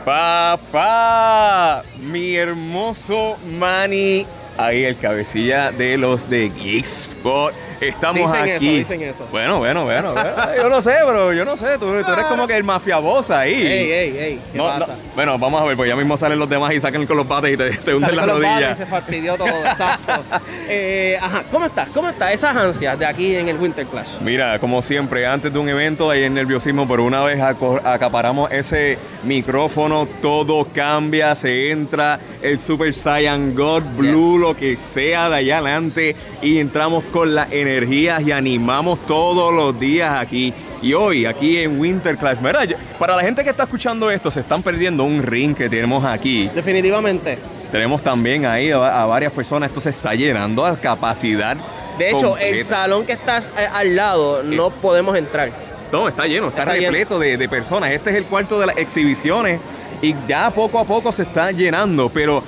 Papá, 0.09 1.83
mi 2.01 2.35
hermoso 2.35 3.37
Manny, 3.59 4.27
ahí 4.59 4.85
el 4.85 4.97
cabecilla 4.99 5.71
de 5.73 5.97
los 5.97 6.29
de 6.29 6.51
Geekspot. 6.51 7.55
Estamos 7.81 8.33
Dicen 8.33 8.47
eso, 8.49 8.57
aquí. 8.57 8.79
dicen 8.79 9.03
eso. 9.03 9.25
Bueno, 9.31 9.59
bueno, 9.61 9.85
bueno, 9.85 10.13
bueno. 10.13 10.31
Yo 10.57 10.69
no 10.69 10.81
sé, 10.81 10.95
pero 11.07 11.33
yo 11.33 11.45
no 11.45 11.57
sé. 11.57 11.79
Tú, 11.79 11.87
tú 12.05 12.13
eres 12.13 12.25
como 12.27 12.45
que 12.49 12.57
el 12.57 12.65
mafiabosa 12.65 13.39
ahí. 13.41 13.55
Ey, 13.55 13.93
ey, 13.93 14.19
ey, 14.19 14.41
¿qué 14.51 14.59
No, 14.59 14.65
pasa? 14.65 14.87
no. 14.89 14.95
Bueno, 15.15 15.39
vamos 15.39 15.63
a 15.63 15.65
ver, 15.65 15.77
pues 15.77 15.89
ya 15.89 15.95
mismo 15.95 16.17
salen 16.17 16.41
los 16.41 16.49
demás 16.51 16.73
y 16.75 16.81
sacan 16.81 17.07
con 17.07 17.17
los 17.17 17.29
bates 17.29 17.53
y 17.55 17.57
te, 17.57 17.71
te 17.71 17.95
hunden 17.95 18.15
y 18.15 18.19
rodillas. 18.19 18.77
se 18.79 18.85
fastidió 18.87 19.37
todo, 19.37 19.49
exacto. 19.49 20.13
Eh, 20.71 21.17
ajá, 21.23 21.45
¿cómo 21.51 21.65
estás? 21.65 21.89
¿Cómo 21.95 22.09
estás? 22.11 22.33
Esas 22.33 22.55
ansias 22.55 22.99
de 22.99 23.07
aquí 23.07 23.37
en 23.37 23.49
el 23.49 23.57
Winter 23.57 23.87
Clash. 23.87 24.19
Mira, 24.21 24.59
como 24.59 24.83
siempre, 24.83 25.25
antes 25.27 25.51
de 25.51 25.59
un 25.59 25.69
evento 25.69 26.11
hay 26.11 26.25
el 26.25 26.35
nerviosismo, 26.35 26.87
pero 26.87 27.05
una 27.05 27.23
vez 27.23 27.41
acaparamos 27.41 28.51
ese 28.53 28.99
micrófono, 29.25 30.07
todo 30.21 30.67
cambia, 30.75 31.35
se 31.35 31.71
entra 31.71 32.19
el 32.43 32.59
Super 32.59 32.95
Saiyan 32.95 33.55
God 33.55 33.83
Blue, 33.97 34.39
lo 34.49 34.57
que 34.57 34.77
sea 34.77 35.29
de 35.29 35.37
allá 35.37 35.59
adelante, 35.59 36.17
y 36.43 36.59
entramos 36.59 37.05
con 37.05 37.35
las 37.35 37.53
energías 37.53 38.23
y 38.27 38.33
animamos 38.33 38.99
todos 39.07 39.53
los 39.53 39.79
días 39.79 40.15
aquí. 40.19 40.53
Y 40.81 40.95
hoy, 40.95 41.27
aquí 41.27 41.59
en 41.59 41.79
Winter 41.81 42.17
Clash, 42.17 42.39
mira, 42.41 42.61
para 42.99 43.17
la 43.17 43.23
gente 43.23 43.43
que 43.45 43.51
está 43.51 43.65
escuchando 43.65 44.11
esto, 44.11 44.31
se 44.31 44.41
están 44.41 44.63
perdiendo 44.63 45.05
un 45.05 45.23
ring 45.23 45.55
que 45.55 45.69
tenemos 45.69 46.05
aquí. 46.05 46.49
Definitivamente. 46.55 47.39
Tenemos 47.73 48.01
también 48.01 48.47
ahí 48.47 48.71
a, 48.71 49.03
a 49.03 49.07
varias 49.07 49.33
personas, 49.33 49.69
esto 49.69 49.81
se 49.81 49.91
está 49.91 50.15
llenando 50.15 50.65
a 50.65 50.77
capacidad. 50.77 51.57
De 51.99 52.11
hecho, 52.11 52.39
el 52.39 52.63
salón 52.65 53.05
que 53.05 53.13
está 53.13 53.39
eh, 53.39 53.69
al 53.73 53.97
lado 53.97 54.43
no 54.45 54.71
podemos 54.71 55.17
entrar. 55.17 55.51
No, 55.93 56.07
está 56.09 56.27
lleno, 56.27 56.49
está, 56.49 56.63
Está 56.63 56.75
lleno. 56.75 56.93
repleto 56.93 57.19
de, 57.19 57.37
de 57.37 57.49
personas. 57.49 57.91
Este 57.91 58.11
es 58.11 58.17
el 58.17 58.25
cuarto 58.25 58.61
de 58.61 58.67
las 58.67 58.79
exhibiciones 58.79 59.61
y 60.01 60.15
ya 60.29 60.51
poco 60.51 60.79
a 60.79 60.85
poco 60.85 61.11
se 61.13 61.23
está 61.23 61.51
llenando, 61.51 62.09
pero 62.09 62.43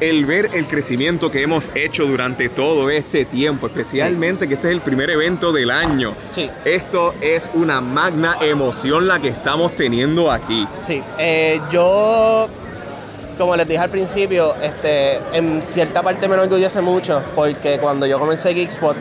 el 0.00 0.24
ver 0.26 0.50
el 0.54 0.66
crecimiento 0.66 1.30
que 1.30 1.42
hemos 1.42 1.70
hecho 1.74 2.04
durante 2.06 2.48
todo 2.48 2.90
este 2.90 3.24
tiempo, 3.24 3.66
especialmente 3.66 4.46
que 4.48 4.54
este 4.54 4.68
es 4.68 4.72
el 4.74 4.80
primer 4.80 5.10
evento 5.10 5.52
del 5.52 5.70
año, 5.70 6.14
Sí. 6.30 6.50
esto 6.64 7.14
es 7.20 7.48
una 7.54 7.80
magna 7.80 8.36
emoción 8.40 9.06
la 9.08 9.18
que 9.18 9.28
estamos 9.28 9.72
teniendo 9.76 10.30
aquí. 10.30 10.66
Sí, 10.80 11.02
eh, 11.18 11.60
yo, 11.70 12.48
como 13.38 13.56
les 13.56 13.66
dije 13.68 13.80
al 13.80 13.90
principio, 13.90 14.54
este, 14.62 15.18
en 15.32 15.62
cierta 15.62 16.02
parte 16.02 16.28
me 16.28 16.34
enorgullece 16.34 16.80
mucho 16.80 17.22
porque 17.34 17.78
cuando 17.78 18.06
yo 18.06 18.18
comencé 18.18 18.54
Geekspot, 18.54 18.96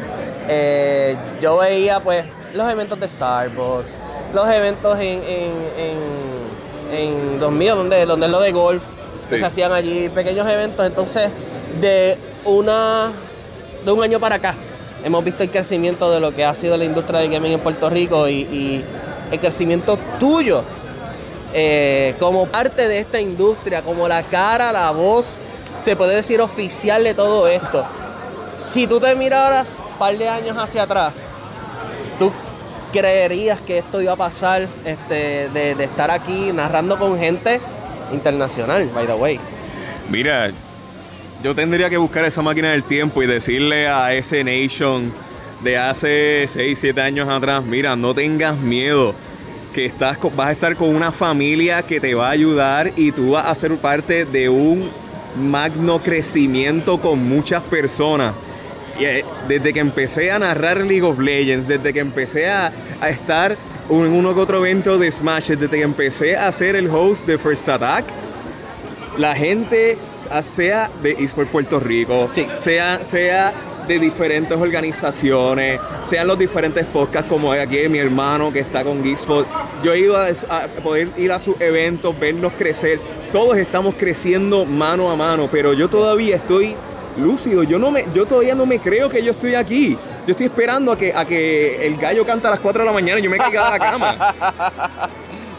eh, 0.48 1.16
yo 1.42 1.58
veía 1.58 2.00
pues 2.00 2.26
los 2.54 2.70
eventos 2.72 3.00
de 3.00 3.08
Starbucks, 3.08 4.00
los 4.34 4.50
eventos 4.50 4.98
en, 5.00 5.22
en, 5.24 5.52
en, 5.78 6.96
en 6.98 7.40
Don 7.40 7.58
Mío, 7.58 7.76
donde, 7.76 8.06
donde 8.06 8.26
es 8.28 8.32
lo 8.32 8.40
de 8.40 8.52
golf, 8.52 8.84
Sí. 9.26 9.40
se 9.40 9.46
hacían 9.46 9.72
allí 9.72 10.10
pequeños 10.10 10.48
eventos. 10.48 10.86
Entonces, 10.86 11.32
de 11.82 12.18
una 12.46 13.12
de 13.84 13.92
un 13.92 14.02
año 14.02 14.20
para 14.20 14.36
acá, 14.36 14.56
hemos 15.04 15.24
visto 15.24 15.44
el 15.44 15.50
crecimiento 15.50 16.12
de 16.12 16.20
lo 16.20 16.34
que 16.34 16.44
ha 16.44 16.56
sido 16.56 16.76
la 16.78 16.86
industria 16.86 17.20
del 17.20 17.32
gaming 17.32 17.54
en 17.54 17.60
Puerto 17.60 17.90
Rico 17.90 18.28
y, 18.28 18.42
y 18.42 18.86
el 19.32 19.40
crecimiento 19.40 19.98
tuyo 20.20 20.64
eh, 21.54 22.16
como 22.20 22.48
parte 22.48 22.88
de 22.88 23.00
esta 23.00 23.20
industria, 23.20 23.82
como 23.82 24.08
la 24.08 24.24
cara, 24.24 24.72
la 24.72 24.92
voz, 24.92 25.40
se 25.82 25.96
puede 25.96 26.16
decir 26.16 26.42
oficial 26.42 27.04
de 27.04 27.14
todo 27.14 27.48
esto. 27.48 27.86
Si 28.58 28.88
tú 28.88 29.00
te 29.00 29.14
miraras 29.16 29.78
un 29.80 29.98
par 29.98 30.18
de 30.18 30.28
años 30.28 30.58
hacia 30.58 30.84
atrás, 30.84 31.14
tú 32.20 32.32
creerías 32.92 33.62
que 33.62 33.78
esto 33.78 34.02
iba 34.02 34.14
a 34.14 34.18
pasar 34.18 34.68
este, 34.84 35.50
de, 35.50 35.76
de 35.76 35.84
estar 35.84 36.12
aquí 36.12 36.52
narrando 36.52 36.98
con 36.98 37.18
gente 37.20 37.62
internacional, 38.16 38.90
by 38.94 39.06
the 39.06 39.14
way. 39.14 39.40
Mira, 40.10 40.52
yo 41.44 41.54
tendría 41.54 41.90
que 41.90 41.98
buscar 41.98 42.26
esa 42.26 42.42
máquina 42.42 42.72
del 42.72 42.84
tiempo 42.84 43.22
y 43.22 43.28
decirle 43.28 43.88
a 43.88 44.14
ese 44.14 44.44
Nation 44.44 45.12
de 45.62 45.78
hace 45.78 46.46
6, 46.48 46.80
7 46.80 47.02
años 47.02 47.30
atrás, 47.30 47.64
mira, 47.64 47.96
no 47.96 48.14
tengas 48.14 48.58
miedo, 48.58 49.14
que 49.74 49.86
estás, 49.86 50.18
vas 50.36 50.48
a 50.48 50.52
estar 50.52 50.76
con 50.76 50.96
una 50.96 51.12
familia 51.12 51.84
que 51.84 52.00
te 52.00 52.16
va 52.16 52.28
a 52.28 52.32
ayudar 52.32 52.94
y 52.96 53.12
tú 53.12 53.32
vas 53.32 53.46
a 53.46 53.56
ser 53.56 53.76
parte 53.78 54.26
de 54.26 54.48
un 54.48 54.90
magno 55.38 56.02
crecimiento 56.02 57.00
con 57.00 57.28
muchas 57.28 57.62
personas. 57.64 58.34
Y, 58.98 59.04
eh, 59.04 59.26
desde 59.48 59.74
que 59.74 59.82
empecé 59.82 60.32
a 60.32 60.40
narrar 60.40 60.78
League 60.78 61.02
of 61.02 61.20
Legends, 61.20 61.68
desde 61.68 61.92
que 61.92 62.00
empecé 62.00 62.50
a, 62.50 62.72
a 63.02 63.10
estar 63.10 63.58
en 63.90 64.14
uno 64.14 64.34
que 64.34 64.40
otro 64.40 64.66
evento 64.66 64.98
de 64.98 65.12
Smash, 65.12 65.50
desde 65.50 65.70
que 65.70 65.82
empecé 65.82 66.36
a 66.36 66.52
ser 66.52 66.76
el 66.76 66.88
host 66.90 67.28
de 67.28 67.38
First 67.38 67.70
Attack, 67.70 68.06
la 69.18 69.36
gente, 69.36 69.98
sea 70.42 70.90
de 71.02 71.12
eSport 71.12 71.50
Puerto 71.50 71.80
Rico, 71.80 72.30
Sí. 72.34 72.48
sea, 72.56 73.04
sea 73.04 73.54
de 73.88 74.00
diferentes 74.00 74.58
organizaciones, 74.58 75.80
sean 76.02 76.28
los 76.28 76.40
diferentes 76.40 76.86
podcasts 76.88 77.30
como 77.30 77.52
aquí 77.52 77.88
mi 77.88 78.00
hermano 78.00 78.52
que 78.52 78.60
está 78.60 78.84
con 78.84 79.04
Geekspot. 79.04 79.46
Yo 79.84 79.94
he 79.94 80.00
ido 80.00 80.18
a, 80.18 80.28
a 80.50 80.68
poder 80.84 81.10
ir 81.18 81.32
a 81.32 81.40
sus 81.40 81.60
eventos, 81.62 82.20
verlos 82.20 82.54
crecer. 82.58 83.00
Todos 83.32 83.58
estamos 83.58 83.94
creciendo 83.96 84.66
mano 84.66 85.12
a 85.12 85.16
mano, 85.16 85.48
pero 85.52 85.74
yo 85.74 85.88
todavía 85.88 86.38
estoy 86.38 86.76
lúcido. 87.18 87.62
Yo 87.64 87.78
no 87.78 87.92
me, 87.92 88.06
yo 88.16 88.26
todavía 88.26 88.56
no 88.56 88.66
me 88.66 88.80
creo 88.80 89.08
que 89.10 89.24
yo 89.24 89.32
estoy 89.32 89.54
aquí. 89.54 89.96
Yo 90.26 90.32
estoy 90.32 90.48
esperando 90.48 90.92
a 90.92 90.98
que, 90.98 91.14
a 91.14 91.24
que 91.26 91.86
el 91.86 91.98
gallo 91.98 92.26
canta 92.26 92.48
a 92.48 92.52
las 92.52 92.60
4 92.60 92.82
de 92.82 92.86
la 92.88 92.92
mañana 92.94 93.20
y 93.20 93.24
yo 93.24 93.30
me 93.30 93.38
caiga 93.38 93.66
de 93.72 93.80
la 93.80 93.80
cama. 93.80 94.36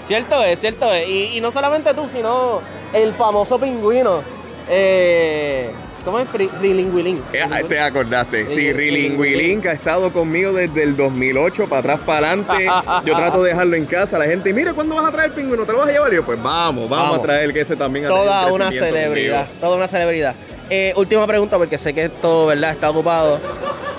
Cierto 0.07 0.43
es, 0.45 0.61
cierto 0.61 0.93
es. 0.93 1.09
Y, 1.09 1.37
y 1.37 1.41
no 1.41 1.51
solamente 1.51 1.93
tú, 1.93 2.09
sino 2.09 2.61
el 2.93 3.12
famoso 3.14 3.59
pingüino. 3.59 4.23
Eh, 4.69 5.69
¿Cómo 6.05 6.21
es? 6.21 6.29
Rilingüilín. 6.61 7.21
Eh, 7.33 7.45
Te 7.69 7.81
acordaste. 7.81 8.47
Sí, 8.47 8.73
Rilingüilín, 8.73 9.61
que 9.61 9.71
ha 9.71 9.73
estado 9.73 10.12
conmigo 10.12 10.53
desde 10.53 10.85
el 10.85 10.97
2008 10.97 11.67
para 11.69 11.81
atrás, 11.81 12.01
para 12.07 12.29
adelante. 12.29 12.67
Yo 13.05 13.17
trato 13.17 13.43
de 13.43 13.51
dejarlo 13.51 13.75
en 13.77 13.85
casa. 13.87 14.17
La 14.17 14.27
gente, 14.27 14.53
mira, 14.53 14.73
¿cuándo 14.73 14.95
vas 14.95 15.07
a 15.07 15.11
traer 15.11 15.31
el 15.31 15.35
pingüino? 15.35 15.64
¿Te 15.64 15.73
lo 15.73 15.79
vas 15.79 15.89
a 15.89 15.93
llevar? 15.93 16.12
Y 16.12 16.17
yo, 16.17 16.25
pues 16.25 16.41
vamos, 16.41 16.89
vamos, 16.89 17.07
Vamos. 17.09 17.19
a 17.19 17.23
traer 17.23 17.53
que 17.53 17.62
ese 17.62 17.75
también 17.75 18.07
Toda 18.07 18.47
un 18.47 18.53
una 18.53 18.71
celebridad. 18.71 19.41
conmigo. 19.47 19.61
Toda 19.61 19.77
una 19.77 19.89
celebridad. 19.89 20.35
Eh, 20.71 20.93
última 20.97 21.27
pregunta, 21.27 21.57
porque 21.59 21.77
sé 21.79 21.93
que 21.93 22.05
esto, 22.05 22.47
¿verdad?, 22.47 22.71
está 22.71 22.91
ocupado. 22.91 23.41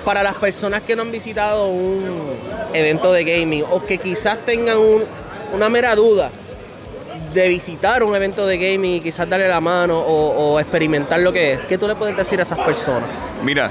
Para 0.08 0.24
las 0.24 0.36
personas 0.36 0.84
que 0.84 0.96
no 0.96 1.02
han 1.02 1.12
visitado 1.12 1.68
un 1.68 2.02
evento 2.74 3.12
de 3.12 3.26
gaming 3.26 3.66
o 3.70 3.86
que 3.86 3.98
quizás 3.98 4.38
tengan 4.46 4.78
un- 4.78 5.04
una 5.54 5.68
mera 5.68 5.94
duda 5.98 6.30
de 7.34 7.48
visitar 7.50 8.02
un 8.06 8.16
evento 8.16 8.48
de 8.48 8.58
gaming 8.58 8.96
y 8.96 9.02
quizás 9.02 9.28
darle 9.30 9.50
la 9.50 9.60
mano 9.60 10.00
o, 10.00 10.54
o 10.54 10.60
experimentar 10.62 11.20
lo 11.20 11.34
que 11.34 11.52
es, 11.56 11.60
¿qué 11.68 11.78
tú 11.78 11.90
le 11.90 11.96
puedes 11.96 12.16
decir 12.16 12.40
a 12.40 12.44
esas 12.44 12.58
personas? 12.60 13.04
Mira, 13.44 13.70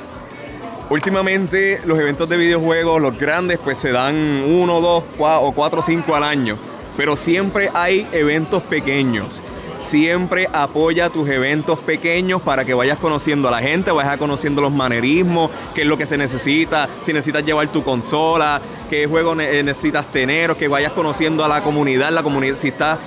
últimamente 0.90 1.80
los 1.86 1.98
eventos 1.98 2.28
de 2.28 2.36
videojuegos, 2.36 3.00
los 3.00 3.18
grandes, 3.18 3.58
pues 3.58 3.78
se 3.78 3.90
dan 3.90 4.14
uno, 4.46 4.82
dos, 4.82 5.04
o 5.18 5.52
cuatro, 5.52 5.80
cinco 5.80 6.14
al 6.16 6.24
año. 6.24 6.58
Pero 6.98 7.16
siempre 7.16 7.70
hay 7.72 8.06
eventos 8.12 8.62
pequeños. 8.64 9.42
Siempre 9.78 10.48
apoya 10.52 11.10
tus 11.10 11.28
eventos 11.28 11.78
pequeños 11.78 12.42
para 12.42 12.64
que 12.64 12.74
vayas 12.74 12.98
conociendo 12.98 13.48
a 13.48 13.50
la 13.50 13.60
gente, 13.60 13.90
vayas 13.90 14.16
conociendo 14.16 14.62
los 14.62 14.72
manerismos, 14.72 15.50
qué 15.74 15.82
es 15.82 15.86
lo 15.86 15.96
que 15.96 16.06
se 16.06 16.16
necesita, 16.16 16.88
si 17.00 17.12
necesitas 17.12 17.44
llevar 17.44 17.68
tu 17.68 17.84
consola, 17.84 18.60
qué 18.88 19.06
juego 19.06 19.38
eh, 19.40 19.62
necesitas 19.62 20.06
tener, 20.06 20.50
o 20.50 20.56
que 20.56 20.68
vayas 20.68 20.92
conociendo 20.92 21.44
a 21.44 21.48
la 21.48 21.62
comunidad, 21.62 22.10
la 22.10 22.22
comunidad, 22.22 22.56
si 22.56 22.68
estás 22.68 22.98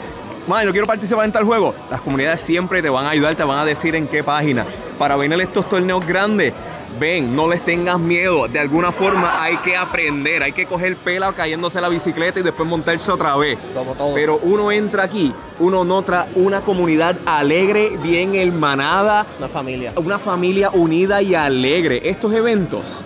Man, 0.50 0.66
yo 0.66 0.72
quiero 0.72 0.88
participar 0.88 1.26
en 1.26 1.32
tal 1.32 1.44
juego. 1.44 1.76
Las 1.92 2.02
comunidades 2.02 2.42
siempre 2.42 2.82
te 2.82 2.90
van 2.90 3.06
a 3.06 3.12
ayudar, 3.12 3.36
te 3.36 3.44
van 3.44 3.60
a 3.60 3.66
decir 3.66 3.94
en 3.94 4.08
qué 4.08 4.24
página. 4.24 4.66
Para 4.98 5.16
venir 5.16 5.40
a 5.40 5.44
estos 5.44 5.70
torneos 5.70 6.04
grandes, 6.04 6.54
ven, 7.00 7.36
no 7.36 7.48
les 7.48 7.64
tengas 7.64 8.00
miedo. 8.00 8.48
De 8.48 8.60
alguna 8.60 8.92
forma 8.92 9.42
hay 9.42 9.58
que 9.58 9.76
aprender, 9.78 10.44
hay 10.44 10.52
que 10.52 10.66
coger 10.66 10.96
pela 10.98 11.32
cayéndose 11.34 11.80
la 11.82 11.90
bicicleta 11.90 12.40
y 12.40 12.44
después 12.44 12.68
montarse 12.68 13.12
otra 13.12 13.36
vez. 13.38 13.58
Como 13.74 13.94
todo. 13.96 14.14
Pero 14.14 14.38
uno 14.44 14.72
entra 14.72 15.04
aquí, 15.04 15.34
uno 15.60 15.84
nota 15.84 16.28
una 16.36 16.62
comunidad 16.62 17.16
alegre, 17.26 17.92
bien 18.04 18.36
hermanada, 18.36 19.26
Una 19.40 19.48
familia. 19.48 19.94
una 19.96 20.20
familia 20.20 20.70
unida 20.72 21.22
y 21.22 21.34
alegre. 21.36 22.02
Estos 22.04 22.34
eventos 22.34 23.04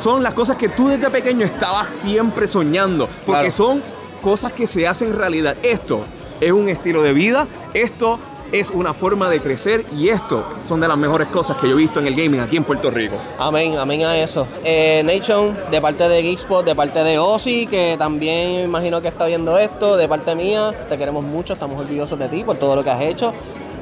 son 0.00 0.22
las 0.22 0.34
cosas 0.34 0.56
que 0.56 0.68
tú 0.68 0.88
desde 0.88 1.08
pequeño 1.10 1.46
estabas 1.46 1.88
siempre 1.98 2.46
soñando, 2.46 3.06
porque 3.26 3.48
Claro. 3.48 3.50
son 3.50 3.82
cosas 4.22 4.52
que 4.52 4.66
se 4.66 4.86
hacen 4.86 5.14
realidad. 5.16 5.56
Esto 5.62 6.00
es 6.40 6.52
un 6.52 6.68
estilo 6.68 7.02
de 7.02 7.12
vida, 7.12 7.46
esto 7.72 8.18
es 8.54 8.70
una 8.70 8.94
forma 8.94 9.28
de 9.28 9.40
crecer 9.40 9.84
y 9.92 10.10
esto 10.10 10.44
son 10.68 10.78
de 10.78 10.86
las 10.86 10.96
mejores 10.96 11.26
cosas 11.26 11.56
que 11.56 11.68
yo 11.68 11.74
he 11.74 11.78
visto 11.78 11.98
en 11.98 12.06
el 12.06 12.14
gaming 12.14 12.38
aquí 12.38 12.56
en 12.56 12.62
Puerto 12.62 12.88
Rico. 12.88 13.16
Amén, 13.36 13.76
amén 13.76 14.04
a 14.04 14.16
eso. 14.16 14.46
Eh, 14.62 15.02
Nation, 15.04 15.58
de 15.72 15.80
parte 15.80 16.08
de 16.08 16.22
Geekspot, 16.22 16.64
de 16.64 16.76
parte 16.76 17.02
de 17.02 17.18
Ozzy, 17.18 17.66
que 17.66 17.96
también 17.98 18.60
imagino 18.60 19.02
que 19.02 19.08
está 19.08 19.26
viendo 19.26 19.58
esto, 19.58 19.96
de 19.96 20.06
parte 20.06 20.36
mía, 20.36 20.70
te 20.88 20.96
queremos 20.96 21.24
mucho, 21.24 21.54
estamos 21.54 21.80
orgullosos 21.80 22.16
de 22.16 22.28
ti 22.28 22.44
por 22.44 22.56
todo 22.56 22.76
lo 22.76 22.84
que 22.84 22.90
has 22.90 23.02
hecho. 23.02 23.34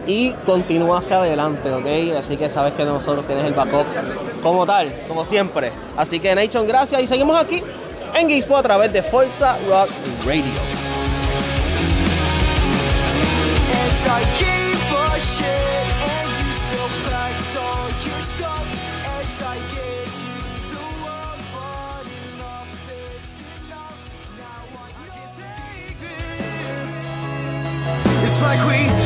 Y 0.06 0.32
continúa 0.46 1.00
hacia 1.00 1.18
adelante, 1.18 1.70
¿ok? 1.70 2.16
Así 2.18 2.38
que 2.38 2.48
sabes 2.48 2.72
que 2.72 2.86
nosotros 2.86 3.26
tienes 3.26 3.44
el 3.44 3.52
backup 3.52 3.84
como 4.42 4.64
tal, 4.64 4.90
como 5.06 5.26
siempre. 5.26 5.70
Así 5.98 6.18
que 6.18 6.34
Nation, 6.34 6.66
gracias 6.66 7.02
y 7.02 7.06
seguimos 7.06 7.38
aquí 7.38 7.62
en 8.14 8.26
Geekspot 8.26 8.60
a 8.60 8.62
través 8.62 8.90
de 8.90 9.02
Forza 9.02 9.58
Rock 9.68 9.90
Radio. 10.26 10.71
I 14.04 14.22
gave 14.38 14.82
a 14.92 15.18
shit, 15.18 15.86
and 16.12 16.28
you 16.40 16.52
still 16.52 16.90
packed 17.06 17.56
all 17.56 17.88
your 18.06 18.22
stuff. 18.22 18.66
And 19.14 19.42
I 19.42 19.56
gave 19.74 20.12
you 20.26 20.38
the 20.74 20.86
world, 21.02 21.40
but 21.54 22.06
enough 22.34 22.70
enough. 23.66 23.98
Now 24.38 24.62
I 24.74 24.90
take 25.38 25.98
this. 26.00 26.94
It's 28.24 28.40
like 28.42 28.62
we 28.66 29.01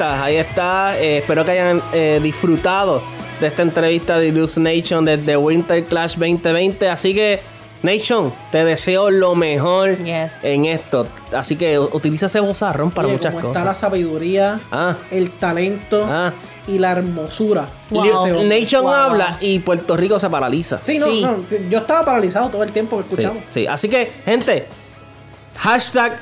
está, 0.00 0.24
ahí 0.24 0.36
está. 0.36 0.98
Eh, 0.98 1.18
espero 1.18 1.44
que 1.44 1.50
hayan 1.52 1.82
eh, 1.92 2.20
disfrutado 2.22 3.02
de 3.40 3.46
esta 3.48 3.62
entrevista 3.62 4.18
de 4.18 4.32
Loose 4.32 4.58
Nation 4.60 5.04
desde 5.04 5.36
Winter 5.36 5.84
Clash 5.84 6.16
2020. 6.16 6.88
Así 6.88 7.14
que, 7.14 7.40
Nation, 7.82 8.32
te 8.50 8.64
deseo 8.64 9.10
lo 9.10 9.34
mejor 9.34 9.98
Yes. 9.98 10.32
en 10.42 10.64
esto. 10.66 11.06
Así 11.34 11.56
que 11.56 11.78
utiliza 11.78 12.26
ese 12.26 12.40
bozarrón 12.40 12.90
para 12.90 13.08
Oye, 13.08 13.16
muchas 13.16 13.34
como 13.34 13.48
está 13.48 13.60
la 13.60 13.64
cosas. 13.70 13.78
sabiduría, 13.78 14.60
Ah. 14.70 14.96
el 15.10 15.30
talento 15.32 16.06
Ah. 16.08 16.32
y 16.66 16.78
la 16.78 16.92
hermosura. 16.92 17.66
Wow. 17.90 18.42
Nation 18.44 18.82
Wow. 18.82 18.92
habla 18.92 19.36
y 19.40 19.58
Puerto 19.60 19.96
Rico 19.96 20.18
se 20.18 20.28
paraliza. 20.30 20.78
Sí, 20.82 20.98
no, 20.98 21.06
Sí. 21.06 21.22
no, 21.22 21.36
yo 21.70 21.78
estaba 21.78 22.04
paralizado 22.06 22.48
todo 22.48 22.62
el 22.62 22.72
tiempo 22.72 22.98
que 22.98 23.02
Sí, 23.04 23.08
escuchamos. 23.10 23.42
sí. 23.48 23.66
Así 23.66 23.88
que, 23.88 24.12
gente, 24.24 24.66
hashtag 25.56 26.20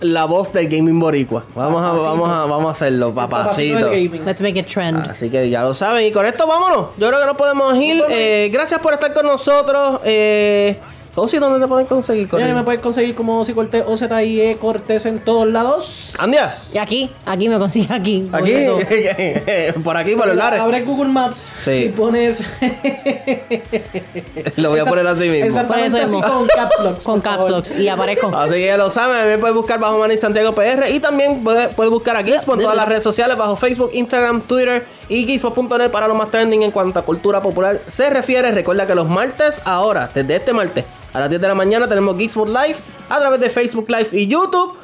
la 0.00 0.24
voz 0.24 0.52
del 0.52 0.68
gaming 0.68 0.98
boricua. 0.98 1.44
Vamos 1.54 1.82
a, 1.82 2.08
vamos 2.08 2.28
a, 2.28 2.44
vamos 2.46 2.66
a 2.66 2.70
hacerlo, 2.70 3.14
Papacito 3.14 3.74
papacito. 3.74 3.90
del 3.90 4.08
gaming. 4.08 4.24
Let's 4.26 4.40
make 4.40 4.58
it 4.58 4.66
trend. 4.66 4.98
Así 5.10 5.28
que 5.30 5.48
ya 5.50 5.62
lo 5.62 5.74
saben. 5.74 6.06
Y 6.06 6.12
con 6.12 6.24
esto 6.26 6.46
vámonos. 6.46 6.88
Yo 6.96 7.08
creo 7.08 7.20
que 7.20 7.26
nos 7.26 7.36
podemos 7.36 7.76
ir. 7.76 8.02
Eh, 8.10 8.50
gracias 8.52 8.80
por 8.80 8.92
estar 8.94 9.12
con 9.12 9.26
nosotros. 9.26 10.00
Eh, 10.04 10.78
Osi, 11.18 11.38
¿dónde 11.38 11.60
te 11.60 11.66
pueden 11.68 11.86
conseguir? 11.86 12.24
Ya 12.26 12.30
Corriendo? 12.30 12.54
me 12.56 12.62
puedes 12.62 12.80
conseguir 12.80 13.14
como 13.14 13.40
Osi 13.40 13.52
Cortés, 13.54 13.84
OZIE 13.86 14.56
Cortés 14.60 15.06
en 15.06 15.18
todos 15.20 15.46
lados. 15.48 16.14
Andia, 16.18 16.54
Y 16.72 16.78
aquí, 16.78 17.10
aquí 17.26 17.48
me 17.48 17.58
consigue 17.58 17.92
aquí. 17.94 18.28
aquí, 18.32 18.54
Oye, 18.66 19.74
por 19.84 19.96
aquí, 19.96 20.14
por 20.14 20.26
los 20.28 20.36
lares. 20.36 20.60
Abre 20.60 20.82
Google 20.82 21.10
Maps 21.10 21.48
Sí. 21.62 21.70
y 21.70 21.88
pones. 21.90 22.42
Lo 24.56 24.70
voy 24.70 24.80
a 24.80 24.84
poner 24.84 25.06
así 25.06 25.28
mismo. 25.28 25.46
Exactamente 25.46 25.98
así 26.00 26.20
con 26.20 26.46
caps 26.46 26.80
locks. 26.82 27.04
Con 27.04 27.20
caps 27.20 27.48
locks. 27.48 27.78
Y 27.78 27.88
aparezco. 27.88 28.28
Así 28.36 28.54
que 28.54 28.66
ya 28.66 28.76
lo 28.76 28.90
saben, 28.90 29.26
me 29.28 29.38
puedes 29.38 29.54
buscar 29.56 29.78
bajo 29.78 29.98
Manny 29.98 30.16
Santiago 30.16 30.54
PR 30.54 30.88
y 30.90 31.00
también 31.00 31.42
puedes 31.44 31.68
puede 31.74 31.90
buscar 31.90 32.16
a 32.16 32.22
Gizmo 32.22 32.54
en 32.54 32.60
todas 32.60 32.76
las 32.76 32.88
redes 32.88 33.02
sociales 33.02 33.36
bajo 33.36 33.56
Facebook, 33.56 33.90
Instagram, 33.92 34.42
Twitter 34.42 34.86
y 35.08 35.24
Gizmo.net 35.26 35.90
para 35.90 36.08
lo 36.08 36.14
más 36.14 36.30
trending 36.30 36.62
en 36.62 36.70
cuanto 36.70 36.98
a 37.00 37.02
cultura 37.04 37.40
popular 37.40 37.80
se 37.88 38.10
refiere. 38.10 38.50
Recuerda 38.52 38.86
que 38.86 38.94
los 38.94 39.08
martes 39.08 39.62
ahora, 39.64 40.10
desde 40.12 40.36
este 40.36 40.52
martes, 40.52 40.84
A 41.12 41.20
las 41.20 41.28
10 41.28 41.40
de 41.40 41.48
la 41.48 41.54
mañana 41.54 41.88
tenemos 41.88 42.16
Geekspot 42.16 42.48
Live 42.48 42.76
a 43.08 43.18
través 43.18 43.40
de 43.40 43.50
Facebook 43.50 43.86
Live 43.88 44.08
y 44.12 44.26
YouTube. 44.26 44.76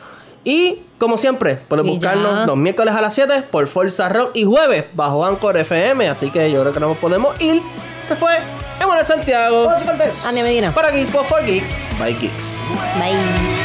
Y 0.45 0.81
como 0.99 1.17
siempre, 1.17 1.57
puedes 1.69 1.87
buscarnos 1.87 2.41
ya. 2.41 2.47
los 2.47 2.57
miércoles 2.57 2.95
a 2.95 3.01
las 3.01 3.15
7 3.15 3.45
por 3.51 3.67
Forza 3.67 4.09
Rock 4.09 4.31
y 4.35 4.45
jueves 4.45 4.85
bajo 4.93 5.25
Anchor 5.25 5.57
FM. 5.57 6.09
Así 6.09 6.31
que 6.31 6.51
yo 6.51 6.61
creo 6.61 6.73
que 6.73 6.81
nos 6.81 6.97
podemos 6.99 7.41
ir. 7.41 7.63
Este 8.03 8.17
fue 8.17 8.39
Emanuel 8.81 9.07
Santiago. 9.07 9.71
José 9.71 9.87
Cortés. 9.87 10.27
Medina. 10.35 10.73
Para 10.73 10.91
Geekspot 10.91 11.25
for 11.25 11.43
Geeks 11.45 11.77
by 11.99 12.13
Geeks. 12.15 12.57
Bye. 12.99 13.64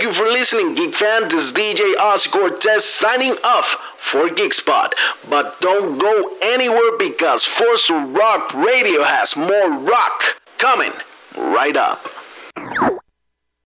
Thank 0.00 0.16
you 0.16 0.24
for 0.24 0.32
listening, 0.32 0.74
Geek 0.76 0.94
fan. 0.94 1.28
This 1.28 1.44
is 1.44 1.52
DJ 1.52 1.94
Oz 1.98 2.26
Cortez 2.26 2.86
signing 2.86 3.36
off 3.44 3.76
for 3.98 4.30
Geekspot. 4.30 4.94
But 5.28 5.60
don't 5.60 5.98
go 5.98 6.38
anywhere 6.40 6.96
because 6.98 7.44
Force 7.44 7.90
Rock 7.90 8.54
Radio 8.54 9.04
has 9.04 9.36
more 9.36 9.70
rock 9.72 10.22
coming 10.56 10.92
right 11.36 11.76
up. 11.76 12.08